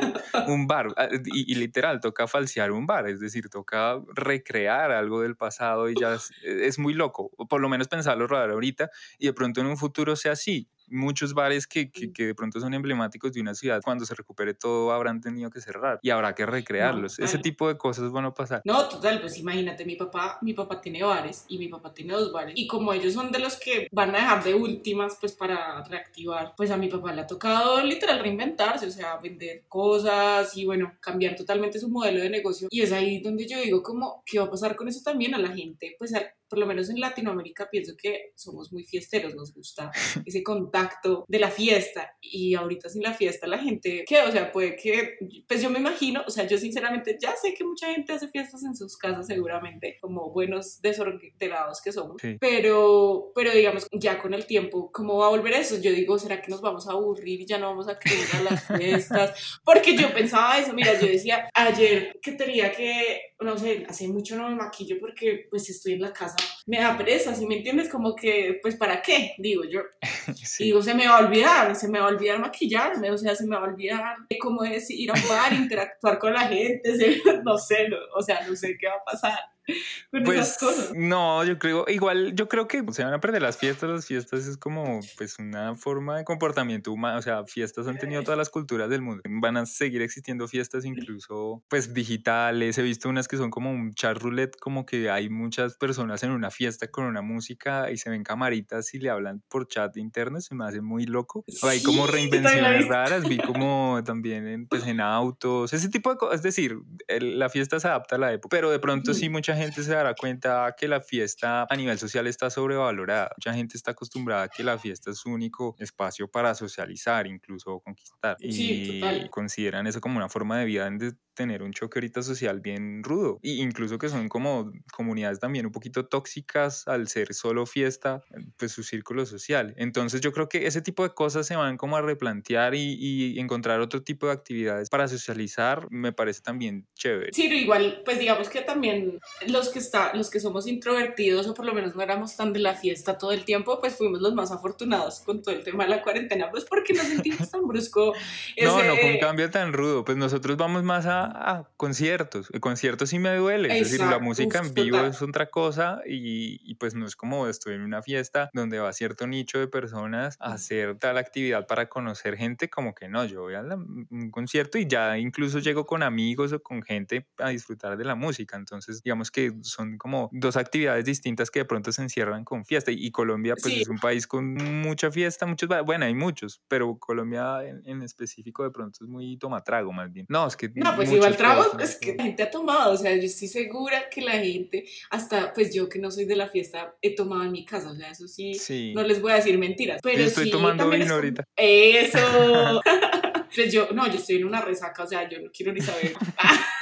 un 0.48 0.68
bar, 0.68 0.88
y, 1.26 1.52
y, 1.52 1.56
literal, 1.56 2.00
toca 2.00 2.28
falsear 2.28 2.72
un 2.72 2.88
bar, 2.88 3.08
es 3.08 3.20
decir, 3.20 3.50
toca 3.50 4.02
recrear 4.14 4.92
algo 4.92 5.22
del 5.22 5.36
pasado 5.36 5.90
y 5.90 5.96
ya 6.00 6.18
es, 6.44 6.80
muy 6.80 6.94
loco, 6.94 7.32
por 7.48 7.62
lo 7.62 7.70
menos 7.70 7.88
pensarlo 7.88 8.28
rodar 8.28 8.50
ahorita 8.50 8.90
y 9.20 9.28
de 9.28 9.34
pronto 9.34 9.62
en 9.62 9.68
un 9.68 9.78
futuro 9.78 10.16
sea 10.16 10.34
así, 10.34 10.70
muchos 10.90 11.34
bares 11.34 11.68
que, 11.68 11.92
que, 11.92 12.12
que, 12.12 12.28
de 12.28 12.36
pronto 12.36 12.60
son 12.60 12.74
emblemáticos 12.74 13.34
de 13.34 13.42
una 13.42 13.56
ciudad, 13.56 13.82
cuando 13.84 14.06
se 14.06 14.16
recupere 14.16 14.54
todo 14.54 14.92
habrán 14.92 15.22
tenido 15.22 15.50
que 15.50 15.62
cerrar 15.62 16.00
y 16.02 16.10
habrá 16.10 16.34
que 16.36 16.46
recrearlos. 16.46 17.20
No, 17.20 17.26
Ese 17.26 17.38
tipo 17.40 17.68
de 17.68 17.78
cosas 17.78 18.12
van 18.12 18.26
a 18.26 18.34
pasar. 18.34 18.62
No, 18.66 18.88
total, 18.88 19.22
pues 19.22 19.38
imagínate, 19.38 19.86
mi 19.86 19.96
papá, 19.96 20.40
mi 20.42 20.54
papá 20.54 20.82
tiene 20.82 21.04
bares 21.04 21.46
y 21.48 21.58
mi 21.58 21.68
papá 21.68 21.94
tiene 21.94 22.14
dos 22.14 22.32
bares 22.32 22.54
y 22.58 22.68
como 22.68 22.94
ellos 22.94 23.14
son 23.14 23.32
de 23.32 23.40
los 23.40 23.58
que 23.58 23.88
van 23.92 24.16
a 24.16 24.20
dejar 24.20 24.44
de 24.44 24.54
últimas 24.54 25.18
pues 25.20 25.34
para 25.34 25.84
reactivar, 25.84 26.54
pues 26.56 26.72
a 26.72 26.78
mi 26.78 26.88
papá 26.88 27.14
le 27.14 27.22
ha 27.22 27.28
tocado 27.28 27.82
literal 27.84 28.20
reinventarse, 28.20 28.88
o 28.88 28.92
sea, 28.92 29.18
vender 29.18 29.66
cosas 29.68 30.56
y 30.58 30.66
bueno, 30.66 30.94
cambiar 31.00 31.36
totalmente 31.36 31.80
su 31.80 31.90
modelo 31.90 32.22
de 32.22 32.30
negocio 32.30 32.68
y 32.70 32.82
es 32.82 32.92
ahí 32.92 33.20
donde 33.20 33.48
yo 33.48 33.60
digo 33.60 33.82
como, 33.82 34.24
¿qué 34.26 34.40
va 34.40 34.46
a 34.46 34.50
pasar 34.50 34.76
con 34.76 34.88
eso 34.88 35.02
también 35.04 35.34
a 35.34 35.38
la 35.38 35.50
gente? 35.50 35.96
Pues 35.98 36.14
a, 36.14 36.22
por 36.50 36.60
lo 36.60 36.66
menos 36.66 36.90
en 36.90 37.00
Latinoamérica 37.00 37.70
pienso 37.70 37.94
que 37.98 38.32
somos 38.36 38.72
muy 38.72 38.84
fiesteros, 38.84 39.36
nos 39.36 39.54
gusta 39.54 39.92
ese 40.26 40.44
contacto 40.44 41.26
de 41.28 41.40
la 41.40 41.50
fiesta 41.50 42.16
y 42.22 42.56
ahorita 42.56 42.90
sin 42.90 43.04
la 43.04 43.14
fiesta 43.14 43.48
la 43.48 43.58
gente, 43.58 44.06
¿qué? 44.08 44.22
O 44.22 44.32
sea, 44.32 44.52
puede 44.52 44.76
que, 44.76 45.18
pues 45.48 45.62
yo 45.62 45.70
me 45.70 45.80
imagino, 45.80 46.24
o 46.28 46.32
sea, 46.32 46.46
yo 46.48 46.58
sinceramente 46.58 47.18
ya 47.20 47.36
sé 47.36 47.54
que 47.54 47.64
mucha 47.64 47.88
gente 47.88 48.14
hace 48.14 48.28
fiestas 48.28 48.64
en 48.64 48.76
sus 48.76 48.98
casas 48.98 49.28
seguramente, 49.28 49.98
como 50.02 50.32
buenos 50.32 50.82
desordenados 50.82 51.82
que 51.82 51.92
somos, 51.92 52.18
sí. 52.22 52.38
pero, 52.40 53.32
pero 53.36 53.52
digamos, 53.52 53.88
ya 53.92 54.20
con 54.20 54.34
el 54.34 54.46
tiempo, 54.46 54.92
¿cómo 54.92 55.18
va 55.18 55.28
a 55.28 55.30
volver 55.30 55.54
eso? 55.54 55.80
Yo 55.80 55.92
digo, 55.92 56.18
¿será 56.18 56.42
que 56.42 56.52
nos 56.52 56.62
vamos 56.62 56.88
a 56.88 56.92
aburrir 56.92 57.42
y 57.42 57.46
ya 57.46 57.58
no 57.58 57.68
vamos 57.68 57.88
a 57.88 58.00
querer 58.00 58.28
a 58.36 58.44
las 58.44 58.68
fiestas? 58.78 59.60
Porque 59.64 59.96
yo 59.96 60.14
pensaba 60.14 60.58
eso, 60.58 60.74
mira, 60.74 61.00
yo 61.00 61.08
decía 61.08 61.48
ayer 61.54 62.20
que 62.22 62.34
tenía 62.34 62.72
que, 62.72 63.34
no 63.40 63.58
sé, 63.58 63.86
hace 63.88 64.08
mucho 64.08 64.36
no 64.36 64.50
me 64.50 64.56
maquillo 64.56 64.98
porque 65.00 65.48
pues 65.50 65.70
estoy 65.70 65.94
en 65.94 66.02
la 66.02 66.14
casa 66.14 66.35
me 66.68 66.80
da 66.80 66.98
pereza, 66.98 67.36
si 67.36 67.46
me 67.46 67.58
entiendes? 67.58 67.90
Como 67.90 68.16
que, 68.16 68.60
pues, 68.62 68.76
¿para 68.76 69.02
qué? 69.02 69.34
Digo 69.38 69.64
yo. 69.64 69.82
Digo, 70.60 70.82
se 70.82 70.94
me 70.94 71.08
va 71.08 71.18
a 71.18 71.26
olvidar, 71.26 71.76
se 71.76 71.88
me 71.88 72.00
va 72.00 72.06
a 72.06 72.10
olvidar 72.10 72.40
maquillarme, 72.40 73.12
o 73.12 73.18
sea, 73.18 73.36
se 73.36 73.46
me 73.46 73.56
va 73.56 73.64
a 73.64 73.70
olvidar 73.70 74.16
cómo 74.40 74.64
es 74.64 74.90
ir 74.90 75.12
a 75.12 75.14
bar, 75.14 75.54
interactuar 75.54 76.18
con 76.18 76.34
la 76.34 76.48
gente, 76.48 76.92
no 77.44 77.58
sé, 77.58 77.88
o 78.16 78.22
sea, 78.22 78.46
no 78.48 78.56
sé 78.56 78.78
qué 78.80 78.88
va 78.88 78.96
a 78.96 79.12
pasar 79.12 79.40
pues, 80.26 80.58
No, 80.96 81.44
yo 81.44 81.58
creo, 81.58 81.86
igual, 81.88 82.36
yo 82.36 82.48
creo 82.48 82.68
que 82.68 82.84
se 82.92 83.04
van 83.04 83.14
a 83.14 83.20
perder 83.20 83.42
las 83.42 83.58
fiestas. 83.58 83.90
Las 83.90 84.06
fiestas 84.06 84.46
es 84.48 84.58
como, 84.58 85.00
pues, 85.18 85.40
una 85.40 85.76
forma 85.76 86.18
de 86.18 86.24
comportamiento 86.24 86.92
humano. 86.92 87.20
O 87.20 87.22
sea, 87.22 87.46
fiestas 87.46 87.88
han 87.88 87.98
tenido 87.98 88.24
todas 88.24 88.38
las 88.38 88.50
culturas 88.50 88.90
del 88.90 89.02
mundo. 89.02 89.22
Van 89.28 89.58
a 89.58 89.66
seguir 89.66 90.02
existiendo 90.02 90.48
fiestas, 90.48 90.86
incluso, 90.86 91.64
pues, 91.70 91.94
digitales. 91.94 92.78
He 92.78 92.84
visto 92.84 93.10
unas 93.10 93.28
que 93.28 93.38
son 93.38 93.50
como 93.50 93.72
un 93.72 93.94
chat 93.94 94.18
roulette, 94.18 94.56
como 94.60 94.86
que 94.86 95.10
hay 95.10 95.30
muchas 95.30 95.78
personas 95.78 96.24
en 96.24 96.32
una 96.32 96.52
fiesta 96.52 96.88
con 96.88 97.06
una 97.06 97.22
música 97.22 97.92
y 97.92 97.98
se 97.98 98.10
ven 98.10 98.24
camaritas 98.24 98.94
y 98.94 99.00
le 99.00 99.10
hablan 99.10 99.42
por 99.50 99.68
chat 99.68 99.98
interno. 99.98 100.40
Se 100.42 100.56
me 100.56 100.66
hace 100.66 100.82
muy 100.82 101.06
loco. 101.06 101.44
hay 101.64 101.82
como 101.82 102.08
reinvenciones 102.08 102.88
raras. 102.88 103.28
Vi 103.28 103.38
como 103.38 104.00
también 104.06 104.48
en, 104.48 104.68
pues, 104.68 104.86
en 104.86 105.02
autos, 105.02 105.74
ese 105.74 105.90
tipo 105.90 106.12
de 106.12 106.18
cosas. 106.18 106.36
Es 106.38 106.44
decir, 106.44 106.78
la 107.08 107.50
fiesta 107.50 107.80
se 107.80 107.88
adapta 107.88 108.16
a 108.16 108.20
la 108.20 108.34
época, 108.34 108.56
pero 108.56 108.70
de 108.70 108.80
pronto 108.80 109.14
sí 109.14 109.30
mucha 109.30 109.55
gente 109.56 109.84
se 109.84 109.92
dará 109.94 110.14
cuenta 110.16 110.74
que 110.78 110.88
la 110.88 111.02
fiesta 111.02 111.66
a 111.70 111.76
nivel 111.76 111.98
social 112.00 112.28
está 112.28 112.50
sobrevalorada. 112.50 113.30
Mucha 113.38 113.54
gente 113.54 113.78
está 113.78 113.92
acostumbrada 113.92 114.44
a 114.44 114.48
que 114.50 114.64
la 114.64 114.78
fiesta 114.78 115.12
es 115.12 115.18
su 115.20 115.30
único 115.30 115.76
espacio 115.80 116.30
para 116.30 116.56
socializar, 116.56 117.28
incluso 117.28 117.80
conquistar. 117.82 118.38
y 118.40 119.30
consideran 119.30 119.88
eso 119.88 120.02
como 120.02 120.18
una 120.18 120.30
forma 120.30 120.60
de 120.60 120.66
vida 120.66 120.88
tener 121.36 121.62
un 121.62 121.72
choque 121.72 122.00
ahorita 122.00 122.24
social 122.24 122.62
bien 122.62 123.04
rudo. 123.04 123.40
Y 123.42 123.62
incluso 123.62 123.98
que 123.98 124.10
son 124.10 124.30
como 124.30 124.72
comunidades 124.92 125.40
también 125.40 125.66
un 125.66 125.72
poquito 125.72 126.08
tóxicas 126.08 126.88
al 126.88 127.08
ser 127.08 127.34
solo 127.34 127.66
fiesta, 127.66 128.24
pues 128.58 128.72
su 128.72 128.84
círculo 128.84 129.26
social. 129.26 129.74
Entonces 129.78 130.22
yo 130.22 130.32
creo 130.32 130.50
que 130.50 130.68
ese 130.68 130.82
tipo 130.82 131.04
de 131.04 131.14
cosas 131.14 131.46
se 131.46 131.56
van 131.56 131.78
como 131.78 131.98
a 131.98 132.02
replantear 132.02 132.76
y, 132.76 132.96
y 133.00 133.40
encontrar 133.40 133.80
otro 133.82 134.04
tipo 134.04 134.28
de 134.28 134.34
actividades 134.34 134.90
para 134.90 135.08
socializar 135.08 135.88
me 135.90 136.14
parece 136.14 136.42
también 136.42 136.88
chévere. 136.96 137.32
Sí, 137.34 137.44
pero 137.44 137.56
igual, 137.56 138.02
pues 138.06 138.20
digamos 138.20 138.50
que 138.50 138.62
también 138.62 139.20
los 139.48 139.70
que, 139.70 139.80
está, 139.80 140.14
los 140.16 140.30
que 140.30 140.40
somos 140.40 140.68
introvertidos 140.68 141.48
o 141.48 141.54
por 141.54 141.66
lo 141.66 141.74
menos 141.74 141.96
no 141.96 142.02
éramos 142.02 142.36
tan 142.36 142.54
de 142.54 142.60
la 142.60 142.74
fiesta 142.76 143.18
todo 143.18 143.32
el 143.32 143.46
tiempo, 143.46 143.80
pues 143.80 143.96
fuimos 143.96 144.22
los 144.22 144.34
más 144.34 144.52
afortunados 144.52 145.20
con 145.22 145.42
todo 145.42 145.56
el 145.56 145.64
tema 145.64 145.84
de 145.84 145.90
la 145.90 146.02
cuarentena, 146.02 146.50
pues 146.50 146.66
porque 146.66 146.94
nos 146.94 147.08
sentimos 147.08 147.50
tan 147.50 147.68
brusco. 147.68 148.14
No, 148.66 148.82
no, 148.84 148.96
con 149.00 149.18
cambio 149.20 149.50
tan 149.50 149.74
rudo, 149.74 150.04
pues 150.04 150.18
nosotros 150.18 150.58
vamos 150.58 150.84
más 150.84 151.06
a, 151.06 151.25
a 151.26 151.70
conciertos, 151.78 152.50
el 152.52 152.60
concierto 152.60 153.06
sí 153.06 153.20
me 153.20 153.36
duele, 153.36 153.78
es 153.80 153.92
decir, 153.92 154.06
la 154.06 154.20
música 154.20 154.60
en 154.60 154.74
vivo 154.74 154.98
es 155.00 155.22
otra 155.22 155.50
cosa 155.50 156.02
y, 156.06 156.60
y, 156.64 156.76
pues 156.76 156.96
no 156.96 157.06
es 157.06 157.16
como 157.16 157.48
estoy 157.48 157.76
en 157.76 157.82
una 157.82 158.02
fiesta 158.02 158.50
donde 158.54 158.80
va 158.80 158.94
cierto 158.94 159.28
nicho 159.28 159.60
de 159.60 159.68
personas 159.68 160.38
a 160.40 160.54
hacer 160.54 160.98
tal 160.98 161.18
actividad 161.18 161.68
para 161.68 161.88
conocer 161.90 162.38
gente, 162.38 162.70
como 162.70 162.94
que 162.94 163.08
no, 163.08 163.26
yo 163.26 163.42
voy 163.42 163.56
a 163.56 163.62
un 163.62 164.32
concierto 164.32 164.78
y 164.78 164.88
ya 164.88 165.18
incluso 165.18 165.60
llego 165.60 165.86
con 165.86 166.04
amigos 166.04 166.54
o 166.54 166.62
con 166.62 166.82
gente 166.82 167.28
a 167.38 167.50
disfrutar 167.50 167.98
de 167.98 168.06
la 168.06 168.16
música, 168.16 168.58
entonces 168.58 169.02
digamos 169.04 169.32
que 169.32 169.52
son 169.62 169.98
como 169.98 170.30
dos 170.32 170.58
actividades 170.58 171.06
distintas 171.06 171.52
que 171.52 171.60
de 171.60 171.66
pronto 171.66 171.92
se 171.92 172.02
encierran 172.02 172.44
con 172.44 172.66
fiesta. 172.66 172.92
Y 172.92 173.12
Colombia, 173.12 173.56
pues 173.62 173.76
es 173.76 173.88
un 173.88 173.98
país 173.98 174.28
con 174.28 174.54
mucha 174.82 175.12
fiesta, 175.12 175.46
muchos, 175.46 175.70
bueno, 175.86 176.06
hay 176.06 176.14
muchos, 176.14 176.62
pero 176.68 176.98
Colombia 176.98 177.64
en, 177.64 178.02
específico 178.04 178.64
de 178.64 178.72
pronto 178.72 179.04
es 179.04 179.10
muy 179.10 179.38
tomatrago 179.38 179.92
más 179.92 180.12
bien. 180.12 180.26
No, 180.30 180.48
es 180.48 180.56
que... 180.56 180.72
No, 180.76 180.96
pues 180.96 181.10
igual 181.16 181.38
trago 181.38 181.80
es 181.80 181.98
que 181.98 182.16
la 182.16 182.24
gente 182.24 182.44
ha 182.44 182.52
tomado, 182.52 182.94
o 182.94 182.98
sea, 182.98 183.16
yo 183.16 183.24
estoy 183.24 183.48
segura 183.48 184.10
que 184.10 184.22
la 184.22 184.34
gente, 184.34 184.86
hasta 185.10 185.54
pues 185.54 185.74
yo 185.74 185.90
que 185.90 186.00
no 186.00 186.12
soy 186.12 186.26
de 186.26 186.36
la 186.36 186.48
fiesta, 186.48 186.96
he 187.02 187.16
tomado 187.16 187.44
en 187.44 187.52
mi 187.52 187.66
casa, 187.66 187.92
o 187.92 187.96
sea, 187.96 188.12
eso 188.12 188.28
sí, 188.28 188.94
no 188.94 189.04
les 189.04 189.22
voy 189.22 189.32
a 189.32 189.36
decir 189.36 189.58
mentiras. 189.58 190.00
Pero 190.04 190.20
yo 190.20 190.26
estoy 190.26 190.52
tomando 190.52 190.90
vino 190.90 191.14
ahorita. 191.14 191.44
Eso. 191.56 192.82
pues 193.56 193.72
yo, 193.72 193.90
no, 193.94 194.08
yo 194.08 194.16
estoy 194.16 194.38
en 194.38 194.46
una 194.46 194.62
resaca, 194.62 195.04
o 195.04 195.08
sea, 195.08 195.28
yo 195.30 195.40
no 195.40 195.52
quiero 195.52 195.74
ni 195.74 195.82
saber. 195.82 196.14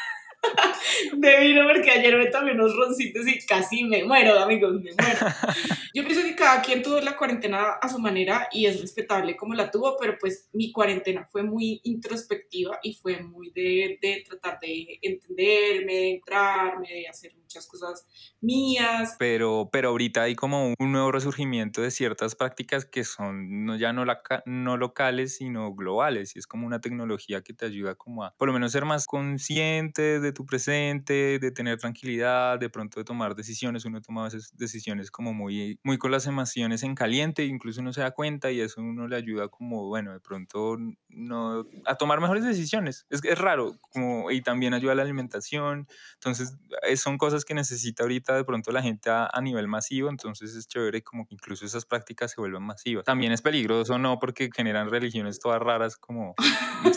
de 1.27 1.39
vino 1.39 1.67
porque 1.67 1.91
ayer 1.91 2.17
me 2.17 2.27
tomé 2.27 2.51
unos 2.51 2.75
roncitos 2.75 3.27
y 3.27 3.45
casi 3.45 3.83
me 3.83 4.03
muero, 4.03 4.39
amigos, 4.39 4.73
me 4.73 4.91
muero. 4.93 5.19
Yo 5.93 6.03
pienso 6.03 6.23
que 6.23 6.35
cada 6.35 6.61
quien 6.61 6.81
tuvo 6.81 6.99
la 6.99 7.15
cuarentena 7.15 7.73
a 7.81 7.89
su 7.89 7.99
manera 7.99 8.47
y 8.51 8.65
es 8.65 8.81
respetable 8.81 9.35
como 9.35 9.53
la 9.53 9.71
tuvo, 9.71 9.95
pero 9.99 10.17
pues 10.19 10.49
mi 10.53 10.71
cuarentena 10.71 11.27
fue 11.31 11.43
muy 11.43 11.81
introspectiva 11.83 12.79
y 12.81 12.95
fue 12.95 13.21
muy 13.21 13.51
de, 13.51 13.97
de 14.01 14.23
tratar 14.27 14.59
de 14.59 14.99
entenderme, 15.01 15.93
de 15.93 16.11
entrarme, 16.15 16.87
de 16.89 17.07
hacer 17.07 17.33
muchas 17.35 17.67
cosas 17.67 18.07
mías. 18.41 19.15
Pero, 19.19 19.69
pero 19.71 19.89
ahorita 19.89 20.23
hay 20.23 20.35
como 20.35 20.73
un 20.79 20.91
nuevo 20.91 21.11
resurgimiento 21.11 21.81
de 21.81 21.91
ciertas 21.91 22.35
prácticas 22.35 22.85
que 22.85 23.03
son 23.03 23.65
no, 23.65 23.77
ya 23.77 23.93
no, 23.93 24.05
la, 24.05 24.21
no 24.45 24.77
locales, 24.77 25.37
sino 25.37 25.73
globales. 25.73 26.35
Y 26.35 26.39
es 26.39 26.47
como 26.47 26.65
una 26.65 26.81
tecnología 26.81 27.41
que 27.41 27.53
te 27.53 27.65
ayuda 27.65 27.95
como 27.95 28.23
a, 28.23 28.33
por 28.37 28.47
lo 28.47 28.53
menos, 28.53 28.71
ser 28.71 28.85
más 28.85 29.05
consciente 29.05 30.19
de 30.19 30.31
tu 30.31 30.45
presente, 30.45 31.12
de 31.13 31.51
tener 31.51 31.77
tranquilidad, 31.77 32.59
de 32.59 32.69
pronto 32.69 32.99
de 32.99 33.03
tomar 33.03 33.35
decisiones. 33.35 33.85
Uno 33.85 34.01
toma 34.01 34.23
veces 34.25 34.51
decisiones 34.55 35.11
como 35.11 35.33
muy, 35.33 35.79
muy 35.83 35.97
con 35.97 36.11
las 36.11 36.27
emociones 36.27 36.83
en 36.83 36.95
caliente, 36.95 37.45
incluso 37.45 37.81
uno 37.81 37.93
se 37.93 38.01
da 38.01 38.11
cuenta 38.11 38.51
y 38.51 38.61
eso 38.61 38.81
uno 38.81 39.07
le 39.07 39.15
ayuda 39.15 39.47
como, 39.47 39.87
bueno, 39.87 40.13
de 40.13 40.19
pronto 40.19 40.77
no, 41.09 41.65
a 41.85 41.95
tomar 41.95 42.19
mejores 42.21 42.43
decisiones. 42.43 43.05
Es, 43.09 43.23
es 43.23 43.37
raro, 43.37 43.77
como, 43.81 44.31
y 44.31 44.41
también 44.41 44.73
ayuda 44.73 44.93
a 44.93 44.95
la 44.95 45.03
alimentación. 45.03 45.87
Entonces, 46.15 46.55
eh, 46.83 46.97
son 46.97 47.17
cosas 47.17 47.45
que 47.45 47.53
necesita 47.53 48.03
ahorita 48.03 48.35
de 48.35 48.43
pronto 48.43 48.71
la 48.71 48.81
gente 48.81 49.09
a, 49.09 49.29
a 49.31 49.41
nivel 49.41 49.67
masivo, 49.67 50.09
entonces 50.09 50.55
es 50.55 50.67
chévere 50.67 51.03
como 51.03 51.25
que 51.25 51.35
incluso 51.35 51.65
esas 51.65 51.85
prácticas 51.85 52.31
se 52.31 52.41
vuelvan 52.41 52.63
masivas. 52.63 53.05
También 53.05 53.31
es 53.31 53.41
peligroso, 53.41 53.97
¿no? 53.97 54.19
Porque 54.19 54.49
generan 54.55 54.89
religiones 54.89 55.39
todas 55.39 55.61
raras 55.61 55.97
como... 55.97 56.35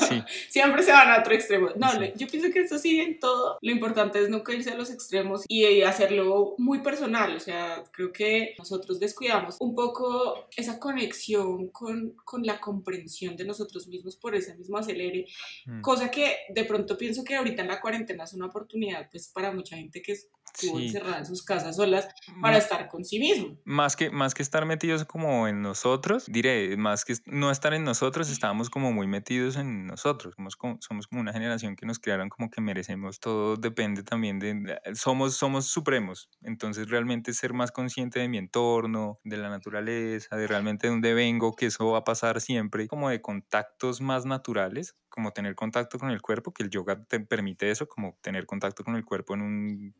Sí. 0.09 0.22
Siempre 0.48 0.83
se 0.83 0.92
van 0.92 1.11
a 1.11 1.20
otro 1.20 1.35
extremo. 1.35 1.68
No, 1.76 1.92
yo 2.16 2.26
pienso 2.26 2.50
que 2.52 2.61
esto 2.61 2.79
sí 2.79 3.00
en 3.00 3.18
todo. 3.18 3.59
Lo 3.61 3.70
importante 3.70 4.06
es 4.14 4.29
nunca 4.29 4.55
irse 4.55 4.71
a 4.71 4.77
los 4.77 4.90
extremos 4.90 5.45
y 5.49 5.83
hacerlo 5.83 6.55
muy 6.59 6.81
personal. 6.81 7.37
O 7.37 7.40
sea, 7.40 7.85
creo 7.92 8.12
que 8.12 8.55
nosotros 8.59 8.99
descuidamos 8.99 9.57
un 9.61 9.75
poco 9.75 10.47
esa 10.57 10.79
conexión 10.79 11.69
con, 11.69 12.11
con 12.25 12.45
la 12.45 12.61
comprensión 12.61 13.37
de 13.37 13.45
nosotros 13.45 13.87
mismos 13.88 14.16
por 14.16 14.35
ese 14.35 14.55
mismo 14.55 14.79
acelere. 14.79 15.27
Mm. 15.66 15.81
Cosa 15.81 16.11
que 16.11 16.37
de 16.49 16.64
pronto 16.64 16.97
pienso 16.97 17.25
que 17.25 17.37
ahorita 17.37 17.62
en 17.62 17.69
la 17.69 17.81
cuarentena 17.81 18.25
es 18.25 18.33
una 18.33 18.47
oportunidad 18.47 19.09
pues 19.11 19.29
para 19.29 19.53
mucha 19.53 19.77
gente 19.77 20.03
que 20.03 20.16
estuvo 20.57 20.81
encerrada 20.81 21.19
en 21.19 21.27
sus 21.27 21.42
casas 21.42 21.77
solas 21.77 22.09
para 22.40 22.59
estar 22.59 22.88
con 22.88 23.05
sí 23.05 23.19
mismo. 23.19 23.57
Más 23.64 23.97
que, 23.97 24.11
más 24.11 24.35
que 24.35 24.42
estar 24.42 24.64
metidos 24.66 25.05
como 25.05 25.49
en 25.49 25.62
nosotros, 25.62 26.25
diré, 26.27 26.77
más 26.77 27.05
que 27.05 27.14
no 27.27 27.51
estar 27.51 27.75
en 27.75 27.85
nosotros, 27.85 28.31
estábamos 28.31 28.71
como 28.71 28.92
muy 28.92 29.07
metidos 29.07 29.57
en 29.57 29.87
nosotros. 29.87 30.35
Somos 30.37 30.57
como, 30.57 30.79
somos 30.81 31.07
como 31.07 31.21
una 31.21 31.33
generación 31.33 31.77
que 31.77 31.87
nos 31.87 31.99
crearon 31.99 32.29
como 32.29 32.51
que 32.51 32.61
merecemos, 32.61 33.21
todo 33.21 33.57
depende 33.57 34.03
también 34.03 34.38
de, 34.38 34.79
somos, 34.95 35.37
somos 35.37 35.66
supremos, 35.66 36.31
entonces 36.42 36.88
realmente 36.88 37.33
ser 37.33 37.53
más 37.53 37.73
consciente 37.73 38.21
de 38.21 38.29
mi 38.29 38.38
entorno, 38.38 39.21
de 39.25 39.37
la 39.37 39.49
naturaleza, 39.49 40.37
de 40.37 40.47
realmente 40.47 40.87
de 40.87 40.92
dónde 40.92 41.14
vengo, 41.14 41.55
que 41.55 41.66
eso 41.66 41.90
va 41.92 41.99
a 41.99 42.05
pasar 42.05 42.40
siempre, 42.40 42.87
como 42.88 43.11
de 43.11 43.21
contactos 43.21 44.01
más 44.01 44.25
naturales, 44.25 44.97
como 45.09 45.33
tener 45.33 45.55
contacto 45.55 45.99
con 45.99 46.11
el 46.11 46.21
cuerpo, 46.21 46.53
que 46.53 46.62
el 46.62 46.71
yoga 46.71 47.03
te 47.05 47.21
permite 47.21 47.71
eso, 47.71 47.88
como 47.88 48.19
tener 48.21 48.45
contacto 48.45 48.85
con 48.85 48.97
el 48.97 49.05
cuerpo 49.05 49.35
en 49.35 49.40
un 49.42 49.95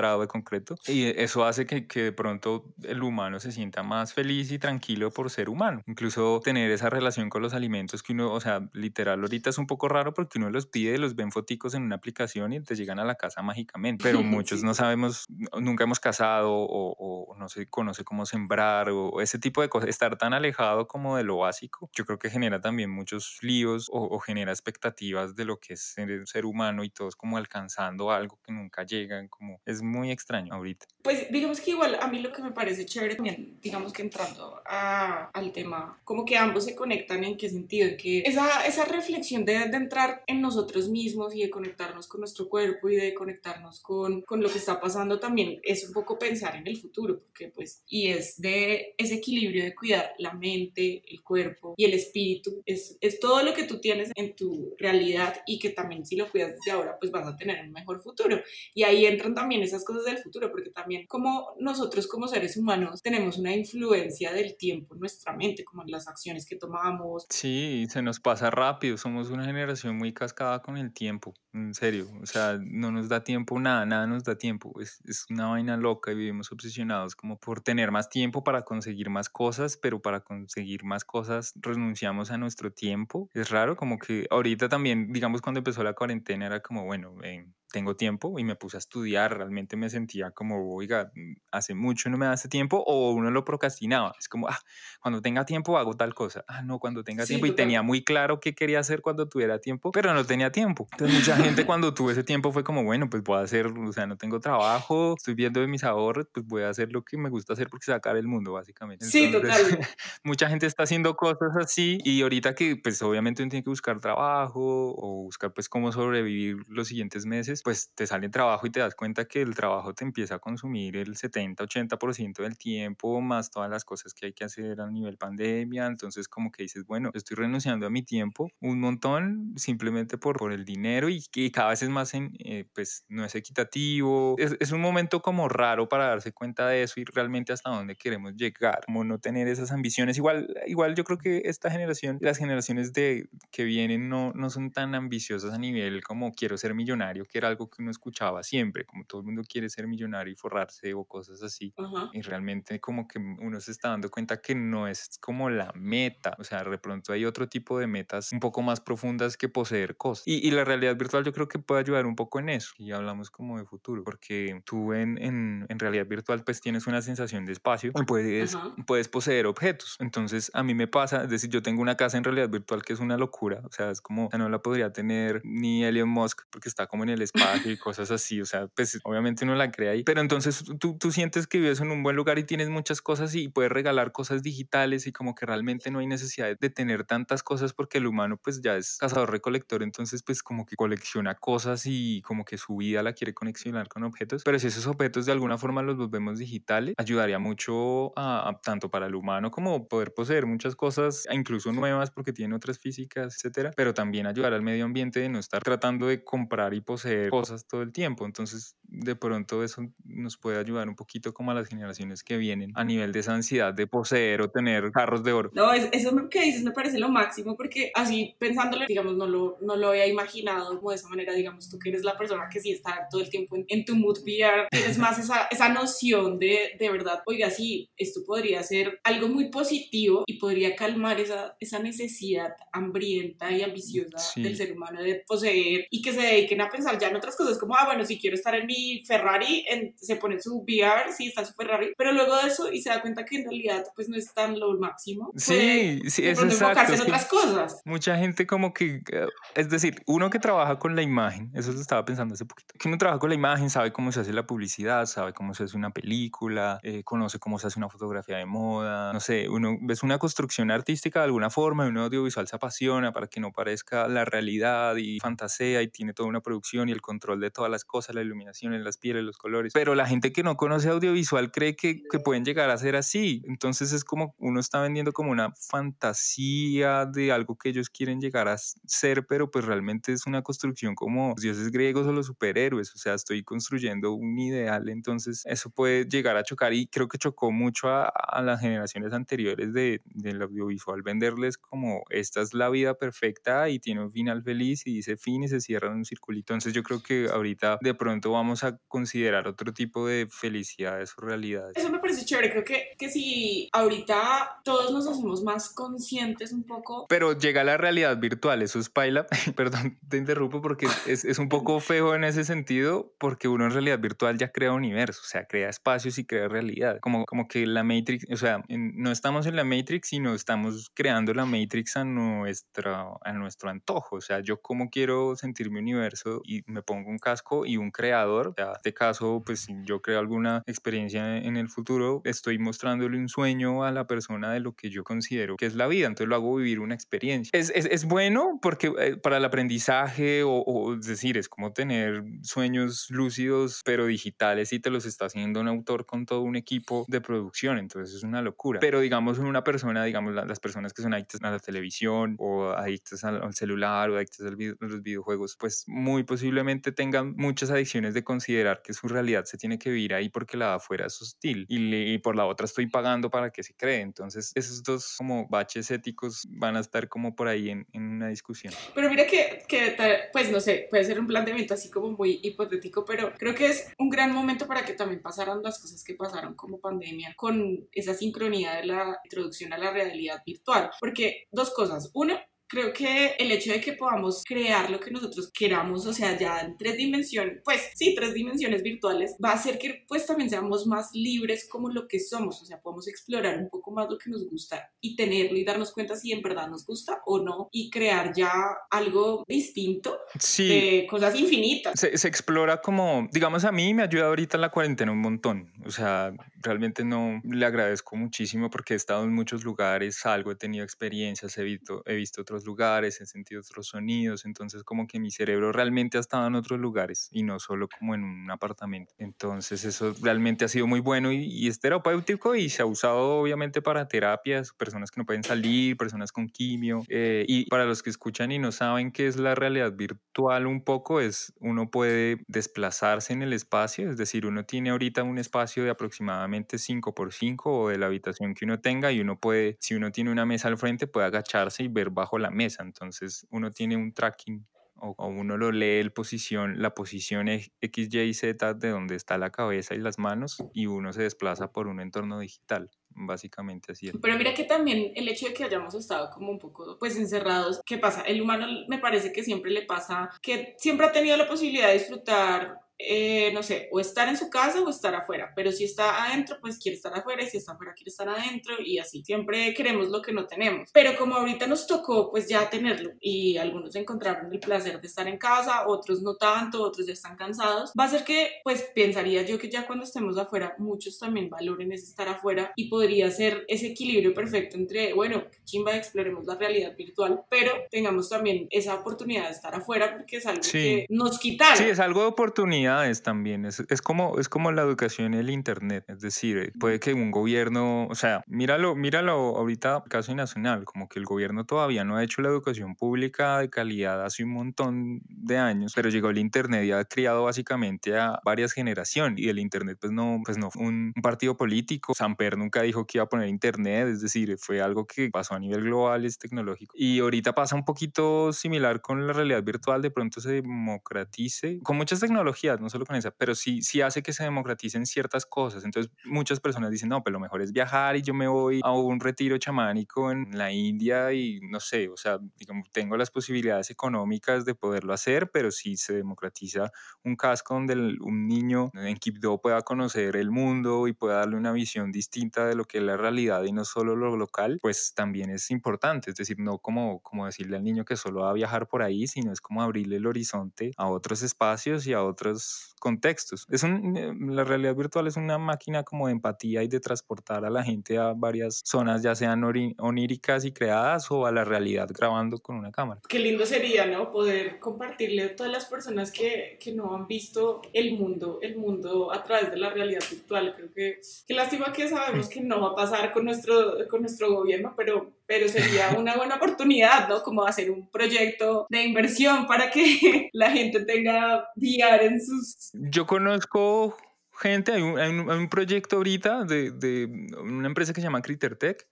cuadrado 0.00 0.20
de 0.20 0.28
concreto. 0.28 0.76
Y 0.86 1.06
eso 1.20 1.44
hace 1.44 1.66
que, 1.66 1.86
que, 1.86 2.04
de 2.04 2.12
pronto 2.12 2.72
el 2.82 3.02
humano 3.02 3.38
se 3.40 3.52
sienta 3.52 3.82
más 3.82 4.14
feliz 4.14 4.50
y 4.50 4.58
tranquilo 4.58 5.10
por 5.10 5.30
ser 5.30 5.48
humano. 5.48 5.82
Incluso 5.86 6.40
tener 6.42 6.70
esa 6.70 6.90
relación 6.90 7.28
con 7.28 7.42
los 7.42 7.54
alimentos 7.54 8.02
que 8.02 8.12
uno, 8.12 8.32
o 8.32 8.40
sea, 8.40 8.68
literal, 8.72 9.20
ahorita 9.20 9.50
es 9.50 9.58
un 9.58 9.66
poco 9.66 9.88
raro 9.88 10.14
porque 10.14 10.38
uno 10.38 10.50
los 10.50 10.66
pide, 10.66 10.98
los 10.98 11.14
ven 11.14 11.30
foticos 11.30 11.74
en 11.74 11.82
una 11.82 11.96
aplicación 11.96 12.52
y 12.52 12.60
te 12.60 12.74
llegan 12.74 12.98
a 12.98 13.04
la 13.04 13.14
casa 13.16 13.42
mágicamente. 13.42 14.02
Pero 14.02 14.22
muchos 14.22 14.62
no 14.62 14.74
sabemos, 14.74 15.26
nunca 15.60 15.84
hemos 15.84 16.00
casado 16.00 16.52
o, 16.52 16.94
o 16.98 17.36
no 17.36 17.48
se 17.48 17.68
conoce 17.68 18.04
cómo 18.04 18.26
sembrar 18.26 18.90
o 18.90 19.20
ese 19.20 19.38
tipo 19.38 19.60
de 19.62 19.68
cosas. 19.68 19.90
Estar 19.90 20.16
tan 20.16 20.32
alejado 20.32 20.86
como 20.86 21.16
de 21.16 21.24
lo 21.24 21.38
básico, 21.38 21.90
yo 21.92 22.04
creo 22.06 22.18
que 22.18 22.30
genera 22.30 22.60
también 22.60 22.90
muchos 22.90 23.38
líos 23.42 23.88
o, 23.90 24.02
o 24.02 24.18
genera 24.18 24.52
expectativas 24.52 25.34
de 25.34 25.44
lo 25.44 25.58
que 25.58 25.74
es 25.74 25.80
ser 25.80 26.26
ser 26.26 26.46
humano 26.46 26.84
y 26.84 26.90
todos 26.90 27.16
como 27.16 27.36
alcanzando 27.36 28.10
algo 28.10 28.38
que 28.42 28.52
nunca 28.52 28.84
llegan, 28.84 29.28
como 29.28 29.60
es 29.64 29.82
muy 29.90 30.10
extraño 30.10 30.54
ahorita. 30.54 30.86
Pues 31.02 31.30
digamos 31.30 31.60
que 31.60 31.70
igual 31.70 31.96
a 32.00 32.06
mí 32.08 32.20
lo 32.20 32.32
que 32.32 32.42
me 32.42 32.52
parece 32.52 32.86
chévere 32.86 33.16
también, 33.16 33.58
digamos 33.60 33.92
que 33.92 34.02
entrando 34.02 34.60
a, 34.66 35.30
al 35.32 35.52
tema, 35.52 36.00
como 36.04 36.24
que 36.24 36.36
ambos 36.36 36.64
se 36.64 36.74
conectan 36.74 37.24
en 37.24 37.36
qué 37.36 37.48
sentido, 37.48 37.88
en 37.88 37.96
que 37.96 38.18
esa, 38.20 38.66
esa 38.66 38.84
reflexión 38.84 39.44
de, 39.44 39.68
de 39.68 39.76
entrar 39.76 40.22
en 40.26 40.40
nosotros 40.40 40.88
mismos 40.88 41.34
y 41.34 41.42
de 41.42 41.50
conectarnos 41.50 42.06
con 42.06 42.20
nuestro 42.20 42.48
cuerpo 42.48 42.88
y 42.88 42.96
de 42.96 43.14
conectarnos 43.14 43.80
con, 43.80 44.22
con 44.22 44.42
lo 44.42 44.50
que 44.50 44.58
está 44.58 44.80
pasando 44.80 45.18
también 45.18 45.60
es 45.62 45.86
un 45.86 45.92
poco 45.92 46.18
pensar 46.18 46.56
en 46.56 46.66
el 46.66 46.76
futuro, 46.76 47.20
porque 47.20 47.48
pues, 47.48 47.82
y 47.88 48.08
es 48.08 48.40
de 48.40 48.94
ese 48.98 49.14
equilibrio 49.14 49.64
de 49.64 49.74
cuidar 49.74 50.14
la 50.18 50.32
mente, 50.34 51.02
el 51.08 51.22
cuerpo 51.22 51.74
y 51.76 51.84
el 51.84 51.94
espíritu, 51.94 52.62
es, 52.66 52.96
es 53.00 53.20
todo 53.20 53.42
lo 53.42 53.54
que 53.54 53.64
tú 53.64 53.80
tienes 53.80 54.10
en 54.14 54.34
tu 54.36 54.74
realidad 54.78 55.42
y 55.46 55.58
que 55.58 55.70
también 55.70 56.04
si 56.04 56.16
lo 56.16 56.30
cuidas 56.30 56.54
desde 56.56 56.72
ahora, 56.72 56.96
pues 56.98 57.10
vas 57.10 57.26
a 57.26 57.36
tener 57.36 57.64
un 57.64 57.72
mejor 57.72 58.00
futuro. 58.02 58.40
Y 58.74 58.82
ahí 58.82 59.06
entran 59.06 59.34
también 59.34 59.62
esas 59.70 59.84
cosas 59.84 60.04
del 60.04 60.18
futuro, 60.18 60.50
porque 60.50 60.70
también 60.70 61.06
como 61.06 61.54
nosotros 61.58 62.06
como 62.06 62.28
seres 62.28 62.56
humanos 62.56 63.02
tenemos 63.02 63.38
una 63.38 63.54
influencia 63.54 64.32
del 64.32 64.56
tiempo 64.56 64.94
en 64.94 65.00
nuestra 65.00 65.34
mente, 65.34 65.64
como 65.64 65.82
en 65.82 65.90
las 65.90 66.08
acciones 66.08 66.46
que 66.46 66.56
tomamos. 66.56 67.26
Sí, 67.30 67.86
se 67.88 68.02
nos 68.02 68.20
pasa 68.20 68.50
rápido, 68.50 68.96
somos 68.96 69.30
una 69.30 69.44
generación 69.44 69.96
muy 69.96 70.12
cascada 70.12 70.62
con 70.62 70.76
el 70.76 70.92
tiempo, 70.92 71.34
en 71.52 71.74
serio, 71.74 72.08
o 72.22 72.26
sea, 72.26 72.58
no 72.60 72.90
nos 72.90 73.08
da 73.08 73.24
tiempo 73.24 73.58
nada, 73.58 73.86
nada 73.86 74.06
nos 74.06 74.24
da 74.24 74.36
tiempo, 74.36 74.80
es, 74.80 75.00
es 75.06 75.26
una 75.30 75.48
vaina 75.48 75.76
loca 75.76 76.12
y 76.12 76.14
vivimos 76.14 76.52
obsesionados 76.52 77.14
como 77.16 77.38
por 77.38 77.60
tener 77.62 77.90
más 77.90 78.08
tiempo 78.08 78.44
para 78.44 78.62
conseguir 78.62 79.10
más 79.10 79.28
cosas, 79.28 79.76
pero 79.76 80.00
para 80.00 80.20
conseguir 80.20 80.84
más 80.84 81.04
cosas 81.04 81.52
renunciamos 81.56 82.30
a 82.30 82.38
nuestro 82.38 82.72
tiempo. 82.72 83.28
Es 83.34 83.50
raro, 83.50 83.76
como 83.76 83.98
que 83.98 84.26
ahorita 84.30 84.68
también, 84.68 85.12
digamos, 85.12 85.40
cuando 85.40 85.58
empezó 85.58 85.82
la 85.82 85.94
cuarentena 85.94 86.46
era 86.46 86.60
como, 86.60 86.84
bueno, 86.84 87.14
ven, 87.14 87.54
tengo 87.70 87.96
tiempo 87.96 88.38
y 88.38 88.44
me 88.44 88.56
puse 88.56 88.76
a 88.76 88.78
estudiar, 88.78 89.36
realmente 89.36 89.76
me 89.76 89.90
sentía 89.90 90.30
como, 90.30 90.74
oiga, 90.74 91.10
mm, 91.14 91.34
hace 91.50 91.74
mucho 91.74 92.10
no 92.10 92.18
me 92.18 92.26
da 92.26 92.34
ese 92.34 92.48
tiempo 92.48 92.82
o 92.86 93.12
uno 93.12 93.30
lo 93.30 93.44
procrastinaba, 93.44 94.14
es 94.18 94.28
como, 94.28 94.48
ah, 94.48 94.58
cuando 95.00 95.22
tenga 95.22 95.44
tiempo 95.44 95.78
hago 95.78 95.94
tal 95.94 96.14
cosa, 96.14 96.44
ah, 96.48 96.62
no, 96.62 96.78
cuando 96.78 97.04
tenga 97.04 97.26
tiempo 97.26 97.46
y 97.46 97.52
tenía 97.52 97.82
muy 97.82 98.04
claro 98.04 98.40
qué 98.40 98.54
quería 98.54 98.80
hacer 98.80 99.00
cuando 99.00 99.28
tuviera 99.28 99.58
tiempo, 99.58 99.90
pero 99.92 100.12
no 100.14 100.24
tenía 100.24 100.50
tiempo. 100.52 100.88
Entonces 100.92 101.18
mucha 101.18 101.36
gente 101.36 101.64
cuando 101.66 101.94
tuve 101.94 102.12
ese 102.12 102.24
tiempo 102.24 102.52
fue 102.52 102.64
como, 102.64 102.84
bueno, 102.84 103.08
pues 103.08 103.22
voy 103.22 103.38
a 103.38 103.42
hacer, 103.42 103.66
o 103.66 103.92
sea, 103.92 104.06
no 104.06 104.16
tengo 104.16 104.40
trabajo, 104.40 105.14
estoy 105.16 105.34
viendo 105.34 105.60
de 105.60 105.66
mis 105.66 105.84
ahorros, 105.84 106.26
pues 106.32 106.46
voy 106.46 106.62
a 106.62 106.68
hacer 106.68 106.92
lo 106.92 107.04
que 107.04 107.16
me 107.16 107.30
gusta 107.30 107.52
hacer 107.52 107.68
porque 107.68 107.86
sacar 107.86 108.16
el 108.16 108.26
mundo, 108.26 108.52
básicamente. 108.52 109.06
sí, 109.06 109.30
total. 109.30 109.50
mucha 110.24 110.48
gente 110.48 110.66
está 110.66 110.82
haciendo 110.84 111.16
cosas 111.16 111.50
así 111.56 111.98
y 112.04 112.22
ahorita 112.22 112.54
que 112.54 112.76
pues 112.76 113.00
obviamente 113.02 113.42
uno 113.42 113.50
tiene 113.50 113.62
que 113.62 113.70
buscar 113.70 114.00
trabajo 114.00 114.94
o 114.96 115.22
buscar 115.24 115.52
pues 115.52 115.68
cómo 115.68 115.92
sobrevivir 115.92 116.56
los 116.68 116.88
siguientes 116.88 117.26
pues 117.62 117.92
te 117.94 118.06
sale 118.06 118.28
trabajo 118.28 118.66
y 118.66 118.70
te 118.70 118.80
das 118.80 118.94
cuenta 118.94 119.26
que 119.26 119.42
el 119.42 119.54
trabajo 119.54 119.94
te 119.94 120.04
empieza 120.04 120.36
a 120.36 120.38
consumir 120.38 120.96
el 120.96 121.16
70-80% 121.16 122.42
del 122.42 122.56
tiempo, 122.58 123.20
más 123.20 123.50
todas 123.50 123.70
las 123.70 123.84
cosas 123.84 124.14
que 124.14 124.26
hay 124.26 124.32
que 124.32 124.44
hacer 124.44 124.80
a 124.80 124.90
nivel 124.90 125.16
pandemia. 125.16 125.86
Entonces, 125.86 126.28
como 126.28 126.50
que 126.50 126.62
dices, 126.64 126.84
bueno, 126.86 127.10
estoy 127.14 127.36
renunciando 127.36 127.86
a 127.86 127.90
mi 127.90 128.02
tiempo 128.02 128.50
un 128.60 128.80
montón 128.80 129.54
simplemente 129.56 130.18
por, 130.18 130.38
por 130.38 130.52
el 130.52 130.64
dinero 130.64 131.08
y 131.08 131.22
que 131.30 131.50
cada 131.50 131.70
vez 131.70 131.82
es 131.82 131.88
más, 131.88 132.14
en, 132.14 132.32
eh, 132.38 132.66
pues 132.74 133.04
no 133.08 133.24
es 133.24 133.34
equitativo. 133.34 134.36
Es, 134.38 134.56
es 134.60 134.72
un 134.72 134.80
momento 134.80 135.20
como 135.22 135.48
raro 135.48 135.88
para 135.88 136.06
darse 136.06 136.32
cuenta 136.32 136.66
de 136.68 136.82
eso 136.82 137.00
y 137.00 137.04
realmente 137.04 137.52
hasta 137.52 137.70
dónde 137.70 137.96
queremos 137.96 138.34
llegar, 138.36 138.80
como 138.86 139.04
no 139.04 139.18
tener 139.18 139.48
esas 139.48 139.72
ambiciones. 139.72 140.16
Igual, 140.16 140.48
igual 140.66 140.94
yo 140.94 141.04
creo 141.04 141.18
que 141.18 141.42
esta 141.44 141.70
generación, 141.70 142.18
las 142.20 142.38
generaciones 142.38 142.92
de 142.92 143.28
que 143.50 143.64
vienen 143.64 144.08
no, 144.08 144.32
no 144.34 144.50
son 144.50 144.70
tan 144.72 144.94
ambiciosas 144.94 145.52
a 145.52 145.58
nivel 145.58 146.02
como 146.02 146.32
quiero 146.32 146.56
ser 146.56 146.74
millonario, 146.74 147.24
que 147.24 147.38
era 147.38 147.49
algo 147.50 147.68
que 147.68 147.82
uno 147.82 147.90
escuchaba 147.90 148.42
siempre, 148.42 148.84
como 148.84 149.04
todo 149.04 149.20
el 149.20 149.26
mundo 149.26 149.42
quiere 149.48 149.68
ser 149.68 149.86
millonario 149.86 150.32
y 150.32 150.36
forrarse 150.36 150.94
o 150.94 151.04
cosas 151.04 151.42
así. 151.42 151.74
Y 152.12 152.22
realmente 152.22 152.80
como 152.80 153.06
que 153.06 153.18
uno 153.18 153.60
se 153.60 153.72
está 153.72 153.90
dando 153.90 154.10
cuenta 154.10 154.40
que 154.40 154.54
no 154.54 154.88
es 154.88 155.18
como 155.20 155.50
la 155.50 155.72
meta, 155.74 156.36
o 156.38 156.44
sea, 156.44 156.64
de 156.64 156.78
pronto 156.78 157.12
hay 157.12 157.24
otro 157.24 157.48
tipo 157.48 157.78
de 157.78 157.86
metas 157.86 158.32
un 158.32 158.40
poco 158.40 158.62
más 158.62 158.80
profundas 158.80 159.36
que 159.36 159.48
poseer 159.48 159.96
cosas. 159.96 160.26
Y, 160.26 160.46
y 160.46 160.50
la 160.50 160.64
realidad 160.64 160.96
virtual 160.96 161.24
yo 161.24 161.32
creo 161.32 161.48
que 161.48 161.58
puede 161.58 161.80
ayudar 161.80 162.06
un 162.06 162.16
poco 162.16 162.38
en 162.38 162.48
eso. 162.48 162.72
Y 162.78 162.92
hablamos 162.92 163.30
como 163.30 163.58
de 163.58 163.64
futuro, 163.64 164.04
porque 164.04 164.60
tú 164.64 164.92
en, 164.92 165.18
en, 165.22 165.66
en 165.68 165.78
realidad 165.78 166.06
virtual 166.06 166.42
pues 166.44 166.60
tienes 166.60 166.86
una 166.86 167.02
sensación 167.02 167.44
de 167.44 167.52
espacio 167.52 167.92
y 167.94 168.04
puedes, 168.04 168.56
puedes 168.86 169.08
poseer 169.08 169.46
objetos. 169.46 169.96
Entonces 170.00 170.50
a 170.54 170.62
mí 170.62 170.74
me 170.74 170.86
pasa, 170.86 171.24
es 171.24 171.30
decir, 171.30 171.50
yo 171.50 171.62
tengo 171.62 171.82
una 171.82 171.96
casa 171.96 172.16
en 172.16 172.24
realidad 172.24 172.48
virtual 172.48 172.82
que 172.82 172.92
es 172.92 173.00
una 173.00 173.16
locura, 173.16 173.62
o 173.64 173.72
sea, 173.72 173.90
es 173.90 174.00
como, 174.00 174.28
no 174.36 174.48
la 174.48 174.62
podría 174.62 174.92
tener 174.92 175.42
ni 175.44 175.84
Elon 175.84 176.08
Musk 176.08 176.42
porque 176.50 176.68
está 176.68 176.86
como 176.86 177.02
en 177.04 177.10
el 177.10 177.22
espacio 177.22 177.39
y 177.64 177.76
cosas 177.76 178.10
así, 178.10 178.40
o 178.40 178.46
sea, 178.46 178.68
pues 178.68 178.98
obviamente 179.04 179.44
uno 179.44 179.54
la 179.54 179.70
crea 179.70 179.92
ahí, 179.92 180.04
pero 180.04 180.20
entonces 180.20 180.64
tú, 180.78 180.96
tú 180.98 181.10
sientes 181.10 181.46
que 181.46 181.58
vives 181.58 181.80
en 181.80 181.90
un 181.90 182.02
buen 182.02 182.16
lugar 182.16 182.38
y 182.38 182.44
tienes 182.44 182.68
muchas 182.68 183.00
cosas 183.00 183.34
y 183.34 183.48
puedes 183.48 183.72
regalar 183.72 184.12
cosas 184.12 184.42
digitales 184.42 185.06
y 185.06 185.12
como 185.12 185.34
que 185.34 185.46
realmente 185.46 185.90
no 185.90 185.98
hay 185.98 186.06
necesidad 186.06 186.56
de 186.58 186.70
tener 186.70 187.04
tantas 187.04 187.42
cosas 187.42 187.72
porque 187.72 187.98
el 187.98 188.06
humano 188.06 188.38
pues 188.42 188.60
ya 188.60 188.76
es 188.76 188.98
cazador 188.98 189.30
recolector, 189.30 189.82
entonces 189.82 190.22
pues 190.22 190.42
como 190.42 190.66
que 190.66 190.76
colecciona 190.76 191.34
cosas 191.34 191.82
y 191.86 192.22
como 192.22 192.44
que 192.44 192.58
su 192.58 192.76
vida 192.76 193.02
la 193.02 193.12
quiere 193.12 193.34
conexionar 193.34 193.88
con 193.88 194.04
objetos, 194.04 194.42
pero 194.44 194.58
si 194.58 194.68
esos 194.68 194.86
objetos 194.86 195.26
de 195.26 195.32
alguna 195.32 195.58
forma 195.58 195.82
los 195.82 195.96
volvemos 195.96 196.38
digitales, 196.38 196.94
ayudaría 196.98 197.38
mucho 197.38 198.12
a, 198.16 198.58
tanto 198.62 198.90
para 198.90 199.06
el 199.06 199.14
humano 199.14 199.50
como 199.50 199.88
poder 199.88 200.12
poseer 200.14 200.46
muchas 200.46 200.76
cosas, 200.76 201.26
incluso 201.30 201.72
nuevas 201.72 202.10
porque 202.10 202.32
tienen 202.32 202.54
otras 202.54 202.78
físicas, 202.78 203.36
etcétera, 203.36 203.72
pero 203.76 203.94
también 203.94 204.26
ayudar 204.26 204.52
al 204.52 204.62
medio 204.62 204.84
ambiente 204.84 205.20
de 205.20 205.28
no 205.28 205.38
estar 205.38 205.62
tratando 205.62 206.06
de 206.06 206.24
comprar 206.24 206.74
y 206.74 206.80
poseer 206.80 207.29
cosas 207.30 207.66
todo 207.66 207.82
el 207.82 207.92
tiempo. 207.92 208.26
Entonces, 208.26 208.76
de 208.82 209.16
pronto 209.16 209.62
eso 209.62 209.82
nos 210.04 210.36
puede 210.36 210.58
ayudar 210.58 210.88
un 210.88 210.96
poquito 210.96 211.32
como 211.32 211.50
a 211.50 211.54
las 211.54 211.68
generaciones 211.68 212.22
que 212.22 212.36
vienen 212.36 212.72
a 212.74 212.84
nivel 212.84 213.12
de 213.12 213.20
esa 213.20 213.34
ansiedad 213.34 213.72
de 213.72 213.86
poseer 213.86 214.42
o 214.42 214.50
tener 214.50 214.90
carros 214.92 215.22
de 215.22 215.32
oro. 215.32 215.50
No, 215.54 215.72
eso 215.72 216.10
que 216.28 216.42
dices 216.42 216.62
me 216.62 216.72
parece 216.72 216.98
lo 216.98 217.08
máximo 217.08 217.56
porque 217.56 217.90
así 217.94 218.36
pensándolo, 218.38 218.84
digamos, 218.86 219.16
no 219.16 219.26
lo, 219.26 219.58
no 219.60 219.76
lo 219.76 219.88
había 219.88 220.06
imaginado 220.06 220.76
como 220.76 220.90
de 220.90 220.96
esa 220.96 221.08
manera, 221.08 221.32
digamos, 221.32 221.70
tú 221.70 221.78
que 221.78 221.90
eres 221.90 222.02
la 222.02 222.16
persona 222.16 222.48
que 222.50 222.60
sí 222.60 222.72
está 222.72 223.06
todo 223.10 223.20
el 223.20 223.30
tiempo 223.30 223.56
en, 223.56 223.84
tu 223.84 223.96
mood 223.96 224.18
VR, 224.22 224.68
tienes 224.70 224.98
más 224.98 225.18
esa, 225.18 225.46
esa 225.50 225.68
noción 225.68 226.38
de, 226.38 226.72
de 226.78 226.90
verdad, 226.90 227.22
oiga, 227.26 227.50
sí, 227.50 227.90
esto 227.96 228.20
podría 228.26 228.62
ser 228.62 229.00
algo 229.04 229.28
muy 229.28 229.50
positivo 229.50 230.24
y 230.26 230.38
podría 230.38 230.74
calmar 230.76 231.20
esa, 231.20 231.56
esa 231.60 231.78
necesidad 231.78 232.50
hambrienta 232.72 233.50
y 233.50 233.62
ambiciosa 233.62 234.18
del 234.36 234.56
ser 234.56 234.72
humano 234.72 235.02
de 235.02 235.22
poseer 235.26 235.86
y 235.90 236.02
que 236.02 236.12
se 236.12 236.20
dediquen 236.20 236.60
a 236.60 236.68
pensar 236.68 236.98
ya 236.98 237.08
en 237.08 237.16
otras 237.20 237.36
cosas, 237.36 237.58
como, 237.58 237.76
ah, 237.76 237.84
bueno, 237.86 238.04
si 238.04 238.18
quiero 238.18 238.36
estar 238.36 238.54
en 238.54 238.66
mi 238.66 239.02
Ferrari, 239.04 239.64
se 239.96 240.16
pone 240.16 240.40
su 240.40 240.58
VR, 240.58 241.12
sí, 241.16 241.28
está 241.28 241.42
en 241.42 241.46
su 241.46 241.54
Ferrari, 241.54 241.92
pero 241.96 242.12
luego 242.12 242.36
de 242.36 242.48
eso 242.48 242.72
y 242.72 242.80
se 242.80 242.90
da 242.90 243.00
cuenta 243.00 243.24
que 243.24 243.36
en 243.36 243.44
realidad 243.44 243.84
pues 243.94 244.08
no 244.08 244.16
es 244.16 244.32
tan 244.32 244.58
lo 244.58 244.76
máximo. 244.78 245.32
Sí, 245.36 246.00
sí, 246.08 246.26
es 246.26 246.40
enfocarse 246.40 246.94
en 246.94 247.02
otras 247.02 247.26
cosas. 247.26 247.80
Mucha 247.84 248.16
gente 248.16 248.46
como 248.46 248.72
que, 248.72 249.02
eh, 249.12 249.26
es 249.54 249.70
decir, 249.70 250.02
uno 250.06 250.30
que 250.30 250.38
trabaja 250.38 250.78
con 250.78 250.96
la 250.96 251.02
imagen, 251.02 251.50
eso 251.54 251.72
se 251.72 251.80
estaba 251.80 252.04
pensando 252.04 252.34
hace 252.34 252.44
poquito, 252.44 252.74
que 252.78 252.88
uno 252.88 252.98
trabaja 252.98 253.18
con 253.18 253.28
la 253.28 253.34
imagen, 253.34 253.70
sabe 253.70 253.92
cómo 253.92 254.12
se 254.12 254.20
hace 254.20 254.32
la 254.32 254.46
publicidad, 254.46 255.06
sabe 255.06 255.32
cómo 255.32 255.54
se 255.54 255.64
hace 255.64 255.76
una 255.76 255.90
película, 255.90 256.80
eh, 256.82 257.02
conoce 257.04 257.38
cómo 257.38 257.58
se 257.58 257.66
hace 257.66 257.78
una 257.78 257.88
fotografía 257.88 258.38
de 258.38 258.46
moda, 258.46 259.12
no 259.12 259.20
sé, 259.20 259.48
uno 259.48 259.76
ves 259.80 260.02
una 260.02 260.18
construcción 260.18 260.70
artística 260.70 261.20
de 261.20 261.26
alguna 261.26 261.50
forma 261.50 261.86
y 261.86 261.88
un 261.88 261.98
audiovisual 261.98 262.46
se 262.46 262.56
apasiona 262.56 263.12
para 263.12 263.26
que 263.26 263.40
no 263.40 263.52
parezca 263.52 264.08
la 264.08 264.24
realidad 264.24 264.96
y 264.96 265.20
fantasea 265.20 265.82
y 265.82 265.88
tiene 265.88 266.12
toda 266.12 266.28
una 266.28 266.40
producción 266.40 266.88
y 266.88 266.92
el 266.92 267.00
control 267.10 267.40
de 267.40 267.50
todas 267.50 267.70
las 267.70 267.84
cosas, 267.84 268.14
la 268.14 268.22
iluminación, 268.22 268.84
las 268.84 268.98
pieles, 268.98 269.24
los 269.24 269.36
colores. 269.36 269.72
Pero 269.72 269.96
la 269.96 270.06
gente 270.06 270.32
que 270.32 270.44
no 270.44 270.56
conoce 270.56 270.88
audiovisual 270.90 271.50
cree 271.50 271.74
que, 271.74 272.02
que 272.08 272.20
pueden 272.20 272.44
llegar 272.44 272.70
a 272.70 272.78
ser 272.78 272.94
así. 272.94 273.42
Entonces 273.48 273.92
es 273.92 274.04
como 274.04 274.36
uno 274.38 274.60
está 274.60 274.80
vendiendo 274.80 275.12
como 275.12 275.32
una 275.32 275.52
fantasía 275.70 277.04
de 277.06 277.32
algo 277.32 277.58
que 277.58 277.70
ellos 277.70 277.90
quieren 277.90 278.20
llegar 278.20 278.46
a 278.46 278.56
ser, 278.58 279.26
pero 279.26 279.50
pues 279.50 279.64
realmente 279.64 280.12
es 280.12 280.26
una 280.26 280.42
construcción 280.42 280.94
como 280.94 281.30
los 281.30 281.42
dioses 281.42 281.72
griegos 281.72 282.06
o 282.06 282.12
los 282.12 282.26
superhéroes. 282.26 282.94
O 282.94 282.98
sea, 282.98 283.14
estoy 283.14 283.42
construyendo 283.42 284.12
un 284.12 284.38
ideal, 284.38 284.88
entonces 284.88 285.42
eso 285.46 285.70
puede 285.70 286.04
llegar 286.04 286.36
a 286.36 286.44
chocar 286.44 286.72
y 286.72 286.86
creo 286.86 287.08
que 287.08 287.18
chocó 287.18 287.50
mucho 287.50 287.88
a, 287.88 288.04
a 288.06 288.40
las 288.40 288.60
generaciones 288.60 289.12
anteriores 289.12 289.72
de, 289.72 290.00
del 290.04 290.42
audiovisual 290.42 291.02
venderles 291.02 291.58
como 291.58 292.04
esta 292.10 292.40
es 292.40 292.54
la 292.54 292.68
vida 292.68 292.94
perfecta 292.94 293.68
y 293.68 293.80
tiene 293.80 294.02
un 294.02 294.12
final 294.12 294.42
feliz 294.42 294.86
y 294.86 294.94
dice 294.94 295.16
fin 295.16 295.42
y 295.42 295.48
se 295.48 295.60
cierra 295.60 295.88
en 295.88 295.94
un 295.94 296.04
circulito. 296.04 296.52
Entonces 296.52 296.72
yo 296.72 296.82
creo 296.82 296.99
que 297.02 297.28
ahorita 297.32 297.78
de 297.80 297.94
pronto 297.94 298.32
vamos 298.32 298.64
a 298.64 298.78
considerar 298.88 299.48
otro 299.48 299.72
tipo 299.72 300.06
de 300.06 300.28
felicidades 300.30 301.12
o 301.16 301.22
realidades. 301.22 301.76
Eso 301.76 301.90
me 301.90 301.98
parece 301.98 302.24
chévere, 302.24 302.50
creo 302.50 302.64
que, 302.64 302.90
que 302.98 303.08
si 303.08 303.68
ahorita 303.72 304.60
todos 304.64 304.92
nos 304.92 305.06
hacemos 305.06 305.42
más 305.42 305.70
conscientes 305.70 306.52
un 306.52 306.64
poco. 306.64 307.06
Pero 307.08 307.38
llega 307.38 307.64
la 307.64 307.76
realidad 307.76 308.18
virtual, 308.18 308.62
eso 308.62 308.78
es 308.78 308.88
paila, 308.88 309.26
perdón, 309.56 309.98
te 310.08 310.16
interrumpo 310.16 310.60
porque 310.60 310.86
es, 311.06 311.24
es 311.24 311.38
un 311.38 311.48
poco 311.48 311.80
feo 311.80 312.14
en 312.14 312.24
ese 312.24 312.44
sentido, 312.44 313.12
porque 313.18 313.48
uno 313.48 313.66
en 313.66 313.72
realidad 313.72 313.98
virtual 313.98 314.38
ya 314.38 314.52
crea 314.52 314.72
universos, 314.72 315.24
o 315.24 315.28
sea, 315.28 315.46
crea 315.46 315.68
espacios 315.68 316.18
y 316.18 316.24
crea 316.24 316.48
realidad, 316.48 316.98
como, 317.00 317.24
como 317.26 317.48
que 317.48 317.66
la 317.66 317.82
Matrix, 317.82 318.26
o 318.32 318.36
sea, 318.36 318.62
no 318.68 319.10
estamos 319.10 319.46
en 319.46 319.56
la 319.56 319.64
Matrix, 319.64 320.08
sino 320.08 320.34
estamos 320.34 320.90
creando 320.94 321.34
la 321.34 321.44
Matrix 321.44 321.96
a, 321.96 322.04
nuestra, 322.04 323.06
a 323.22 323.32
nuestro 323.32 323.70
antojo, 323.70 324.16
o 324.16 324.20
sea, 324.20 324.40
yo 324.40 324.60
como 324.60 324.90
quiero 324.90 325.36
sentir 325.36 325.70
mi 325.70 325.80
universo 325.80 326.40
y 326.44 326.62
me 326.66 326.79
pongo 326.82 327.10
un 327.10 327.18
casco 327.18 327.66
y 327.66 327.76
un 327.76 327.90
creador, 327.90 328.54
en 328.56 328.68
este 328.76 328.94
caso, 328.94 329.42
pues 329.44 329.60
si 329.60 329.74
yo 329.84 330.00
creo 330.00 330.18
alguna 330.18 330.62
experiencia 330.66 331.38
en 331.38 331.56
el 331.56 331.68
futuro, 331.68 332.22
estoy 332.24 332.58
mostrándole 332.58 333.18
un 333.18 333.28
sueño 333.28 333.84
a 333.84 333.90
la 333.90 334.06
persona 334.06 334.52
de 334.52 334.60
lo 334.60 334.72
que 334.72 334.90
yo 334.90 335.04
considero 335.04 335.56
que 335.56 335.66
es 335.66 335.74
la 335.74 335.86
vida, 335.86 336.06
entonces 336.06 336.28
lo 336.28 336.36
hago 336.36 336.56
vivir 336.56 336.80
una 336.80 336.94
experiencia. 336.94 337.50
Es, 337.52 337.70
es, 337.74 337.86
es 337.86 338.04
bueno 338.04 338.58
porque 338.62 338.92
eh, 338.98 339.16
para 339.16 339.38
el 339.38 339.44
aprendizaje, 339.44 340.42
o, 340.42 340.50
o, 340.50 340.94
es 340.94 341.06
decir, 341.06 341.36
es 341.36 341.48
como 341.48 341.72
tener 341.72 342.24
sueños 342.42 343.08
lúcidos, 343.10 343.82
pero 343.84 344.06
digitales 344.06 344.72
y 344.72 344.80
te 344.80 344.90
los 344.90 345.04
está 345.04 345.26
haciendo 345.26 345.60
un 345.60 345.68
autor 345.68 346.06
con 346.06 346.26
todo 346.26 346.42
un 346.42 346.56
equipo 346.56 347.04
de 347.08 347.20
producción, 347.20 347.78
entonces 347.78 348.16
es 348.16 348.22
una 348.22 348.42
locura. 348.42 348.80
Pero 348.80 349.00
digamos, 349.00 349.38
una 349.38 349.64
persona, 349.64 350.04
digamos, 350.04 350.34
las 350.34 350.60
personas 350.60 350.92
que 350.92 351.02
son 351.02 351.14
adictas 351.14 351.40
a 351.42 351.50
la 351.50 351.58
televisión 351.58 352.36
o 352.38 352.70
adictas 352.70 353.24
al 353.24 353.54
celular 353.54 354.10
o 354.10 354.16
adictas 354.16 354.46
a 354.46 354.50
los 354.50 355.02
videojuegos, 355.02 355.56
pues 355.58 355.84
muy 355.86 356.24
posiblemente 356.24 356.69
tengan 356.78 357.34
muchas 357.36 357.70
adicciones 357.70 358.14
de 358.14 358.24
considerar 358.24 358.82
que 358.82 358.92
su 358.92 359.08
realidad 359.08 359.44
se 359.44 359.58
tiene 359.58 359.78
que 359.78 359.90
vivir 359.90 360.14
ahí 360.14 360.28
porque 360.28 360.56
la 360.56 360.68
de 360.68 360.74
afuera 360.74 361.06
es 361.06 361.20
hostil 361.20 361.66
y, 361.68 362.18
por 362.18 362.36
la 362.36 362.46
otra 362.46 362.66
estoy 362.66 362.86
pagando 362.86 363.30
para 363.30 363.50
que 363.50 363.62
se 363.62 363.74
cree. 363.74 364.00
Entonces, 364.00 364.52
esos 364.54 364.82
dos 364.82 365.16
como 365.18 365.48
baches 365.48 365.90
éticos 365.90 366.46
van 366.50 366.76
a 366.76 366.80
estar 366.80 367.08
como 367.08 367.34
por 367.34 367.48
ahí 367.48 367.70
en, 367.70 367.86
en 367.92 368.02
una 368.02 368.28
discusión. 368.28 368.72
Pero 368.94 369.08
mira 369.10 369.26
que, 369.26 369.62
que, 369.66 369.96
pues 370.32 370.50
no 370.50 370.60
sé, 370.60 370.86
puede 370.90 371.04
ser 371.04 371.18
un 371.18 371.26
planteamiento 371.26 371.74
así 371.74 371.90
como 371.90 372.12
muy 372.12 372.40
hipotético, 372.42 373.04
pero 373.04 373.32
creo 373.38 373.54
que 373.54 373.66
es 373.66 373.92
un 373.98 374.10
gran 374.10 374.32
momento 374.32 374.66
para 374.66 374.84
que 374.84 374.94
también 374.94 375.22
pasaran 375.22 375.62
las 375.62 375.78
cosas 375.78 376.04
que 376.04 376.14
pasaron 376.14 376.54
como 376.54 376.80
pandemia 376.80 377.34
con 377.36 377.88
esa 377.92 378.14
sincronía 378.14 378.74
de 378.74 378.86
la 378.86 379.18
introducción 379.24 379.72
a 379.72 379.78
la 379.78 379.90
realidad 379.90 380.42
virtual. 380.44 380.90
Porque 381.00 381.48
dos 381.50 381.70
cosas. 381.70 382.10
Uno, 382.14 382.38
creo 382.70 382.92
que 382.92 383.34
el 383.38 383.50
hecho 383.50 383.72
de 383.72 383.80
que 383.80 383.94
podamos 383.94 384.44
crear 384.46 384.88
lo 384.90 385.00
que 385.00 385.10
nosotros 385.10 385.50
queramos, 385.52 386.06
o 386.06 386.12
sea, 386.12 386.38
ya 386.38 386.60
en 386.60 386.76
tres 386.76 386.96
dimensiones, 386.96 387.58
pues 387.64 387.90
sí, 387.96 388.14
tres 388.14 388.32
dimensiones 388.32 388.84
virtuales, 388.84 389.34
va 389.44 389.50
a 389.50 389.54
hacer 389.54 389.76
que 389.76 390.04
pues 390.06 390.24
también 390.24 390.48
seamos 390.48 390.86
más 390.86 391.10
libres 391.12 391.68
como 391.68 391.90
lo 391.90 392.06
que 392.06 392.20
somos, 392.20 392.62
o 392.62 392.64
sea, 392.64 392.80
podemos 392.80 393.08
explorar 393.08 393.58
un 393.58 393.68
poco 393.68 393.90
más 393.90 394.08
lo 394.08 394.16
que 394.16 394.30
nos 394.30 394.48
gusta 394.48 394.88
y 395.00 395.16
tenerlo 395.16 395.58
y 395.58 395.64
darnos 395.64 395.92
cuenta 395.92 396.14
si 396.14 396.30
en 396.30 396.42
verdad 396.42 396.68
nos 396.68 396.86
gusta 396.86 397.20
o 397.26 397.40
no 397.42 397.68
y 397.72 397.90
crear 397.90 398.32
ya 398.32 398.52
algo 398.88 399.44
distinto 399.48 400.20
sí. 400.38 400.68
de 400.68 401.06
cosas 401.10 401.34
infinitas. 401.34 401.98
Se, 401.98 402.16
se 402.16 402.28
explora 402.28 402.80
como, 402.80 403.28
digamos, 403.32 403.64
a 403.64 403.72
mí 403.72 403.92
me 403.94 404.04
ayuda 404.04 404.26
ahorita 404.26 404.56
la 404.58 404.70
cuarentena 404.70 405.10
un 405.10 405.20
montón, 405.20 405.72
o 405.84 405.90
sea, 405.90 406.32
realmente 406.62 407.04
no 407.04 407.40
le 407.42 407.66
agradezco 407.66 408.14
muchísimo 408.14 408.70
porque 408.70 408.94
he 408.94 408.96
estado 408.96 409.24
en 409.24 409.34
muchos 409.34 409.64
lugares, 409.64 410.18
salgo, 410.18 410.52
he 410.52 410.56
tenido 410.56 410.84
experiencias, 410.84 411.58
he 411.58 411.64
visto, 411.64 412.04
he 412.06 412.14
visto 412.14 412.42
otros 412.42 412.59
lugares, 412.64 413.20
he 413.20 413.26
sentido 413.26 413.60
otros 413.60 413.88
sonidos, 413.88 414.44
entonces 414.44 414.82
como 414.84 415.06
que 415.06 415.18
mi 415.18 415.30
cerebro 415.30 415.72
realmente 415.72 416.18
ha 416.18 416.20
estado 416.20 416.46
en 416.46 416.54
otros 416.54 416.78
lugares 416.80 417.28
y 417.32 417.42
no 417.42 417.58
solo 417.58 417.88
como 417.88 418.14
en 418.14 418.24
un 418.24 418.50
apartamento. 418.50 419.14
Entonces 419.18 419.84
eso 419.84 420.14
realmente 420.22 420.64
ha 420.64 420.68
sido 420.68 420.86
muy 420.86 421.00
bueno 421.00 421.32
y, 421.32 421.68
es 421.68 421.78
terapéutico 421.78 422.56
y 422.56 422.68
se 422.68 422.82
ha 422.82 422.86
usado 422.86 423.40
obviamente 423.40 423.82
para 423.82 424.08
terapias, 424.08 424.72
personas 424.72 425.10
que 425.10 425.20
no 425.20 425.26
pueden 425.26 425.44
salir, 425.44 425.96
personas 425.96 426.32
con 426.32 426.48
quimio 426.48 427.04
eh, 427.08 427.44
y 427.46 427.66
para 427.66 427.84
los 427.84 428.02
que 428.02 428.10
escuchan 428.10 428.50
y 428.50 428.58
no 428.58 428.72
saben 428.72 429.12
qué 429.12 429.26
es 429.26 429.36
la 429.36 429.54
realidad 429.54 429.92
virtual 429.92 430.66
un 430.66 430.82
poco 430.82 431.20
es 431.20 431.52
uno 431.60 431.90
puede 431.90 432.44
desplazarse 432.48 433.32
en 433.32 433.42
el 433.42 433.52
espacio, 433.52 434.10
es 434.10 434.16
decir, 434.16 434.46
uno 434.46 434.64
tiene 434.64 434.90
ahorita 434.90 435.22
un 435.22 435.38
espacio 435.38 435.84
de 435.84 435.90
aproximadamente 435.90 436.78
5 436.78 437.14
por 437.14 437.32
5 437.32 437.80
o 437.80 437.88
de 437.88 437.98
la 437.98 438.06
habitación 438.06 438.54
que 438.54 438.64
uno 438.64 438.80
tenga 438.80 439.12
y 439.12 439.20
uno 439.20 439.38
puede, 439.38 439.76
si 439.80 439.94
uno 439.94 440.10
tiene 440.12 440.30
una 440.30 440.46
mesa 440.46 440.68
al 440.68 440.78
frente, 440.78 441.06
puede 441.06 441.26
agacharse 441.26 441.84
y 441.84 441.88
ver 441.88 442.10
bajo 442.10 442.38
la 442.38 442.49
mesa. 442.50 442.82
Entonces 442.82 443.46
uno 443.50 443.70
tiene 443.70 443.96
un 443.96 444.12
tracking 444.12 444.66
o, 445.00 445.28
uno 445.28 445.56
lo 445.56 445.72
lee 445.72 445.98
el 445.98 446.12
posición, 446.12 446.80
la 446.80 446.94
posición 446.94 447.48
X, 447.48 448.14
Y, 448.14 448.34
Z 448.34 448.74
de 448.74 448.90
donde 448.90 449.16
está 449.16 449.38
la 449.38 449.50
cabeza 449.50 449.94
y 449.94 449.98
las 449.98 450.18
manos 450.18 450.62
y 450.74 450.86
uno 450.86 451.12
se 451.12 451.22
desplaza 451.22 451.72
por 451.72 451.86
un 451.88 452.00
entorno 452.00 452.38
digital. 452.38 452.90
Básicamente 453.08 453.92
así 453.92 454.08
es. 454.08 454.14
Pero 454.20 454.36
mira 454.36 454.54
que 454.54 454.64
también 454.64 455.12
el 455.14 455.28
hecho 455.28 455.46
de 455.46 455.54
que 455.54 455.64
hayamos 455.64 455.94
estado 455.94 456.30
como 456.30 456.50
un 456.50 456.58
poco 456.58 456.96
pues 456.98 457.16
encerrados, 457.16 457.80
¿qué 457.84 457.98
pasa? 457.98 458.22
El 458.22 458.40
humano 458.40 458.66
me 458.88 458.98
parece 458.98 459.32
que 459.32 459.42
siempre 459.42 459.70
le 459.70 459.82
pasa 459.82 460.30
que 460.42 460.74
siempre 460.78 461.06
ha 461.06 461.12
tenido 461.12 461.36
la 461.36 461.48
posibilidad 461.48 461.88
de 461.88 461.94
disfrutar 461.94 462.78
eh, 463.08 463.50
no 463.52 463.62
sé, 463.62 463.88
o 463.92 464.00
estar 464.00 464.28
en 464.28 464.36
su 464.36 464.50
casa 464.50 464.80
o 464.80 464.90
estar 464.90 465.14
afuera, 465.14 465.52
pero 465.54 465.72
si 465.72 465.84
está 465.84 466.24
adentro, 466.24 466.58
pues 466.60 466.78
quiere 466.78 466.96
estar 466.96 467.12
afuera 467.16 467.42
y 467.42 467.46
si 467.46 467.56
está 467.56 467.72
afuera 467.72 467.94
quiere 467.94 468.10
estar 468.10 468.28
adentro 468.28 468.74
y 468.84 468.98
así, 468.98 469.22
siempre 469.24 469.72
queremos 469.74 470.08
lo 470.08 470.20
que 470.20 470.32
no 470.32 470.46
tenemos. 470.46 470.90
Pero 470.92 471.16
como 471.16 471.36
ahorita 471.36 471.66
nos 471.66 471.86
tocó 471.86 472.30
pues 472.30 472.48
ya 472.48 472.68
tenerlo 472.68 473.12
y 473.20 473.56
algunos 473.56 473.94
encontraron 473.96 474.52
el 474.52 474.60
placer 474.60 475.00
de 475.00 475.06
estar 475.06 475.26
en 475.28 475.38
casa, 475.38 475.86
otros 475.86 476.22
no 476.22 476.36
tanto, 476.36 476.82
otros 476.82 477.06
ya 477.06 477.12
están 477.12 477.36
cansados, 477.36 477.92
va 477.98 478.04
a 478.04 478.10
ser 478.10 478.24
que 478.24 478.60
pues 478.64 478.90
pensaría 478.94 479.42
yo 479.42 479.58
que 479.58 479.70
ya 479.70 479.86
cuando 479.86 480.04
estemos 480.04 480.36
afuera, 480.36 480.74
muchos 480.78 481.18
también 481.18 481.48
valoren 481.48 481.92
ese 481.92 482.04
estar 482.04 482.28
afuera 482.28 482.72
y 482.76 482.88
podría 482.88 483.30
ser 483.30 483.64
ese 483.68 483.88
equilibrio 483.88 484.34
perfecto 484.34 484.76
entre, 484.76 485.14
bueno, 485.14 485.44
chimba, 485.64 485.96
exploremos 485.96 486.46
la 486.46 486.56
realidad 486.56 486.96
virtual, 486.96 487.42
pero 487.48 487.72
tengamos 487.90 488.28
también 488.28 488.66
esa 488.70 488.94
oportunidad 488.94 489.46
de 489.46 489.52
estar 489.52 489.74
afuera 489.74 490.16
porque 490.16 490.36
es 490.36 490.46
algo 490.46 490.62
que 490.70 491.06
nos 491.08 491.38
quitaron. 491.38 491.78
Sí, 491.78 491.84
es 491.84 491.98
algo 491.98 492.20
de 492.20 492.26
oportunidad 492.26 492.89
también. 493.22 493.64
Es, 493.64 493.82
es, 493.88 494.02
como, 494.02 494.38
es 494.38 494.48
como 494.48 494.72
la 494.72 494.82
educación 494.82 495.34
y 495.34 495.38
el 495.38 495.50
Internet. 495.50 496.04
Es 496.08 496.20
decir, 496.20 496.58
eh, 496.58 496.72
puede 496.78 497.00
que 497.00 497.14
un 497.14 497.30
gobierno, 497.30 498.06
o 498.08 498.14
sea, 498.14 498.42
míralo, 498.46 498.94
míralo 498.94 499.32
ahorita, 499.56 500.04
caso 500.08 500.34
nacional, 500.34 500.84
como 500.84 501.08
que 501.08 501.18
el 501.18 501.24
gobierno 501.24 501.64
todavía 501.64 502.04
no 502.04 502.16
ha 502.16 502.24
hecho 502.24 502.42
la 502.42 502.48
educación 502.48 502.94
pública 502.94 503.58
de 503.58 503.70
calidad 503.70 504.24
hace 504.24 504.44
un 504.44 504.52
montón 504.52 505.22
de 505.28 505.58
años, 505.58 505.92
pero 505.94 506.08
llegó 506.08 506.30
el 506.30 506.38
Internet 506.38 506.84
y 506.84 506.92
ha 506.92 507.04
criado 507.04 507.44
básicamente 507.44 508.18
a 508.18 508.40
varias 508.44 508.72
generaciones. 508.72 509.38
Y 509.40 509.48
el 509.48 509.58
Internet, 509.58 509.98
pues 510.00 510.12
no, 510.12 510.40
pues 510.44 510.58
no 510.58 510.70
fue 510.70 510.82
un, 510.82 511.12
partido 511.22 511.56
político. 511.56 512.14
Samper 512.14 512.56
nunca 512.56 512.82
dijo 512.82 513.06
que 513.06 513.18
iba 513.18 513.24
a 513.24 513.28
poner 513.28 513.48
Internet, 513.48 514.08
es 514.08 514.20
decir, 514.20 514.56
fue 514.58 514.80
algo 514.80 515.06
que 515.06 515.30
pasó 515.30 515.54
a 515.54 515.58
nivel 515.58 515.82
global, 515.82 516.24
es 516.24 516.38
tecnológico. 516.38 516.94
Y 516.96 517.20
ahorita 517.20 517.54
pasa 517.54 517.76
un 517.76 517.84
poquito 517.84 518.52
similar 518.52 519.00
con 519.00 519.26
la 519.26 519.32
realidad 519.32 519.62
virtual, 519.62 520.02
de 520.02 520.10
pronto 520.10 520.40
se 520.40 520.52
democratice 520.52 521.80
con 521.82 521.96
muchas 521.96 522.20
tecnologías 522.20 522.79
no 522.80 522.90
solo 522.90 523.06
con 523.06 523.16
esa, 523.16 523.30
pero 523.30 523.54
sí, 523.54 523.82
sí 523.82 524.00
hace 524.00 524.22
que 524.22 524.32
se 524.32 524.44
democraticen 524.44 525.06
ciertas 525.06 525.46
cosas. 525.46 525.84
Entonces 525.84 526.12
muchas 526.24 526.60
personas 526.60 526.90
dicen, 526.90 527.08
no, 527.08 527.22
pero 527.22 527.34
lo 527.34 527.40
mejor 527.40 527.62
es 527.62 527.72
viajar 527.72 528.16
y 528.16 528.22
yo 528.22 528.34
me 528.34 528.48
voy 528.48 528.80
a 528.82 528.92
un 528.92 529.20
retiro 529.20 529.58
chamánico 529.58 530.30
en 530.30 530.56
la 530.56 530.72
India 530.72 531.32
y 531.32 531.60
no 531.62 531.80
sé, 531.80 532.08
o 532.08 532.16
sea, 532.16 532.38
digamos, 532.56 532.90
tengo 532.90 533.16
las 533.16 533.30
posibilidades 533.30 533.90
económicas 533.90 534.64
de 534.64 534.74
poderlo 534.74 535.12
hacer, 535.12 535.50
pero 535.50 535.70
si 535.70 535.96
se 535.96 536.14
democratiza 536.14 536.90
un 537.24 537.36
casco 537.36 537.74
donde 537.74 537.94
un 538.20 538.46
niño 538.46 538.90
en 538.94 539.16
Quibdó 539.16 539.60
pueda 539.60 539.82
conocer 539.82 540.36
el 540.36 540.50
mundo 540.50 541.06
y 541.08 541.12
pueda 541.12 541.38
darle 541.38 541.56
una 541.56 541.72
visión 541.72 542.12
distinta 542.12 542.66
de 542.66 542.74
lo 542.74 542.84
que 542.84 542.98
es 542.98 543.04
la 543.04 543.16
realidad 543.16 543.62
y 543.64 543.72
no 543.72 543.84
solo 543.84 544.16
lo 544.16 544.36
local, 544.36 544.78
pues 544.80 545.12
también 545.14 545.50
es 545.50 545.70
importante. 545.70 546.30
Es 546.30 546.36
decir, 546.36 546.58
no 546.58 546.78
como, 546.78 547.20
como 547.22 547.46
decirle 547.46 547.76
al 547.76 547.84
niño 547.84 548.04
que 548.04 548.16
solo 548.16 548.40
va 548.42 548.50
a 548.50 548.54
viajar 548.54 548.88
por 548.88 549.02
ahí, 549.02 549.26
sino 549.26 549.52
es 549.52 549.60
como 549.60 549.82
abrirle 549.82 550.16
el 550.16 550.26
horizonte 550.26 550.92
a 550.96 551.08
otros 551.08 551.42
espacios 551.42 552.06
y 552.06 552.12
a 552.12 552.22
otros 552.22 552.59
contextos. 552.98 553.66
Es 553.70 553.82
un, 553.82 554.16
eh, 554.16 554.32
la 554.38 554.64
realidad 554.64 554.94
virtual 554.94 555.26
es 555.26 555.36
una 555.36 555.58
máquina 555.58 556.04
como 556.04 556.26
de 556.26 556.32
empatía 556.32 556.82
y 556.82 556.88
de 556.88 557.00
transportar 557.00 557.64
a 557.64 557.70
la 557.70 557.82
gente 557.82 558.18
a 558.18 558.32
varias 558.34 558.82
zonas, 558.84 559.22
ya 559.22 559.34
sean 559.34 559.64
oníricas 559.98 560.64
y 560.64 560.72
creadas 560.72 561.30
o 561.30 561.46
a 561.46 561.52
la 561.52 561.64
realidad 561.64 562.08
grabando 562.12 562.58
con 562.58 562.76
una 562.76 562.92
cámara. 562.92 563.20
Qué 563.28 563.38
lindo 563.38 563.66
sería, 563.66 564.06
¿no? 564.06 564.30
Poder 564.30 564.78
compartirle 564.78 565.42
a 565.44 565.56
todas 565.56 565.72
las 565.72 565.86
personas 565.86 566.30
que, 566.30 566.78
que 566.80 566.92
no 566.92 567.14
han 567.14 567.26
visto 567.26 567.80
el 567.92 568.16
mundo, 568.18 568.58
el 568.62 568.76
mundo 568.76 569.32
a 569.32 569.42
través 569.42 569.70
de 569.70 569.76
la 569.76 569.90
realidad 569.90 570.22
virtual. 570.30 570.74
Creo 570.76 570.92
que 570.92 571.20
qué 571.46 571.54
lástima 571.54 571.92
que 571.92 572.08
sabemos 572.08 572.48
que 572.48 572.60
no 572.60 572.80
va 572.80 572.90
a 572.90 572.94
pasar 572.94 573.32
con 573.32 573.44
nuestro, 573.44 574.08
con 574.08 574.20
nuestro 574.20 574.52
gobierno, 574.52 574.94
pero, 574.96 575.32
pero 575.50 575.68
sería 575.68 576.10
una 576.16 576.36
buena 576.36 576.54
oportunidad, 576.54 577.28
¿no? 577.28 577.42
Como 577.42 577.66
hacer 577.66 577.90
un 577.90 578.08
proyecto 578.08 578.86
de 578.88 579.02
inversión 579.02 579.66
para 579.66 579.90
que 579.90 580.48
la 580.52 580.70
gente 580.70 581.04
tenga 581.04 581.68
VR 581.74 582.24
en 582.24 582.40
sus 582.40 582.92
yo 582.92 583.26
conozco 583.26 584.16
gente, 584.60 584.92
hay 584.92 585.02
un, 585.02 585.68
proyecto 585.68 586.16
ahorita 586.16 586.64
de, 586.64 586.92
de, 586.92 587.48
una 587.60 587.88
empresa 587.88 588.12
que 588.12 588.20
se 588.20 588.26
llama 588.26 588.42
CritterTech, 588.42 589.08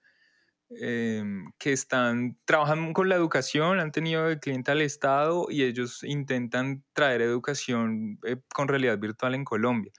eh, 0.80 1.24
que 1.58 1.72
están 1.72 2.38
trabajando 2.44 2.92
con 2.92 3.08
la 3.08 3.16
educación, 3.16 3.80
han 3.80 3.90
tenido 3.90 4.26
de 4.26 4.38
cliente 4.38 4.70
al 4.70 4.82
Estado 4.82 5.46
y 5.48 5.64
ellos 5.64 6.04
intentan 6.04 6.84
traer 6.92 7.22
educación 7.22 8.20
eh, 8.24 8.36
con 8.54 8.68
realidad 8.68 8.98
virtual 8.98 9.34
en 9.34 9.44
Colombia. 9.44 9.90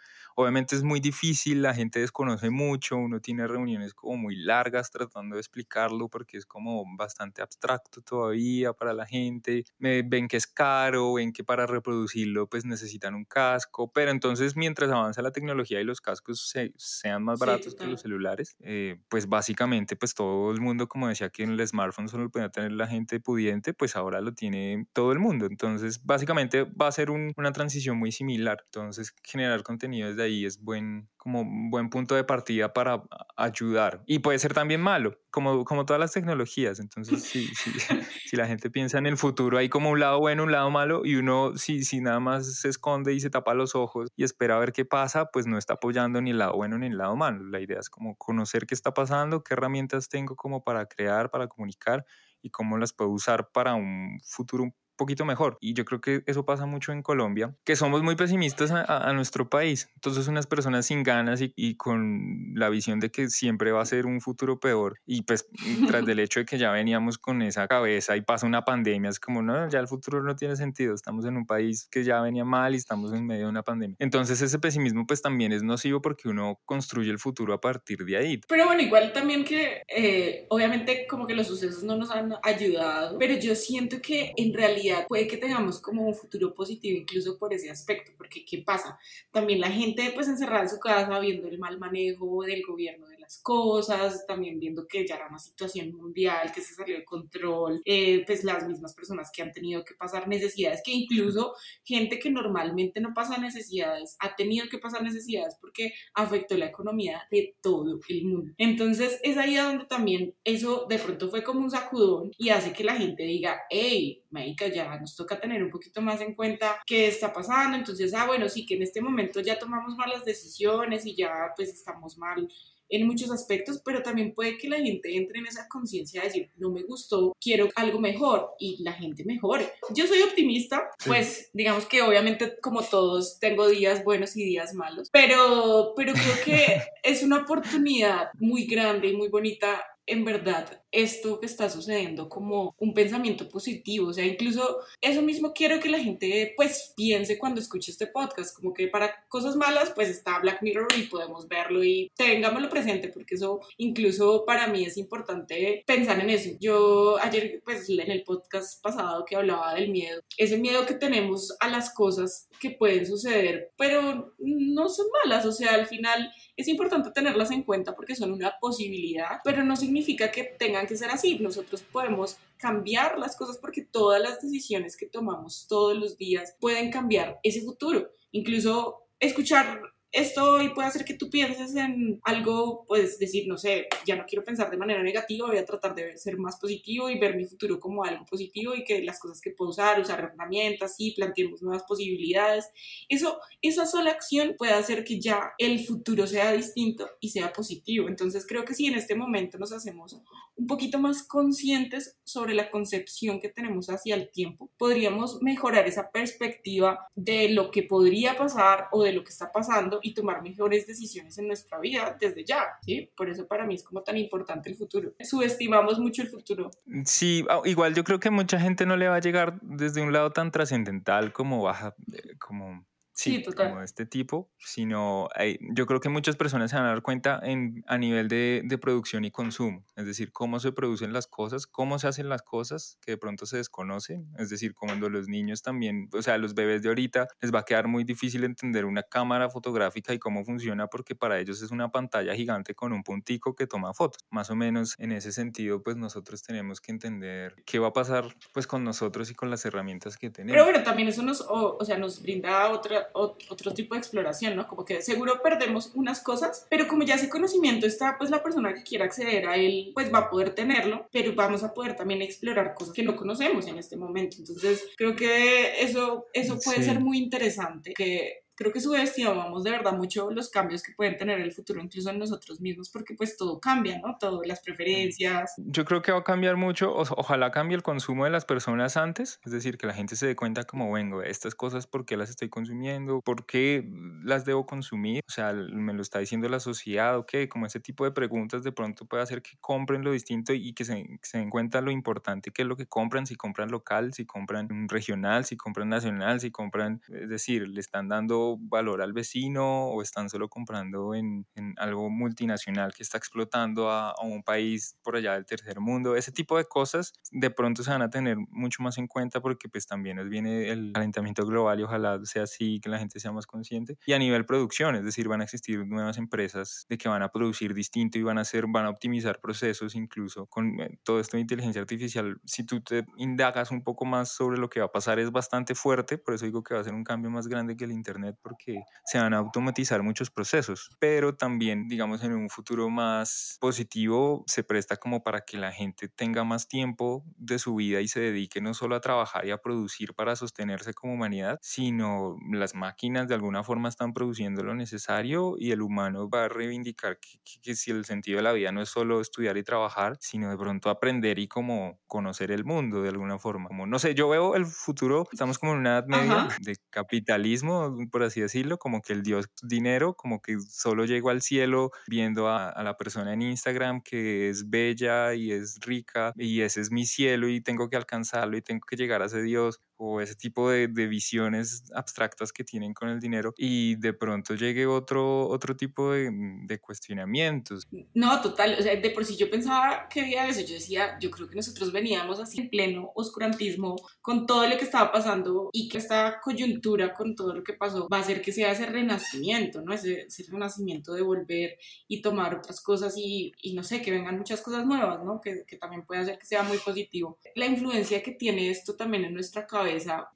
Obviamente 0.41 0.73
es 0.77 0.83
muy 0.83 1.01
difícil, 1.01 1.61
la 1.61 1.73
gente 1.73 1.99
desconoce 1.99 2.49
mucho, 2.49 2.95
uno 2.95 3.19
tiene 3.19 3.45
reuniones 3.45 3.93
como 3.93 4.15
muy 4.15 4.37
largas 4.37 4.89
tratando 4.89 5.35
de 5.35 5.41
explicarlo 5.41 6.07
porque 6.07 6.37
es 6.37 6.45
como 6.45 6.85
bastante 6.95 7.41
abstracto 7.41 8.01
todavía 8.01 8.71
para 8.71 8.93
la 8.93 9.05
gente. 9.05 9.65
Me 9.79 10.01
ven 10.01 10.29
que 10.29 10.37
es 10.37 10.47
caro, 10.47 11.15
ven 11.15 11.33
que 11.33 11.43
para 11.43 11.65
reproducirlo 11.67 12.47
pues 12.47 12.63
necesitan 12.63 13.15
un 13.15 13.25
casco, 13.25 13.91
pero 13.91 14.11
entonces 14.11 14.55
mientras 14.55 14.89
avanza 14.89 15.21
la 15.21 15.33
tecnología 15.33 15.81
y 15.81 15.83
los 15.83 15.99
cascos 15.99 16.49
sean 16.77 17.21
más 17.21 17.37
baratos 17.37 17.75
que 17.75 17.85
los 17.85 17.99
celulares, 17.99 18.55
eh, 18.61 18.97
pues 19.09 19.27
básicamente 19.27 19.97
pues 19.97 20.13
todo 20.13 20.51
el 20.53 20.61
mundo, 20.61 20.87
como 20.87 21.09
decía 21.09 21.29
que 21.31 21.43
en 21.43 21.49
el 21.49 21.67
smartphone 21.67 22.07
solo 22.07 22.23
lo 22.23 22.29
podía 22.29 22.47
tener 22.47 22.71
la 22.71 22.87
gente 22.87 23.19
pudiente, 23.19 23.73
pues 23.73 23.97
ahora 23.97 24.21
lo 24.21 24.33
tiene 24.33 24.87
todo 24.93 25.11
el 25.11 25.19
mundo. 25.19 25.47
Entonces 25.47 26.05
básicamente 26.05 26.63
va 26.63 26.87
a 26.87 26.93
ser 26.93 27.11
una 27.11 27.51
transición 27.51 27.97
muy 27.97 28.13
similar. 28.13 28.61
Entonces 28.63 29.13
generar 29.21 29.63
contenido 29.63 30.07
desde 30.07 30.23
ahí 30.23 30.28
y 30.29 30.45
es 30.45 30.61
buen, 30.63 31.09
como 31.17 31.45
buen 31.69 31.89
punto 31.89 32.15
de 32.15 32.23
partida 32.23 32.73
para 32.73 33.03
ayudar. 33.35 34.03
Y 34.05 34.19
puede 34.19 34.39
ser 34.39 34.53
también 34.53 34.81
malo, 34.81 35.17
como, 35.31 35.65
como 35.65 35.85
todas 35.85 35.99
las 35.99 36.11
tecnologías. 36.11 36.79
Entonces, 36.79 37.23
si, 37.23 37.47
si, 37.55 37.71
si 38.25 38.35
la 38.35 38.47
gente 38.47 38.69
piensa 38.69 38.97
en 38.97 39.05
el 39.05 39.17
futuro, 39.17 39.57
hay 39.57 39.69
como 39.69 39.89
un 39.91 39.99
lado 39.99 40.19
bueno, 40.19 40.43
un 40.43 40.51
lado 40.51 40.69
malo, 40.69 41.05
y 41.05 41.15
uno 41.15 41.55
si, 41.55 41.83
si 41.83 41.99
nada 42.01 42.19
más 42.19 42.59
se 42.59 42.69
esconde 42.69 43.13
y 43.13 43.19
se 43.19 43.29
tapa 43.29 43.53
los 43.53 43.75
ojos 43.75 44.09
y 44.15 44.23
espera 44.23 44.55
a 44.55 44.59
ver 44.59 44.71
qué 44.71 44.85
pasa, 44.85 45.25
pues 45.31 45.47
no 45.47 45.57
está 45.57 45.73
apoyando 45.73 46.21
ni 46.21 46.31
el 46.31 46.37
lado 46.37 46.55
bueno 46.55 46.77
ni 46.77 46.87
el 46.87 46.97
lado 46.97 47.15
malo. 47.15 47.43
La 47.43 47.59
idea 47.59 47.79
es 47.79 47.89
como 47.89 48.15
conocer 48.15 48.65
qué 48.65 48.75
está 48.75 48.93
pasando, 48.93 49.43
qué 49.43 49.53
herramientas 49.53 50.09
tengo 50.09 50.35
como 50.35 50.63
para 50.63 50.85
crear, 50.85 51.29
para 51.29 51.47
comunicar 51.47 52.05
y 52.41 52.49
cómo 52.49 52.77
las 52.77 52.93
puedo 52.93 53.11
usar 53.11 53.51
para 53.51 53.75
un 53.75 54.19
futuro 54.23 54.73
poquito 54.99 55.25
mejor. 55.25 55.57
Y 55.61 55.73
yo 55.73 55.85
creo 55.85 56.01
que 56.01 56.23
eso 56.27 56.45
pasa 56.45 56.67
mucho 56.67 56.91
en 56.91 57.01
Colombia, 57.01 57.55
que 57.63 57.75
somos 57.75 58.03
muy 58.03 58.15
pesimistas 58.15 58.71
a, 58.71 59.11
nuestro 59.13 59.49
país. 59.49 59.89
Entonces 59.95 60.27
unas 60.27 60.45
personas 60.45 60.85
sin 60.85 61.03
ganas 61.03 61.41
y, 61.41 61.53
y, 61.55 61.75
con 61.75 62.51
la 62.53 62.69
visión 62.69 62.99
de 62.99 63.09
que 63.09 63.29
siempre 63.29 63.71
va 63.71 63.81
a 63.81 63.85
ser 63.85 64.05
un 64.05 64.21
futuro 64.21 64.59
peor 64.59 64.99
y 65.05 65.23
pues 65.23 65.47
tras 65.87 66.05
del 66.05 66.19
hecho 66.19 66.41
de 66.41 66.45
que 66.45 66.57
ya 66.57 66.71
veníamos 66.71 67.17
con 67.17 67.41
esa 67.41 67.67
cabeza 67.67 68.17
y 68.17 68.21
pasa 68.21 68.45
una 68.45 68.65
pandemia, 68.65 69.09
es 69.09 69.19
como, 69.19 69.41
no, 69.41 69.69
ya 69.69 69.79
el 69.79 69.87
futuro 69.87 70.21
no 70.21 70.35
tiene 70.35 70.55
sentido, 70.57 70.93
estamos 70.93 71.25
en 71.25 71.37
un 71.37 71.45
país 71.45 71.87
que 71.89 72.03
ya 72.03 72.21
venía 72.21 72.43
mal 72.43 72.73
y 72.73 72.77
estamos 72.77 73.13
en 73.13 73.25
medio 73.25 73.45
de 73.45 73.49
una 73.49 73.63
pandemia. 73.63 73.95
Entonces 73.99 74.41
ese 74.41 74.59
pesimismo 74.59 75.07
pues 75.07 75.21
también 75.21 75.53
es 75.53 75.63
nocivo 75.63 76.01
porque 76.01 76.27
uno 76.27 76.59
construye 76.65 77.09
el 77.09 77.19
futuro 77.19 77.53
a 77.53 77.61
partir 77.61 78.03
de 78.05 78.17
ahí. 78.17 78.41
Pero 78.47 78.65
bueno, 78.65 78.81
igual 78.81 79.13
también 79.13 79.45
que 79.45 79.83
eh, 79.87 80.45
obviamente 80.49 81.07
como 81.07 81.25
que 81.25 81.35
los 81.35 81.47
sucesos 81.47 81.83
no 81.83 81.95
nos 81.95 82.11
han 82.11 82.33
ayudado, 82.43 83.17
pero 83.17 83.35
yo 83.35 83.55
siento 83.55 84.01
que 84.01 84.33
en 84.35 84.53
realidad 84.53 84.88
puede 85.07 85.27
que 85.27 85.37
tengamos 85.37 85.81
como 85.81 86.05
un 86.05 86.15
futuro 86.15 86.53
positivo 86.53 86.97
incluso 86.97 87.37
por 87.37 87.53
ese 87.53 87.69
aspecto, 87.69 88.11
porque 88.17 88.45
¿qué 88.45 88.59
pasa? 88.59 88.97
También 89.31 89.59
la 89.59 89.69
gente 89.69 90.11
pues 90.13 90.27
encerrada 90.27 90.63
en 90.63 90.69
su 90.69 90.79
casa 90.79 91.19
viendo 91.19 91.47
el 91.47 91.59
mal 91.59 91.77
manejo 91.79 92.43
del 92.43 92.63
gobierno 92.63 93.08
las 93.29 93.41
cosas, 93.43 94.25
también 94.25 94.59
viendo 94.59 94.87
que 94.87 95.05
ya 95.05 95.15
era 95.15 95.27
una 95.27 95.37
situación 95.37 95.91
mundial, 95.93 96.51
que 96.51 96.61
se 96.61 96.73
salió 96.73 96.95
de 96.95 97.05
control, 97.05 97.79
eh, 97.85 98.23
pues 98.25 98.43
las 98.43 98.67
mismas 98.67 98.95
personas 98.95 99.29
que 99.31 99.43
han 99.43 99.51
tenido 99.51 99.83
que 99.85 99.93
pasar 99.93 100.27
necesidades, 100.27 100.81
que 100.83 100.91
incluso 100.91 101.53
gente 101.83 102.17
que 102.17 102.31
normalmente 102.31 102.99
no 102.99 103.13
pasa 103.13 103.37
necesidades, 103.37 104.17
ha 104.19 104.35
tenido 104.35 104.67
que 104.67 104.79
pasar 104.79 105.03
necesidades 105.03 105.55
porque 105.61 105.93
afectó 106.15 106.57
la 106.57 106.65
economía 106.65 107.21
de 107.29 107.55
todo 107.61 107.99
el 108.07 108.25
mundo. 108.25 108.51
Entonces 108.57 109.19
es 109.21 109.37
ahí 109.37 109.55
donde 109.55 109.85
también 109.85 110.33
eso 110.43 110.87
de 110.89 110.97
pronto 110.97 111.29
fue 111.29 111.43
como 111.43 111.59
un 111.59 111.69
sacudón 111.69 112.31
y 112.37 112.49
hace 112.49 112.73
que 112.73 112.83
la 112.83 112.95
gente 112.95 113.23
diga, 113.23 113.61
hey, 113.69 114.23
médica, 114.31 114.67
ya 114.67 114.99
nos 114.99 115.15
toca 115.15 115.39
tener 115.39 115.63
un 115.63 115.69
poquito 115.69 116.01
más 116.01 116.19
en 116.21 116.33
cuenta 116.33 116.81
qué 116.85 117.07
está 117.07 117.31
pasando. 117.31 117.77
Entonces, 117.77 118.13
ah, 118.15 118.25
bueno, 118.25 118.49
sí 118.49 118.65
que 118.65 118.75
en 118.75 118.83
este 118.83 119.01
momento 119.01 119.39
ya 119.41 119.59
tomamos 119.59 119.95
malas 119.95 120.25
decisiones 120.25 121.05
y 121.05 121.15
ya 121.15 121.31
pues 121.55 121.69
estamos 121.69 122.17
mal 122.17 122.47
en 122.89 123.07
muchos 123.07 123.31
aspectos, 123.31 123.81
pero 123.83 124.01
también 124.01 124.33
puede 124.33 124.57
que 124.57 124.67
la 124.67 124.77
gente 124.77 125.15
entre 125.15 125.39
en 125.39 125.47
esa 125.47 125.67
conciencia 125.67 126.21
de 126.21 126.27
decir, 126.27 126.49
no 126.57 126.71
me 126.71 126.83
gustó, 126.83 127.33
quiero 127.39 127.69
algo 127.75 127.99
mejor 127.99 128.51
y 128.59 128.81
la 128.83 128.93
gente 128.93 129.23
mejore. 129.25 129.71
Yo 129.93 130.07
soy 130.07 130.21
optimista, 130.21 130.89
pues 131.05 131.49
digamos 131.53 131.85
que 131.85 132.01
obviamente 132.01 132.57
como 132.61 132.81
todos 132.81 133.39
tengo 133.39 133.67
días 133.67 134.03
buenos 134.03 134.35
y 134.35 134.43
días 134.43 134.73
malos, 134.73 135.09
pero, 135.11 135.93
pero 135.95 136.13
creo 136.13 136.43
que 136.43 136.81
es 137.03 137.23
una 137.23 137.37
oportunidad 137.37 138.29
muy 138.39 138.65
grande 138.65 139.09
y 139.09 139.15
muy 139.15 139.29
bonita 139.29 139.81
en 140.09 140.25
verdad 140.25 140.81
esto 140.91 141.39
que 141.39 141.45
está 141.45 141.69
sucediendo 141.69 142.29
como 142.29 142.75
un 142.79 142.93
pensamiento 142.93 143.47
positivo, 143.47 144.07
o 144.07 144.13
sea, 144.13 144.25
incluso 144.25 144.79
eso 145.01 145.21
mismo 145.21 145.53
quiero 145.53 145.79
que 145.79 145.89
la 145.89 145.99
gente 145.99 146.53
pues 146.57 146.93
piense 146.97 147.37
cuando 147.37 147.61
escuche 147.61 147.91
este 147.91 148.07
podcast, 148.07 148.55
como 148.55 148.73
que 148.73 148.87
para 148.87 149.25
cosas 149.27 149.55
malas 149.55 149.91
pues 149.93 150.09
está 150.09 150.39
Black 150.39 150.61
Mirror 150.63 150.87
y 150.97 151.03
podemos 151.03 151.47
verlo 151.47 151.83
y 151.83 152.11
tengámoslo 152.15 152.69
presente 152.69 153.09
porque 153.09 153.35
eso 153.35 153.59
incluso 153.77 154.45
para 154.45 154.67
mí 154.67 154.83
es 154.83 154.97
importante 154.97 155.83
pensar 155.85 156.19
en 156.19 156.31
eso. 156.31 156.49
Yo 156.59 157.17
ayer 157.21 157.61
pues 157.63 157.87
en 157.89 158.09
el 158.09 158.23
podcast 158.23 158.81
pasado 158.81 159.25
que 159.25 159.35
hablaba 159.35 159.75
del 159.75 159.91
miedo, 159.91 160.21
ese 160.37 160.57
miedo 160.57 160.85
que 160.85 160.95
tenemos 160.95 161.55
a 161.59 161.69
las 161.69 161.93
cosas 161.93 162.47
que 162.59 162.71
pueden 162.71 163.05
suceder, 163.05 163.71
pero 163.77 164.33
no 164.39 164.89
son 164.89 165.05
malas, 165.23 165.45
o 165.45 165.51
sea, 165.51 165.75
al 165.75 165.85
final 165.85 166.31
es 166.59 166.67
importante 166.67 167.11
tenerlas 167.11 167.51
en 167.51 167.63
cuenta 167.63 167.95
porque 167.95 168.15
son 168.15 168.33
una 168.33 168.53
posibilidad, 168.59 169.39
pero 169.45 169.63
no 169.63 169.77
significa 169.77 170.29
que 170.29 170.43
tengan 170.43 170.87
que 170.87 170.97
ser 170.97 171.09
así. 171.09 171.39
Nosotros 171.39 171.81
podemos 171.83 172.35
cambiar 172.57 173.17
las 173.17 173.37
cosas 173.37 173.57
porque 173.57 173.85
todas 173.85 174.21
las 174.21 174.41
decisiones 174.41 174.97
que 174.97 175.05
tomamos 175.05 175.67
todos 175.69 175.97
los 175.97 176.17
días 176.17 176.57
pueden 176.59 176.91
cambiar 176.91 177.39
ese 177.43 177.61
futuro. 177.61 178.09
Incluso 178.31 179.07
escuchar 179.21 179.81
esto 180.11 180.61
y 180.61 180.69
puede 180.69 180.87
hacer 180.87 181.05
que 181.05 181.13
tú 181.13 181.29
pienses 181.29 181.75
en 181.75 182.19
algo, 182.23 182.85
pues 182.87 183.19
decir, 183.19 183.47
no 183.47 183.57
sé, 183.57 183.87
ya 184.05 184.15
no 184.15 184.25
quiero 184.25 184.43
pensar 184.43 184.71
de 184.71 184.77
manera 184.77 185.03
negativa, 185.03 185.47
voy 185.47 185.57
a 185.57 185.65
tratar 185.65 185.93
de 185.93 186.17
ser 186.17 186.37
más 186.37 186.57
positivo 186.59 187.09
y 187.09 187.19
ver 187.19 187.35
mi 187.35 187.45
futuro 187.45 187.79
como 187.79 188.03
algo 188.03 188.25
positivo 188.25 188.73
y 188.75 188.83
que 188.83 189.03
las 189.03 189.19
cosas 189.19 189.39
que 189.41 189.51
puedo 189.51 189.69
usar, 189.69 189.99
usar 189.99 190.19
herramientas 190.19 190.95
y 190.97 191.13
planteemos 191.13 191.61
nuevas 191.61 191.83
posibilidades. 191.83 192.69
Eso, 193.07 193.39
esa 193.61 193.85
sola 193.85 194.11
acción 194.11 194.55
puede 194.57 194.73
hacer 194.73 195.03
que 195.03 195.19
ya 195.19 195.51
el 195.57 195.85
futuro 195.85 196.25
sea 196.25 196.51
distinto 196.53 197.07
y 197.19 197.29
sea 197.29 197.53
positivo. 197.53 198.07
Entonces 198.07 198.45
creo 198.47 198.65
que 198.65 198.73
si 198.73 198.87
en 198.87 198.95
este 198.95 199.15
momento 199.15 199.57
nos 199.57 199.71
hacemos 199.71 200.19
un 200.55 200.67
poquito 200.67 200.99
más 200.99 201.23
conscientes 201.23 202.17
sobre 202.23 202.53
la 202.53 202.71
concepción 202.71 203.39
que 203.39 203.49
tenemos 203.49 203.89
hacia 203.89 204.15
el 204.15 204.31
tiempo, 204.31 204.71
podríamos 204.77 205.41
mejorar 205.41 205.87
esa 205.87 206.11
perspectiva 206.11 207.07
de 207.15 207.49
lo 207.49 207.71
que 207.71 207.83
podría 207.83 208.35
pasar 208.35 208.87
o 208.91 209.03
de 209.03 209.13
lo 209.13 209.23
que 209.23 209.29
está 209.29 209.51
pasando 209.51 209.98
y 210.01 210.13
tomar 210.13 210.41
mejores 210.41 210.87
decisiones 210.87 211.37
en 211.37 211.47
nuestra 211.47 211.79
vida 211.79 212.17
desde 212.19 212.45
ya, 212.45 212.65
¿sí? 212.83 213.11
Por 213.15 213.29
eso 213.29 213.47
para 213.47 213.65
mí 213.65 213.75
es 213.75 213.83
como 213.83 214.03
tan 214.03 214.17
importante 214.17 214.69
el 214.69 214.75
futuro. 214.75 215.13
Subestimamos 215.19 215.99
mucho 215.99 216.21
el 216.21 216.29
futuro. 216.29 216.71
Sí, 217.05 217.45
ah, 217.49 217.61
igual 217.65 217.93
yo 217.95 218.03
creo 218.03 218.19
que 218.19 218.29
mucha 218.29 218.59
gente 218.59 218.85
no 218.85 218.97
le 218.97 219.07
va 219.07 219.15
a 219.15 219.21
llegar 219.21 219.59
desde 219.61 220.01
un 220.01 220.13
lado 220.13 220.31
tan 220.31 220.51
trascendental 220.51 221.33
como 221.33 221.61
baja, 221.61 221.95
eh, 222.13 222.37
como 222.39 222.88
Sí, 223.19 223.43
como 223.43 223.81
este 223.81 224.05
tipo, 224.05 224.49
sino 224.57 225.27
yo 225.73 225.85
creo 225.85 225.99
que 225.99 226.07
muchas 226.07 226.37
personas 226.37 226.71
se 226.71 226.77
van 226.77 226.85
a 226.85 226.89
dar 226.89 227.01
cuenta 227.01 227.39
en, 227.43 227.83
a 227.87 227.97
nivel 227.97 228.29
de, 228.29 228.61
de, 228.63 228.77
producción 228.77 229.25
y 229.25 229.31
consumo, 229.31 229.85
es 229.97 230.05
decir, 230.05 230.31
cómo 230.31 230.59
se 230.61 230.71
producen 230.71 231.11
las 231.11 231.27
cosas, 231.27 231.67
cómo 231.67 231.99
se 231.99 232.07
hacen 232.07 232.29
las 232.29 232.43
cosas 232.43 232.97
que 233.01 233.11
de 233.11 233.17
pronto 233.17 233.45
se 233.45 233.57
desconocen, 233.57 234.31
es 234.37 234.49
decir, 234.49 234.73
cuando 234.73 235.09
los 235.09 235.27
niños 235.27 235.61
también, 235.61 236.09
o 236.13 236.21
sea, 236.21 236.37
los 236.37 236.53
bebés 236.53 236.81
de 236.81 236.89
ahorita 236.89 237.27
les 237.41 237.53
va 237.53 237.59
a 237.59 237.65
quedar 237.65 237.89
muy 237.89 238.05
difícil 238.05 238.45
entender 238.45 238.85
una 238.85 239.03
cámara 239.03 239.49
fotográfica 239.49 240.13
y 240.13 240.19
cómo 240.19 240.45
funciona 240.45 240.87
porque 240.87 241.13
para 241.13 241.39
ellos 241.39 241.61
es 241.61 241.71
una 241.71 241.91
pantalla 241.91 242.33
gigante 242.35 242.73
con 242.73 242.93
un 242.93 243.03
puntico 243.03 243.53
que 243.55 243.67
toma 243.67 243.93
fotos. 243.93 244.19
Más 244.29 244.49
o 244.49 244.55
menos 244.55 244.95
en 244.97 245.11
ese 245.11 245.31
sentido, 245.31 245.83
pues 245.83 245.97
nosotros 245.97 246.41
tenemos 246.41 246.79
que 246.79 246.91
entender 246.91 247.55
qué 247.65 247.79
va 247.79 247.89
a 247.89 247.93
pasar 247.93 248.25
pues 248.53 248.67
con 248.67 248.83
nosotros 248.83 249.29
y 249.29 249.35
con 249.35 249.49
las 249.49 249.65
herramientas 249.65 250.17
que 250.17 250.29
tenemos. 250.29 250.53
Pero 250.53 250.63
bueno, 250.63 250.83
también 250.83 251.09
eso 251.09 251.21
nos, 251.21 251.41
o, 251.41 251.77
o 251.77 251.85
sea, 251.85 251.97
nos 251.97 252.21
brinda 252.21 252.69
otra 252.71 253.08
otro 253.13 253.73
tipo 253.73 253.95
de 253.95 253.99
exploración, 253.99 254.55
¿no? 254.55 254.67
Como 254.67 254.85
que 254.85 255.01
seguro 255.01 255.41
perdemos 255.41 255.91
unas 255.95 256.21
cosas, 256.21 256.65
pero 256.69 256.87
como 256.87 257.03
ya 257.03 257.15
ese 257.15 257.29
conocimiento 257.29 257.85
está, 257.85 258.17
pues 258.17 258.29
la 258.29 258.43
persona 258.43 258.73
que 258.73 258.83
quiera 258.83 259.05
acceder 259.05 259.47
a 259.47 259.55
él, 259.55 259.91
pues 259.93 260.13
va 260.13 260.19
a 260.19 260.29
poder 260.29 260.55
tenerlo, 260.55 261.07
pero 261.11 261.33
vamos 261.35 261.63
a 261.63 261.73
poder 261.73 261.95
también 261.95 262.21
explorar 262.21 262.73
cosas 262.73 262.93
que 262.93 263.03
no 263.03 263.15
conocemos 263.15 263.67
en 263.67 263.77
este 263.77 263.97
momento. 263.97 264.37
Entonces, 264.39 264.83
creo 264.97 265.15
que 265.15 265.81
eso, 265.81 266.27
eso 266.33 266.57
puede 266.63 266.83
ser 266.83 266.99
muy 266.99 267.17
interesante, 267.17 267.93
que 267.93 268.43
creo 268.59 268.73
que 268.73 268.81
subestimamos 268.81 269.63
de 269.63 269.71
verdad 269.71 269.93
mucho 269.93 270.29
los 270.31 270.49
cambios 270.49 270.83
que 270.83 270.91
pueden 270.91 271.15
tener 271.15 271.39
el 271.39 271.53
futuro, 271.53 271.81
incluso 271.81 272.09
en 272.09 272.19
nosotros 272.19 272.59
mismos, 272.59 272.89
porque 272.89 273.15
pues 273.15 273.37
todo 273.37 273.57
cambia, 273.61 273.99
¿no? 273.99 274.17
Todo, 274.19 274.43
las 274.43 274.59
preferencias. 274.59 275.53
Yo 275.55 275.85
creo 275.85 276.01
que 276.01 276.11
va 276.11 276.19
a 276.19 276.23
cambiar 276.25 276.57
mucho, 276.57 276.93
ojalá 276.93 277.51
cambie 277.51 277.77
el 277.77 277.83
consumo 277.83 278.25
de 278.25 278.31
las 278.31 278.43
personas 278.43 278.97
antes, 278.97 279.39
es 279.45 279.53
decir, 279.53 279.77
que 279.77 279.87
la 279.87 279.93
gente 279.93 280.17
se 280.17 280.27
dé 280.27 280.35
cuenta 280.35 280.65
como, 280.65 280.91
vengo, 280.91 281.23
estas 281.23 281.55
cosas, 281.55 281.87
¿por 281.87 282.05
qué 282.05 282.17
las 282.17 282.29
estoy 282.29 282.49
consumiendo? 282.49 283.21
¿Por 283.21 283.45
qué 283.45 283.89
las 284.25 284.43
debo 284.43 284.65
consumir? 284.65 285.21
O 285.25 285.31
sea, 285.31 285.53
me 285.53 285.93
lo 285.93 286.01
está 286.01 286.19
diciendo 286.19 286.49
la 286.49 286.59
sociedad, 286.59 287.17
¿o 287.17 287.25
qué? 287.25 287.47
Como 287.47 287.65
ese 287.65 287.79
tipo 287.79 288.03
de 288.03 288.11
preguntas 288.11 288.63
de 288.63 288.73
pronto 288.73 289.05
puede 289.05 289.23
hacer 289.23 289.41
que 289.41 289.51
compren 289.61 290.03
lo 290.03 290.11
distinto 290.11 290.51
y 290.51 290.73
que 290.73 290.83
se, 290.83 291.05
se 291.21 291.37
den 291.37 291.49
cuenta 291.49 291.79
lo 291.79 291.91
importante 291.91 292.51
que 292.51 292.63
es 292.63 292.67
lo 292.67 292.75
que 292.75 292.87
compran, 292.87 293.25
si 293.25 293.37
compran 293.37 293.71
local, 293.71 294.13
si 294.13 294.25
compran 294.25 294.89
regional, 294.89 295.45
si 295.45 295.55
compran 295.55 295.87
nacional, 295.87 296.41
si 296.41 296.51
compran, 296.51 297.01
es 297.07 297.29
decir, 297.29 297.65
le 297.65 297.79
están 297.79 298.09
dando 298.09 298.48
valor 298.57 299.01
al 299.01 299.13
vecino 299.13 299.87
o 299.87 300.01
están 300.01 300.29
solo 300.29 300.49
comprando 300.49 301.13
en, 301.13 301.45
algo 301.77 302.09
multinacional 302.09 302.93
que 302.93 303.03
está 303.03 303.17
explotando 303.17 303.89
a, 303.89 304.13
un 304.21 304.43
país 304.43 304.97
por 305.03 305.15
allá 305.15 305.33
del 305.33 305.45
tercer 305.45 305.79
mundo. 305.79 306.15
Ese 306.15 306.31
tipo 306.31 306.57
de 306.57 306.65
cosas 306.65 307.13
de 307.31 307.49
pronto 307.49 307.83
se 307.83 307.91
van 307.91 308.01
a 308.01 308.09
tener 308.09 308.37
mucho 308.49 308.83
más 308.83 308.97
en 308.97 309.07
cuenta 309.07 309.41
porque 309.41 309.69
pues 309.69 309.87
también 309.87 310.17
nos 310.17 310.29
viene 310.29 310.69
el 310.69 310.91
calentamiento 310.93 311.45
global 311.45 311.79
y 311.79 311.83
ojalá 311.83 312.19
sea 312.23 312.43
así, 312.43 312.79
que 312.79 312.89
la 312.89 312.99
gente 312.99 313.19
sea 313.19 313.31
más 313.31 313.45
consciente. 313.45 313.97
Y 314.05 314.13
a 314.13 314.19
nivel 314.19 314.45
producción, 314.45 314.95
es 314.95 315.03
decir, 315.03 315.27
van 315.27 315.41
a 315.41 315.43
existir 315.45 315.85
nuevas 315.85 316.17
empresas 316.17 316.85
de 316.89 316.97
que 316.97 317.09
van 317.09 317.21
a 317.21 317.29
producir 317.29 317.73
distinto 317.73 318.17
y 318.17 318.23
van 318.23 318.37
a 318.37 318.41
hacer, 318.41 318.65
van 318.67 318.85
a 318.85 318.89
optimizar 318.89 319.39
procesos 319.39 319.95
incluso 319.95 320.47
con 320.47 320.79
eh, 320.81 320.99
todo 321.03 321.19
esto 321.19 321.37
de 321.37 321.41
inteligencia 321.41 321.81
artificial. 321.81 322.39
Si 322.45 322.65
tú 322.65 322.81
te 322.81 323.05
indagas 323.17 323.71
un 323.71 323.83
poco 323.83 324.05
más 324.05 324.29
sobre 324.29 324.57
lo 324.57 324.69
que 324.69 324.79
va 324.79 324.87
a 324.87 324.91
pasar 324.91 325.19
es 325.19 325.31
bastante 325.31 325.75
fuerte, 325.75 326.17
por 326.17 326.33
eso 326.33 326.45
digo 326.45 326.63
que 326.63 326.73
va 326.73 326.81
a 326.81 326.83
ser 326.83 326.93
un 326.93 327.03
cambio 327.03 327.29
más 327.29 327.47
grande 327.47 327.75
que 327.75 327.85
el 327.85 327.91
Internet 327.91 328.37
porque 328.41 328.81
se 329.05 329.19
van 329.19 329.33
a 329.33 329.37
automatizar 329.37 330.03
muchos 330.03 330.29
procesos, 330.31 330.89
pero 330.99 331.35
también, 331.35 331.87
digamos, 331.87 332.23
en 332.23 332.33
un 332.33 332.49
futuro 332.49 332.89
más 332.89 333.57
positivo 333.59 334.43
se 334.47 334.63
presta 334.63 334.97
como 334.97 335.23
para 335.23 335.41
que 335.41 335.57
la 335.57 335.71
gente 335.71 336.07
tenga 336.09 336.43
más 336.43 336.67
tiempo 336.67 337.23
de 337.37 337.59
su 337.59 337.75
vida 337.75 338.01
y 338.01 338.07
se 338.07 338.19
dedique 338.19 338.61
no 338.61 338.73
solo 338.73 338.95
a 338.95 339.01
trabajar 339.01 339.45
y 339.45 339.51
a 339.51 339.57
producir 339.57 340.13
para 340.13 340.35
sostenerse 340.35 340.93
como 340.93 341.13
humanidad, 341.13 341.57
sino 341.61 342.37
las 342.51 342.75
máquinas 342.75 343.27
de 343.27 343.35
alguna 343.35 343.63
forma 343.63 343.89
están 343.89 344.13
produciendo 344.13 344.63
lo 344.63 344.75
necesario 344.75 345.55
y 345.57 345.71
el 345.71 345.81
humano 345.81 346.29
va 346.29 346.45
a 346.45 346.49
reivindicar 346.49 347.19
que, 347.19 347.39
que 347.61 347.75
si 347.75 347.91
el 347.91 348.05
sentido 348.05 348.37
de 348.37 348.43
la 348.43 348.53
vida 348.53 348.71
no 348.71 348.81
es 348.81 348.89
solo 348.89 349.21
estudiar 349.21 349.57
y 349.57 349.63
trabajar, 349.63 350.17
sino 350.19 350.49
de 350.49 350.57
pronto 350.57 350.89
aprender 350.89 351.39
y 351.39 351.47
como 351.47 351.99
conocer 352.07 352.51
el 352.51 352.65
mundo 352.65 353.01
de 353.01 353.09
alguna 353.09 353.39
forma. 353.39 353.67
Como, 353.67 353.85
no 353.87 353.99
sé, 353.99 354.15
yo 354.15 354.29
veo 354.29 354.55
el 354.55 354.65
futuro, 354.65 355.27
estamos 355.31 355.59
como 355.59 355.73
en 355.73 355.79
una 355.79 355.89
edad 355.99 356.05
media 356.07 356.47
de 356.61 356.75
capitalismo, 356.89 357.95
por 358.19 358.25
así 358.25 358.41
decirlo, 358.41 358.77
como 358.77 359.01
que 359.01 359.13
el 359.13 359.23
dios 359.23 359.45
dinero, 359.63 360.13
como 360.13 360.41
que 360.41 360.57
solo 360.59 361.05
llego 361.05 361.29
al 361.29 361.41
cielo 361.41 361.91
viendo 362.05 362.49
a, 362.49 362.83
la 362.83 362.97
persona 362.97 363.33
en 363.33 363.41
Instagram 363.41 364.01
que 364.01 364.49
es 364.49 364.69
bella 364.69 365.33
y 365.35 365.53
es 365.53 365.79
rica 365.79 366.33
y 366.35 366.59
ese 366.59 366.81
es 366.81 366.91
mi 366.91 367.05
cielo 367.05 367.47
y 367.47 367.61
tengo 367.61 367.89
que 367.89 367.95
alcanzarlo 367.95 368.57
y 368.57 368.61
tengo 368.61 368.81
que 368.85 368.97
llegar 368.97 369.21
a 369.21 369.27
ese 369.27 369.41
dios 369.41 369.79
o 370.01 370.21
ese 370.21 370.33
tipo 370.33 370.69
de, 370.69 370.87
de, 370.87 371.07
visiones 371.07 371.83
abstractas 371.93 372.53
que 372.53 372.63
tienen 372.63 372.93
con 372.93 373.09
el 373.09 373.19
dinero 373.19 373.53
y 373.57 373.95
de 373.95 374.13
pronto 374.13 374.55
llegue 374.55 374.87
otro, 374.87 375.45
otro 375.49 375.75
tipo 375.75 376.13
de, 376.13 376.31
de, 376.65 376.79
cuestionamientos. 376.79 377.85
No, 378.13 378.39
total, 378.41 378.77
o 378.79 378.81
sea, 378.81 378.95
de 378.95 379.09
por 379.09 379.25
sí 379.25 379.35
yo 379.35 379.49
pensaba 379.49 380.07
que 380.09 380.21
había 380.21 380.47
eso, 380.47 380.61
yo 380.61 380.75
decía, 380.75 381.17
yo 381.19 381.29
creo 381.29 381.49
que 381.49 381.57
nosotros 381.57 381.91
veníamos 381.91 382.39
así 382.39 382.61
en 382.61 382.69
pleno 382.69 383.11
oscurantismo 383.13 383.97
con 384.21 384.45
todo 384.45 384.65
lo 384.67 384.77
que 384.77 384.85
estaba 384.85 385.11
pasando 385.11 385.69
y 385.73 385.89
que 385.89 385.97
esta 385.97 386.39
coyuntura 386.41 387.13
con 387.13 387.35
todo 387.35 387.53
lo 387.53 387.61
que 387.61 387.73
pasó 387.73 388.07
va 388.07 388.17
a 388.17 388.21
hacer 388.21 388.41
que 388.41 388.53
sea 388.53 388.71
ese 388.71 388.85
renacimiento, 388.85 389.81
¿no? 389.81 389.93
Ese, 389.93 390.21
ese 390.21 390.45
renacimiento 390.49 391.13
de 391.13 391.23
volver 391.23 391.77
y 392.07 392.21
tomar 392.21 392.55
otras 392.55 392.81
cosas 392.81 393.15
y, 393.17 393.51
y, 393.61 393.73
no 393.73 393.83
sé, 393.83 394.01
que 394.01 394.11
vengan 394.11 394.37
muchas 394.37 394.61
cosas 394.61 394.85
nuevas, 394.85 395.21
¿no? 395.25 395.41
Que, 395.41 395.65
que 395.67 395.75
también 395.75 396.05
puede 396.05 396.21
hacer 396.21 396.39
que 396.39 396.45
sea 396.45 396.63
muy 396.63 396.77
positivo. 396.77 397.37
La 397.55 397.65
influencia 397.65 398.23
que 398.23 398.31
tiene 398.31 398.69
esto 398.69 398.95
también 398.95 399.25
en 399.25 399.33
nuestra 399.33 399.67
cabeza 399.67 399.88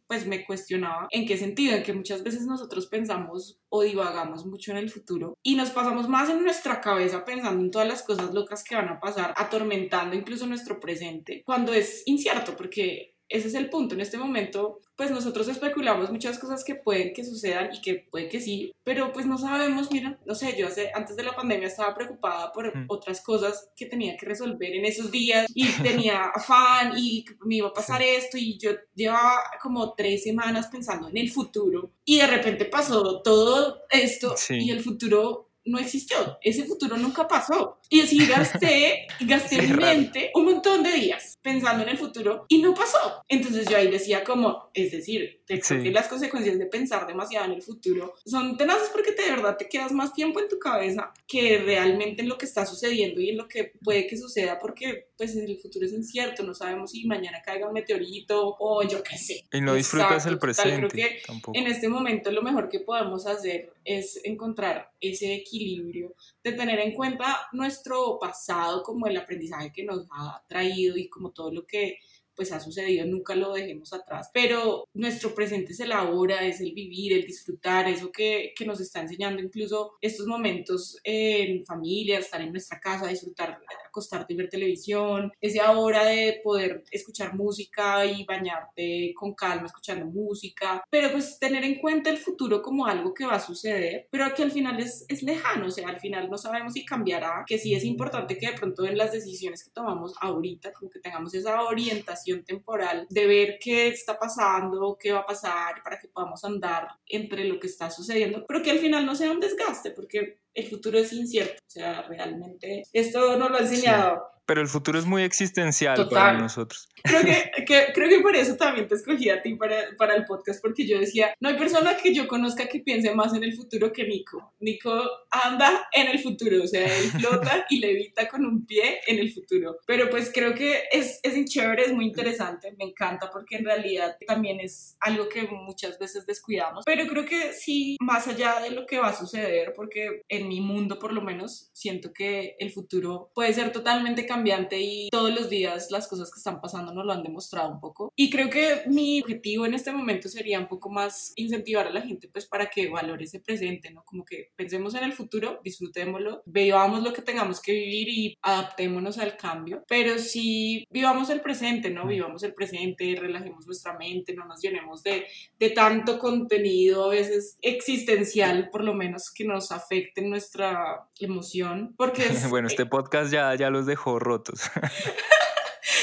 pues 0.08 0.28
me 0.28 0.45
cuestionaba 0.45 1.08
en 1.12 1.26
qué 1.26 1.38
sentido, 1.38 1.76
en 1.76 1.84
que 1.84 1.93
muchas 1.93 2.24
veces 2.24 2.45
nosotros 2.45 2.88
pensamos 2.88 3.60
o 3.70 3.82
divagamos 3.82 4.45
mucho 4.45 4.72
en 4.72 4.78
el 4.78 4.89
futuro 4.89 5.38
y 5.43 5.56
nos 5.56 5.72
pasamos 5.72 6.08
más 6.08 6.30
en 6.30 6.43
nuestra 6.43 6.82
cabeza 6.82 7.26
pensando 7.26 7.64
en 7.64 7.72
todas 7.72 7.88
las 7.88 8.04
cosas 8.04 8.34
locas 8.34 8.64
que 8.64 8.76
van 8.76 8.89
a 8.89 8.99
pasar, 8.99 9.34
atormentando 9.38 10.16
incluso 10.16 10.45
nuestro 10.45 10.80
presente, 10.80 11.43
cuando 11.45 11.74
es 11.74 12.04
incierto, 12.06 12.56
porque 12.56 13.14
ese 13.30 13.47
es 13.47 13.56
el 13.56 13.70
punto. 13.70 13.95
En 13.95 14.01
este 14.01 14.18
momento, 14.18 14.82
pues 15.04 15.12
nosotros 15.12 15.49
especulamos 15.49 16.10
muchas 16.12 16.39
cosas 16.39 16.64
que 16.64 16.76
pueden 16.76 17.14
que 17.14 17.26
sucedan 17.26 17.72
y 17.74 17.82
que 17.82 18.08
puede 18.10 18.30
que 18.30 18.39
sí, 18.39 18.72
pero 18.86 19.12
pues 19.12 19.26
no 19.26 19.38
sabemos, 19.38 19.91
mira, 19.91 20.18
no 20.26 20.34
sé, 20.34 20.56
yo 20.58 20.68
hace, 20.68 20.91
antes 20.93 21.18
de 21.18 21.24
la 21.24 21.36
pandemia 21.36 21.68
estaba 21.68 21.93
preocupada 21.93 22.54
por 22.54 22.74
mm. 22.74 22.86
otras 22.88 23.20
cosas 23.20 23.70
que 23.76 23.86
tenía 23.86 24.16
que 24.16 24.26
resolver 24.26 24.74
en 24.74 24.86
esos 24.86 25.12
días 25.12 25.45
y 25.54 25.66
tenía 25.84 26.32
afán 26.34 26.93
y 26.97 27.26
me 27.45 27.56
iba 27.56 27.68
a 27.68 27.74
pasar 27.74 28.01
esto 28.01 28.38
y 28.38 28.58
yo 28.58 28.72
llevaba 28.95 29.43
como 29.62 29.93
tres 29.93 30.24
semanas 30.24 30.68
pensando 30.68 31.10
en 31.10 31.18
el 31.18 31.30
futuro 31.30 31.91
y 32.06 32.20
de 32.20 32.28
repente 32.28 32.64
pasó 32.64 33.22
todo 33.22 33.82
esto 33.89 34.36
y 34.51 34.72
el 34.72 34.80
futuro 34.80 35.49
no 35.66 35.80
existió, 35.80 36.38
ese 36.41 36.64
futuro 36.64 36.97
nunca 36.97 37.28
pasó. 37.28 37.80
Y 37.94 38.02
así 38.02 38.18
gasté, 38.28 39.06
gasté 39.20 39.62
mi 39.62 39.74
mente 39.74 40.32
un 40.34 40.46
montón 40.46 40.82
de 40.82 40.94
días 40.94 41.38
pensando 41.44 41.84
en 41.84 41.89
el 41.89 41.98
futuro 41.98 42.46
y 42.48 42.60
no 42.60 42.74
pasó. 42.74 43.22
Entonces 43.28 43.68
yo 43.70 43.78
ahí 43.78 43.91
decía 43.91 44.24
como, 44.24 44.72
es 44.74 44.91
decir, 44.91 45.44
te 45.46 45.60
que 45.60 45.91
las 45.91 46.08
consecuencias 46.08 46.58
de 46.58 46.66
pensar 46.66 47.06
demasiado 47.06 47.46
en 47.46 47.52
el 47.52 47.62
futuro 47.62 48.16
son 48.26 48.58
tenaces 48.58 48.89
porque 48.89 49.12
de 49.12 49.30
verdad 49.30 49.58
te 49.58 49.70
quedas 49.70 49.91
más 49.91 50.12
tiempo 50.14 50.39
en 50.39 50.50
tu 50.50 50.58
cabeza 50.58 51.14
que 51.28 51.60
realmente 51.60 52.24
en 52.24 52.30
lo 52.30 52.38
que 52.39 52.46
está 52.46 52.66
sucediendo 52.66 53.22
y 53.22 53.30
en 53.30 53.38
lo 53.38 53.48
que 53.48 53.74
puede 53.84 54.08
que 54.08 54.18
suceda 54.18 54.58
porque 54.58 55.10
pues 55.16 55.36
el 55.36 55.58
futuro 55.60 55.86
es 55.86 55.94
incierto, 55.94 56.41
no 56.41 56.56
sabemos 56.56 56.91
si 56.91 57.06
mañana 57.06 57.44
caiga 57.46 57.68
un 57.68 57.74
meteorito 57.74 58.56
o 58.58 58.82
yo 58.88 59.04
qué 59.04 59.18
sé. 59.18 59.44
Y 59.52 59.62
no 59.62 59.76
disfrutas 59.76 60.26
el 60.26 60.39
presente. 60.39 60.88
Creo 60.88 60.89
que 60.89 61.22
en 61.54 61.68
este 61.68 61.89
momento 61.89 62.32
lo 62.32 62.41
mejor 62.41 62.70
que 62.70 62.80
podemos 62.80 63.28
hacer 63.28 63.72
es 63.86 64.20
encontrar 64.24 64.91
ese 65.00 65.36
equilibrio 65.36 66.16
de 66.44 66.52
tener 66.54 66.80
en 66.80 66.94
cuenta 66.94 67.48
nuestro 67.54 68.18
pasado 68.20 68.84
como 68.84 69.08
el 69.08 69.18
aprendizaje 69.18 69.72
que 69.72 69.84
nos 69.84 70.06
ha 70.12 70.44
traído 70.48 70.98
y 70.98 71.10
como 71.10 71.32
todo 71.32 71.52
lo 71.52 71.66
que 71.66 72.00
pues 72.36 72.52
ha 72.52 72.60
sucedido, 72.60 73.06
nunca 73.06 73.36
lo 73.36 73.54
dejemos 73.54 73.94
atrás, 73.94 74.30
pero 74.34 74.88
nuestro 74.94 75.36
presente 75.36 75.74
es 75.74 75.80
el 75.80 75.91
ahora, 75.91 76.44
es 76.44 76.62
el 76.62 76.74
vivir, 76.74 77.14
el 77.14 77.26
disfrutar, 77.26 77.88
eso 77.88 78.12
que, 78.12 78.54
que 78.56 78.66
nos 78.66 78.82
está 78.82 79.02
enseñando 79.02 79.41
incluso 79.41 79.94
estos 80.02 80.26
momentos 80.26 80.98
en 81.04 81.64
familia, 81.64 82.18
estar 82.18 82.41
en 82.41 82.52
nuestra 82.52 82.80
casa, 82.80 83.08
disfrutar, 83.08 83.60
acostarte 83.94 84.34
y 84.34 84.36
ver 84.36 84.50
televisión, 84.50 85.32
ese 85.39 85.62
ahora 85.62 86.06
de 86.06 86.41
poder 86.44 86.84
escuchar 86.91 87.36
música 87.36 88.06
y 88.06 88.26
bañarte 88.26 89.14
con 89.16 89.34
calma 89.36 89.68
escuchando 89.68 90.06
música, 90.06 90.84
pero 90.89 91.12
pues 91.12 91.38
tener 91.39 91.64
en 91.64 91.80
cuenta 91.80 92.10
el 92.10 92.18
futuro 92.18 92.62
como 92.62 92.88
algo 92.88 93.14
que 93.14 93.26
va 93.26 93.36
a 93.36 93.39
suceder, 93.39 94.08
pero 94.10 94.34
que 94.34 94.44
al 94.44 94.52
final 94.52 94.80
es, 94.80 95.06
es 95.08 95.22
lejano, 95.22 95.68
o 95.68 95.72
sea, 95.72 95.88
al 95.88 96.00
final 96.00 96.30
no 96.30 96.38
sabemos 96.38 96.74
si 96.74 96.84
cambiará, 96.84 97.44
que 97.46 97.60
sí 97.60 97.76
es 97.76 97.84
importante 97.84 98.38
que 98.38 98.48
de 98.48 98.58
pronto 98.58 98.86
en 98.86 98.98
las 98.98 99.12
decisiones 99.12 99.64
que 99.64 99.72
tomamos 99.72 100.14
ahorita, 100.20 100.74
como 100.74 100.89
que 100.89 101.00
tengamos 101.00 101.34
esa 101.36 101.62
orientación 101.64 102.44
temporal 102.44 103.06
de 103.10 103.28
ver 103.28 103.58
qué 103.60 103.88
está 103.88 104.18
pasando, 104.18 104.98
qué 105.00 105.12
va 105.12 105.20
a 105.20 105.26
pasar, 105.26 105.84
para 105.84 106.00
que 106.00 106.08
podamos 106.08 106.44
andar 106.44 106.88
entre 107.08 107.46
lo 107.46 107.60
que 107.60 107.68
está 107.68 107.91
sucediendo, 107.91 108.46
pero 108.48 108.64
que 108.64 108.72
al 108.72 108.80
final 108.80 109.06
no 109.06 109.16
sea 109.16 109.32
un 109.32 109.39
desgaste, 109.39 109.91
porque 109.91 110.43
el 110.54 110.68
futuro 110.68 110.99
es 110.99 111.14
incierto, 111.14 111.62
o 111.66 111.70
sea, 111.70 112.04
realmente 112.04 112.84
esto 112.93 113.38
no 113.38 113.49
lo 113.49 113.58
ha 113.58 113.62
enseñado 113.62 114.22
pero 114.46 114.62
el 114.62 114.68
futuro 114.68 115.00
es 115.00 115.06
muy 115.06 115.24
existencial 115.24 116.08
para 116.10 116.34
nosotros. 116.34 116.89
Creo 117.04 117.22
que, 117.66 117.91
creo 117.94 118.10
que 118.10 118.20
por 118.20 118.36
eso 118.36 118.56
también 118.56 118.88
te 118.88 118.96
escogí 118.96 119.30
a 119.30 119.41
ti 119.41 119.56
para, 119.56 119.96
para 119.98 120.16
el 120.16 120.26
podcast, 120.26 120.62
porque 120.62 120.88
yo 120.88 121.00
decía, 121.00 121.34
no 121.39 121.50
hay 121.50 121.58
persona 121.58 121.98
que 121.98 122.14
yo 122.14 122.28
conozca 122.28 122.68
que 122.68 122.80
piense 122.80 123.14
más 123.14 123.34
en 123.34 123.44
el 123.44 123.56
futuro 123.56 123.91
que 123.91 124.06
Nico. 124.06 124.54
Nico 124.60 125.04
anda 125.30 125.88
en 125.91 126.08
el 126.08 126.20
futuro, 126.20 126.64
o 126.64 126.68
sea, 126.68 126.86
él 126.86 127.12
flota 127.12 127.66
y 127.70 127.80
levita 127.80 128.28
con 128.28 128.46
un 128.46 128.66
pie 128.66 129.02
en 129.08 129.20
el 129.20 129.32
futuro. 129.32 129.78
Pero 129.86 130.10
pues 130.10 130.32
creo 130.34 130.54
que 130.54 130.84
es, 130.91 131.20
es 131.24 131.34
chévere, 131.46 131.86
es 131.86 131.94
muy 131.94 132.06
interesante, 132.06 132.74
me 132.78 132.86
encanta 132.86 133.30
porque 133.32 133.58
en 133.58 133.66
realidad 133.66 134.16
también 134.26 134.60
es 134.60 134.96
algo 135.02 135.28
que 135.28 135.44
muchas 135.44 136.00
veces 136.00 136.26
descuidamos. 136.26 136.84
Pero 136.86 137.08
creo 137.08 137.26
que 137.26 137.54
sí, 137.54 137.98
más 138.00 138.28
allá 138.28 138.60
de 138.62 138.72
lo 138.72 138.86
que 138.86 139.00
va 139.00 139.10
a 139.10 139.16
suceder, 139.16 139.74
porque 139.76 140.22
en 140.30 140.48
mi 140.48 140.62
mundo 140.62 141.00
por 141.00 141.14
lo 141.14 141.22
menos 141.22 141.70
siento 141.74 142.14
que 142.14 142.56
el 142.60 142.72
futuro 142.72 143.32
puede 143.34 143.54
ser 143.54 143.72
totalmente 143.72 144.26
cambiante 144.34 144.80
y 144.80 145.10
todos 145.10 145.34
los 145.34 145.50
días 145.50 145.92
las 145.92 146.08
cosas 146.08 146.32
que 146.32 146.40
están 146.40 146.60
pasando 146.60 146.94
nos 146.94 147.06
lo 147.06 147.14
han 147.14 147.24
demostrado 147.24 147.72
un 147.72 147.80
poco. 147.80 148.12
Y 148.16 148.30
creo 148.30 148.50
que 148.50 148.84
mi 148.88 149.22
objetivo 149.22 149.66
en 149.66 149.76
este 149.76 149.92
momento 149.92 150.28
sería 150.28 150.60
un 150.60 150.68
poco 150.68 150.90
más 150.90 151.34
incentivar 151.36 151.88
a 151.88 151.92
la 151.92 152.02
gente 152.02 152.28
pues 152.28 152.48
para 152.48 152.68
que 152.68 152.90
valore 152.90 153.26
ese 153.26 153.40
presente, 153.40 153.92
¿no? 153.92 154.04
Como 154.04 154.26
que 154.26 154.50
pensemos 154.56 154.96
en 154.96 155.04
el 155.04 155.14
futuro, 155.14 155.60
disfrutémoslo, 155.64 156.42
vivamos 156.46 157.04
lo 157.04 157.14
que 157.14 157.22
tengamos 157.22 157.62
que 157.62 157.74
vivir 157.74 158.10
y 158.10 158.38
adaptémonos 158.42 159.20
al 159.20 159.38
cambio, 159.38 159.84
pero 159.88 160.18
sí 160.18 160.86
vivamos 160.90 161.30
el 161.30 161.42
presente, 161.42 161.92
¿no? 161.92 162.08
Vivamos 162.08 162.42
el 162.44 162.54
presente, 162.54 163.16
relajemos 163.20 163.68
nuestra 163.68 163.98
mente, 163.98 164.34
no 164.34 164.46
nos 164.46 164.62
llenemos 164.62 165.04
de, 165.04 165.26
de 165.60 165.70
tanto 165.70 166.18
contenido 166.18 167.06
a 167.06 167.10
veces 167.10 167.58
existencial, 167.62 168.70
por 168.72 168.84
lo 168.84 168.96
menos 168.96 169.32
que 169.32 169.46
nos 169.46 169.72
afecte 169.72 170.22
nuestra 170.22 171.08
emoción, 171.20 171.94
porque 171.98 172.24
bueno, 172.50 172.68
este 172.68 172.86
podcast 172.86 173.32
ya, 173.32 173.54
ya 173.56 173.70
los 173.70 173.86
dejó 173.86 174.20
rotos. 174.24 174.72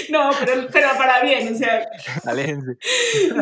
No, 0.09 0.31
pero, 0.39 0.67
pero 0.73 0.89
para 0.97 1.23
bien, 1.23 1.55
o 1.55 1.57
sea. 1.57 1.89
Aléjense. 2.25 2.77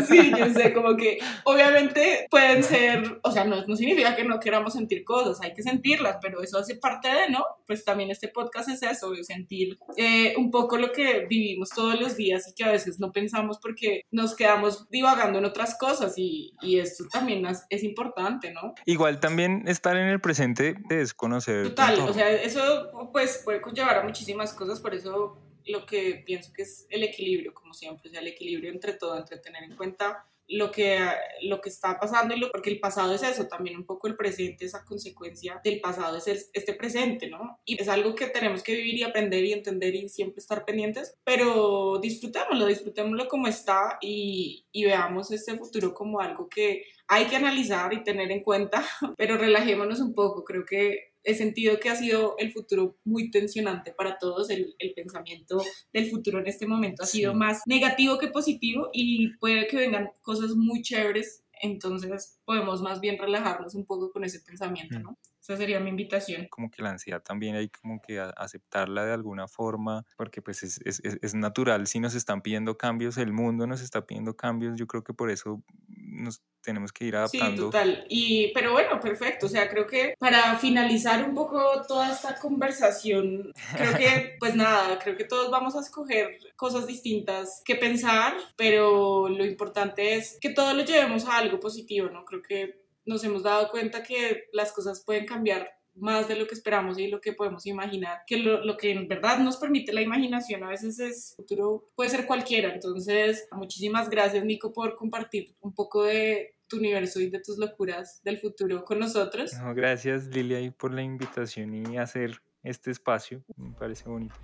Sí, 0.08 0.32
yo 0.36 0.48
sé, 0.52 0.72
como 0.72 0.96
que 0.96 1.18
obviamente 1.44 2.26
pueden 2.30 2.62
ser, 2.62 3.20
o 3.22 3.30
sea, 3.30 3.44
no, 3.44 3.64
no 3.66 3.76
significa 3.76 4.14
que 4.14 4.24
no 4.24 4.40
queramos 4.40 4.74
sentir 4.74 5.04
cosas, 5.04 5.40
hay 5.42 5.54
que 5.54 5.62
sentirlas, 5.62 6.18
pero 6.20 6.42
eso 6.42 6.58
hace 6.58 6.76
parte 6.76 7.08
de, 7.08 7.30
¿no? 7.30 7.44
Pues 7.66 7.84
también 7.84 8.10
este 8.10 8.28
podcast 8.28 8.68
es 8.68 8.82
eso, 8.82 9.14
sentir 9.22 9.78
eh, 9.96 10.34
un 10.36 10.50
poco 10.50 10.76
lo 10.76 10.92
que 10.92 11.26
vivimos 11.28 11.70
todos 11.70 11.98
los 12.00 12.16
días 12.16 12.48
y 12.48 12.54
que 12.54 12.64
a 12.64 12.72
veces 12.72 12.98
no 12.98 13.12
pensamos 13.12 13.58
porque 13.58 14.02
nos 14.10 14.34
quedamos 14.34 14.88
divagando 14.90 15.38
en 15.38 15.44
otras 15.44 15.76
cosas 15.78 16.14
y, 16.16 16.52
y 16.62 16.78
esto 16.78 17.04
también 17.10 17.44
es, 17.46 17.64
es, 17.70 17.82
importante, 17.82 18.52
¿no? 18.52 18.74
Igual 18.86 19.20
también 19.20 19.64
estar 19.66 19.96
en 19.96 20.08
el 20.08 20.20
presente 20.20 20.76
es 20.90 21.14
conocer. 21.14 21.68
Total, 21.68 22.00
o 22.00 22.12
sea, 22.12 22.30
eso 22.30 23.10
pues 23.12 23.42
puede 23.44 23.60
llevar 23.72 23.98
a 23.98 24.02
muchísimas 24.02 24.52
cosas, 24.52 24.80
por 24.80 24.94
eso 24.94 25.36
lo 25.68 25.86
que 25.86 26.22
pienso 26.26 26.52
que 26.52 26.62
es 26.62 26.86
el 26.90 27.04
equilibrio, 27.04 27.54
como 27.54 27.74
siempre, 27.74 28.08
o 28.08 28.12
sea, 28.12 28.20
el 28.20 28.28
equilibrio 28.28 28.70
entre 28.70 28.94
todo, 28.94 29.16
entre 29.16 29.38
tener 29.38 29.62
en 29.62 29.76
cuenta 29.76 30.24
lo 30.48 30.70
que, 30.70 30.98
lo 31.42 31.60
que 31.60 31.68
está 31.68 32.00
pasando, 32.00 32.34
y 32.34 32.40
lo, 32.40 32.50
porque 32.50 32.70
el 32.70 32.80
pasado 32.80 33.14
es 33.14 33.22
eso, 33.22 33.46
también 33.46 33.76
un 33.76 33.84
poco 33.84 34.08
el 34.08 34.16
presente, 34.16 34.64
esa 34.64 34.84
consecuencia 34.84 35.60
del 35.62 35.80
pasado 35.80 36.16
es 36.16 36.50
este 36.52 36.72
presente, 36.72 37.28
¿no? 37.28 37.60
Y 37.66 37.80
es 37.80 37.88
algo 37.88 38.14
que 38.14 38.28
tenemos 38.28 38.62
que 38.62 38.74
vivir 38.74 38.94
y 38.94 39.02
aprender 39.02 39.44
y 39.44 39.52
entender 39.52 39.94
y 39.94 40.08
siempre 40.08 40.40
estar 40.40 40.64
pendientes, 40.64 41.14
pero 41.22 41.98
disfrutémoslo, 42.00 42.66
disfrutémoslo 42.66 43.28
como 43.28 43.46
está 43.46 43.98
y, 44.00 44.64
y 44.72 44.84
veamos 44.84 45.30
este 45.30 45.56
futuro 45.58 45.92
como 45.92 46.20
algo 46.20 46.48
que 46.48 46.82
hay 47.08 47.26
que 47.26 47.36
analizar 47.36 47.92
y 47.92 48.04
tener 48.04 48.30
en 48.30 48.42
cuenta, 48.42 48.84
pero 49.16 49.36
relajémonos 49.36 50.00
un 50.00 50.14
poco, 50.14 50.44
creo 50.44 50.64
que 50.64 51.14
he 51.24 51.34
sentido 51.34 51.80
que 51.80 51.90
ha 51.90 51.96
sido 51.96 52.36
el 52.38 52.52
futuro 52.52 52.96
muy 53.04 53.30
tensionante 53.30 53.92
para 53.92 54.18
todos, 54.18 54.50
el, 54.50 54.74
el 54.78 54.94
pensamiento 54.94 55.62
del 55.92 56.08
futuro 56.08 56.38
en 56.38 56.46
este 56.46 56.66
momento 56.66 57.02
ha 57.02 57.06
sido 57.06 57.34
más 57.34 57.62
negativo 57.66 58.18
que 58.18 58.28
positivo 58.28 58.88
y 58.92 59.36
puede 59.38 59.66
que 59.66 59.76
vengan 59.76 60.10
cosas 60.22 60.54
muy 60.54 60.82
chéveres, 60.82 61.44
entonces 61.60 62.38
podemos 62.44 62.80
más 62.82 63.00
bien 63.00 63.18
relajarnos 63.18 63.74
un 63.74 63.84
poco 63.84 64.12
con 64.12 64.24
ese 64.24 64.40
pensamiento, 64.40 64.98
¿no? 65.00 65.18
Esa 65.48 65.56
sería 65.56 65.80
mi 65.80 65.88
invitación. 65.88 66.46
Como 66.50 66.70
que 66.70 66.82
la 66.82 66.90
ansiedad 66.90 67.22
también 67.22 67.56
hay 67.56 67.70
como 67.70 68.02
que 68.02 68.20
aceptarla 68.20 69.06
de 69.06 69.14
alguna 69.14 69.48
forma, 69.48 70.04
porque 70.18 70.42
pues 70.42 70.62
es, 70.62 70.78
es, 70.84 71.00
es, 71.02 71.34
natural, 71.34 71.86
si 71.86 72.00
nos 72.00 72.14
están 72.14 72.42
pidiendo 72.42 72.76
cambios, 72.76 73.16
el 73.16 73.32
mundo 73.32 73.66
nos 73.66 73.80
está 73.80 74.04
pidiendo 74.04 74.36
cambios, 74.36 74.78
yo 74.78 74.86
creo 74.86 75.02
que 75.02 75.14
por 75.14 75.30
eso 75.30 75.62
nos 75.86 76.42
tenemos 76.60 76.92
que 76.92 77.06
ir 77.06 77.16
adaptando. 77.16 77.56
Sí, 77.56 77.56
total. 77.62 78.04
Y, 78.10 78.52
pero 78.52 78.72
bueno, 78.72 79.00
perfecto. 79.00 79.46
O 79.46 79.48
sea, 79.48 79.70
creo 79.70 79.86
que 79.86 80.12
para 80.18 80.58
finalizar 80.58 81.26
un 81.26 81.34
poco 81.34 81.58
toda 81.88 82.12
esta 82.12 82.38
conversación, 82.38 83.54
creo 83.74 83.96
que, 83.96 84.36
pues 84.38 84.54
nada, 84.54 84.98
creo 84.98 85.16
que 85.16 85.24
todos 85.24 85.50
vamos 85.50 85.76
a 85.76 85.80
escoger 85.80 86.36
cosas 86.56 86.86
distintas 86.86 87.62
que 87.64 87.76
pensar, 87.76 88.34
pero 88.54 89.30
lo 89.30 89.46
importante 89.46 90.16
es 90.16 90.36
que 90.42 90.50
todos 90.50 90.74
lo 90.74 90.84
llevemos 90.84 91.24
a 91.24 91.38
algo 91.38 91.58
positivo, 91.58 92.10
¿no? 92.10 92.26
Creo 92.26 92.42
que 92.42 92.87
nos 93.08 93.24
hemos 93.24 93.42
dado 93.42 93.70
cuenta 93.70 94.02
que 94.02 94.44
las 94.52 94.72
cosas 94.72 95.02
pueden 95.04 95.26
cambiar 95.26 95.68
más 95.94 96.28
de 96.28 96.36
lo 96.36 96.46
que 96.46 96.54
esperamos 96.54 96.98
y 96.98 97.08
lo 97.08 97.20
que 97.20 97.32
podemos 97.32 97.66
imaginar, 97.66 98.18
que 98.26 98.36
lo, 98.36 98.64
lo, 98.64 98.76
que 98.76 98.92
en 98.92 99.08
verdad 99.08 99.38
nos 99.40 99.56
permite 99.56 99.92
la 99.92 100.00
imaginación 100.00 100.62
a 100.62 100.68
veces 100.68 101.00
es 101.00 101.34
futuro, 101.34 101.90
puede 101.96 102.10
ser 102.10 102.26
cualquiera. 102.26 102.72
Entonces, 102.72 103.48
muchísimas 103.50 104.08
gracias 104.08 104.44
Nico 104.44 104.72
por 104.72 104.94
compartir 104.94 105.56
un 105.60 105.74
poco 105.74 106.04
de 106.04 106.54
tu 106.68 106.76
universo 106.76 107.18
y 107.18 107.30
de 107.30 107.40
tus 107.40 107.58
locuras 107.58 108.22
del 108.22 108.38
futuro 108.38 108.84
con 108.84 108.98
nosotros. 108.98 109.52
gracias 109.74 110.26
Lilia 110.26 110.70
por 110.70 110.92
la 110.92 111.02
invitación 111.02 111.74
y 111.74 111.96
hacer 111.96 112.40
este 112.62 112.90
espacio, 112.90 113.42
me 113.56 113.72
parece 113.72 114.08
bonito. 114.08 114.34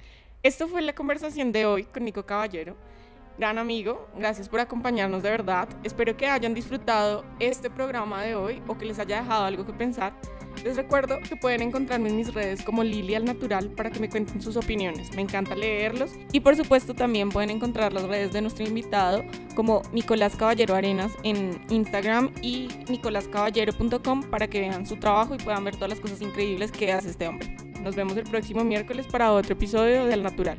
Esto 0.42 0.68
fue 0.68 0.82
la 0.82 0.94
conversación 0.94 1.52
de 1.52 1.66
hoy 1.66 1.84
con 1.84 2.04
Nico 2.04 2.24
Caballero 2.24 2.76
gran 3.38 3.58
amigo, 3.58 4.08
gracias 4.16 4.48
por 4.48 4.60
acompañarnos 4.60 5.22
de 5.22 5.30
verdad. 5.30 5.68
Espero 5.82 6.16
que 6.16 6.26
hayan 6.26 6.54
disfrutado 6.54 7.24
este 7.40 7.70
programa 7.70 8.22
de 8.22 8.34
hoy 8.34 8.62
o 8.66 8.78
que 8.78 8.84
les 8.84 8.98
haya 8.98 9.22
dejado 9.22 9.44
algo 9.44 9.66
que 9.66 9.72
pensar. 9.72 10.14
Les 10.62 10.76
recuerdo 10.76 11.18
que 11.28 11.36
pueden 11.36 11.62
encontrarme 11.62 12.08
en 12.08 12.16
mis 12.16 12.32
redes 12.32 12.62
como 12.62 12.84
Lili 12.84 13.14
al 13.14 13.24
Natural 13.24 13.70
para 13.70 13.90
que 13.90 13.98
me 13.98 14.08
cuenten 14.08 14.40
sus 14.40 14.56
opiniones. 14.56 15.14
Me 15.14 15.22
encanta 15.22 15.54
leerlos 15.54 16.12
y 16.32 16.40
por 16.40 16.54
supuesto 16.56 16.94
también 16.94 17.30
pueden 17.30 17.50
encontrar 17.50 17.92
las 17.92 18.04
redes 18.04 18.32
de 18.32 18.40
nuestro 18.40 18.64
invitado 18.64 19.22
como 19.56 19.82
Nicolás 19.92 20.36
Caballero 20.36 20.74
Arenas 20.74 21.12
en 21.22 21.60
Instagram 21.70 22.30
y 22.40 22.68
nicoláscaballero.com 22.88 24.22
para 24.30 24.48
que 24.48 24.60
vean 24.60 24.86
su 24.86 24.96
trabajo 24.96 25.34
y 25.34 25.38
puedan 25.38 25.64
ver 25.64 25.74
todas 25.74 25.90
las 25.90 26.00
cosas 26.00 26.22
increíbles 26.22 26.70
que 26.70 26.92
hace 26.92 27.10
este 27.10 27.26
hombre. 27.26 27.56
Nos 27.82 27.96
vemos 27.96 28.16
el 28.16 28.24
próximo 28.24 28.64
miércoles 28.64 29.06
para 29.06 29.32
otro 29.32 29.54
episodio 29.54 30.06
de 30.06 30.14
Al 30.14 30.22
Natural. 30.22 30.56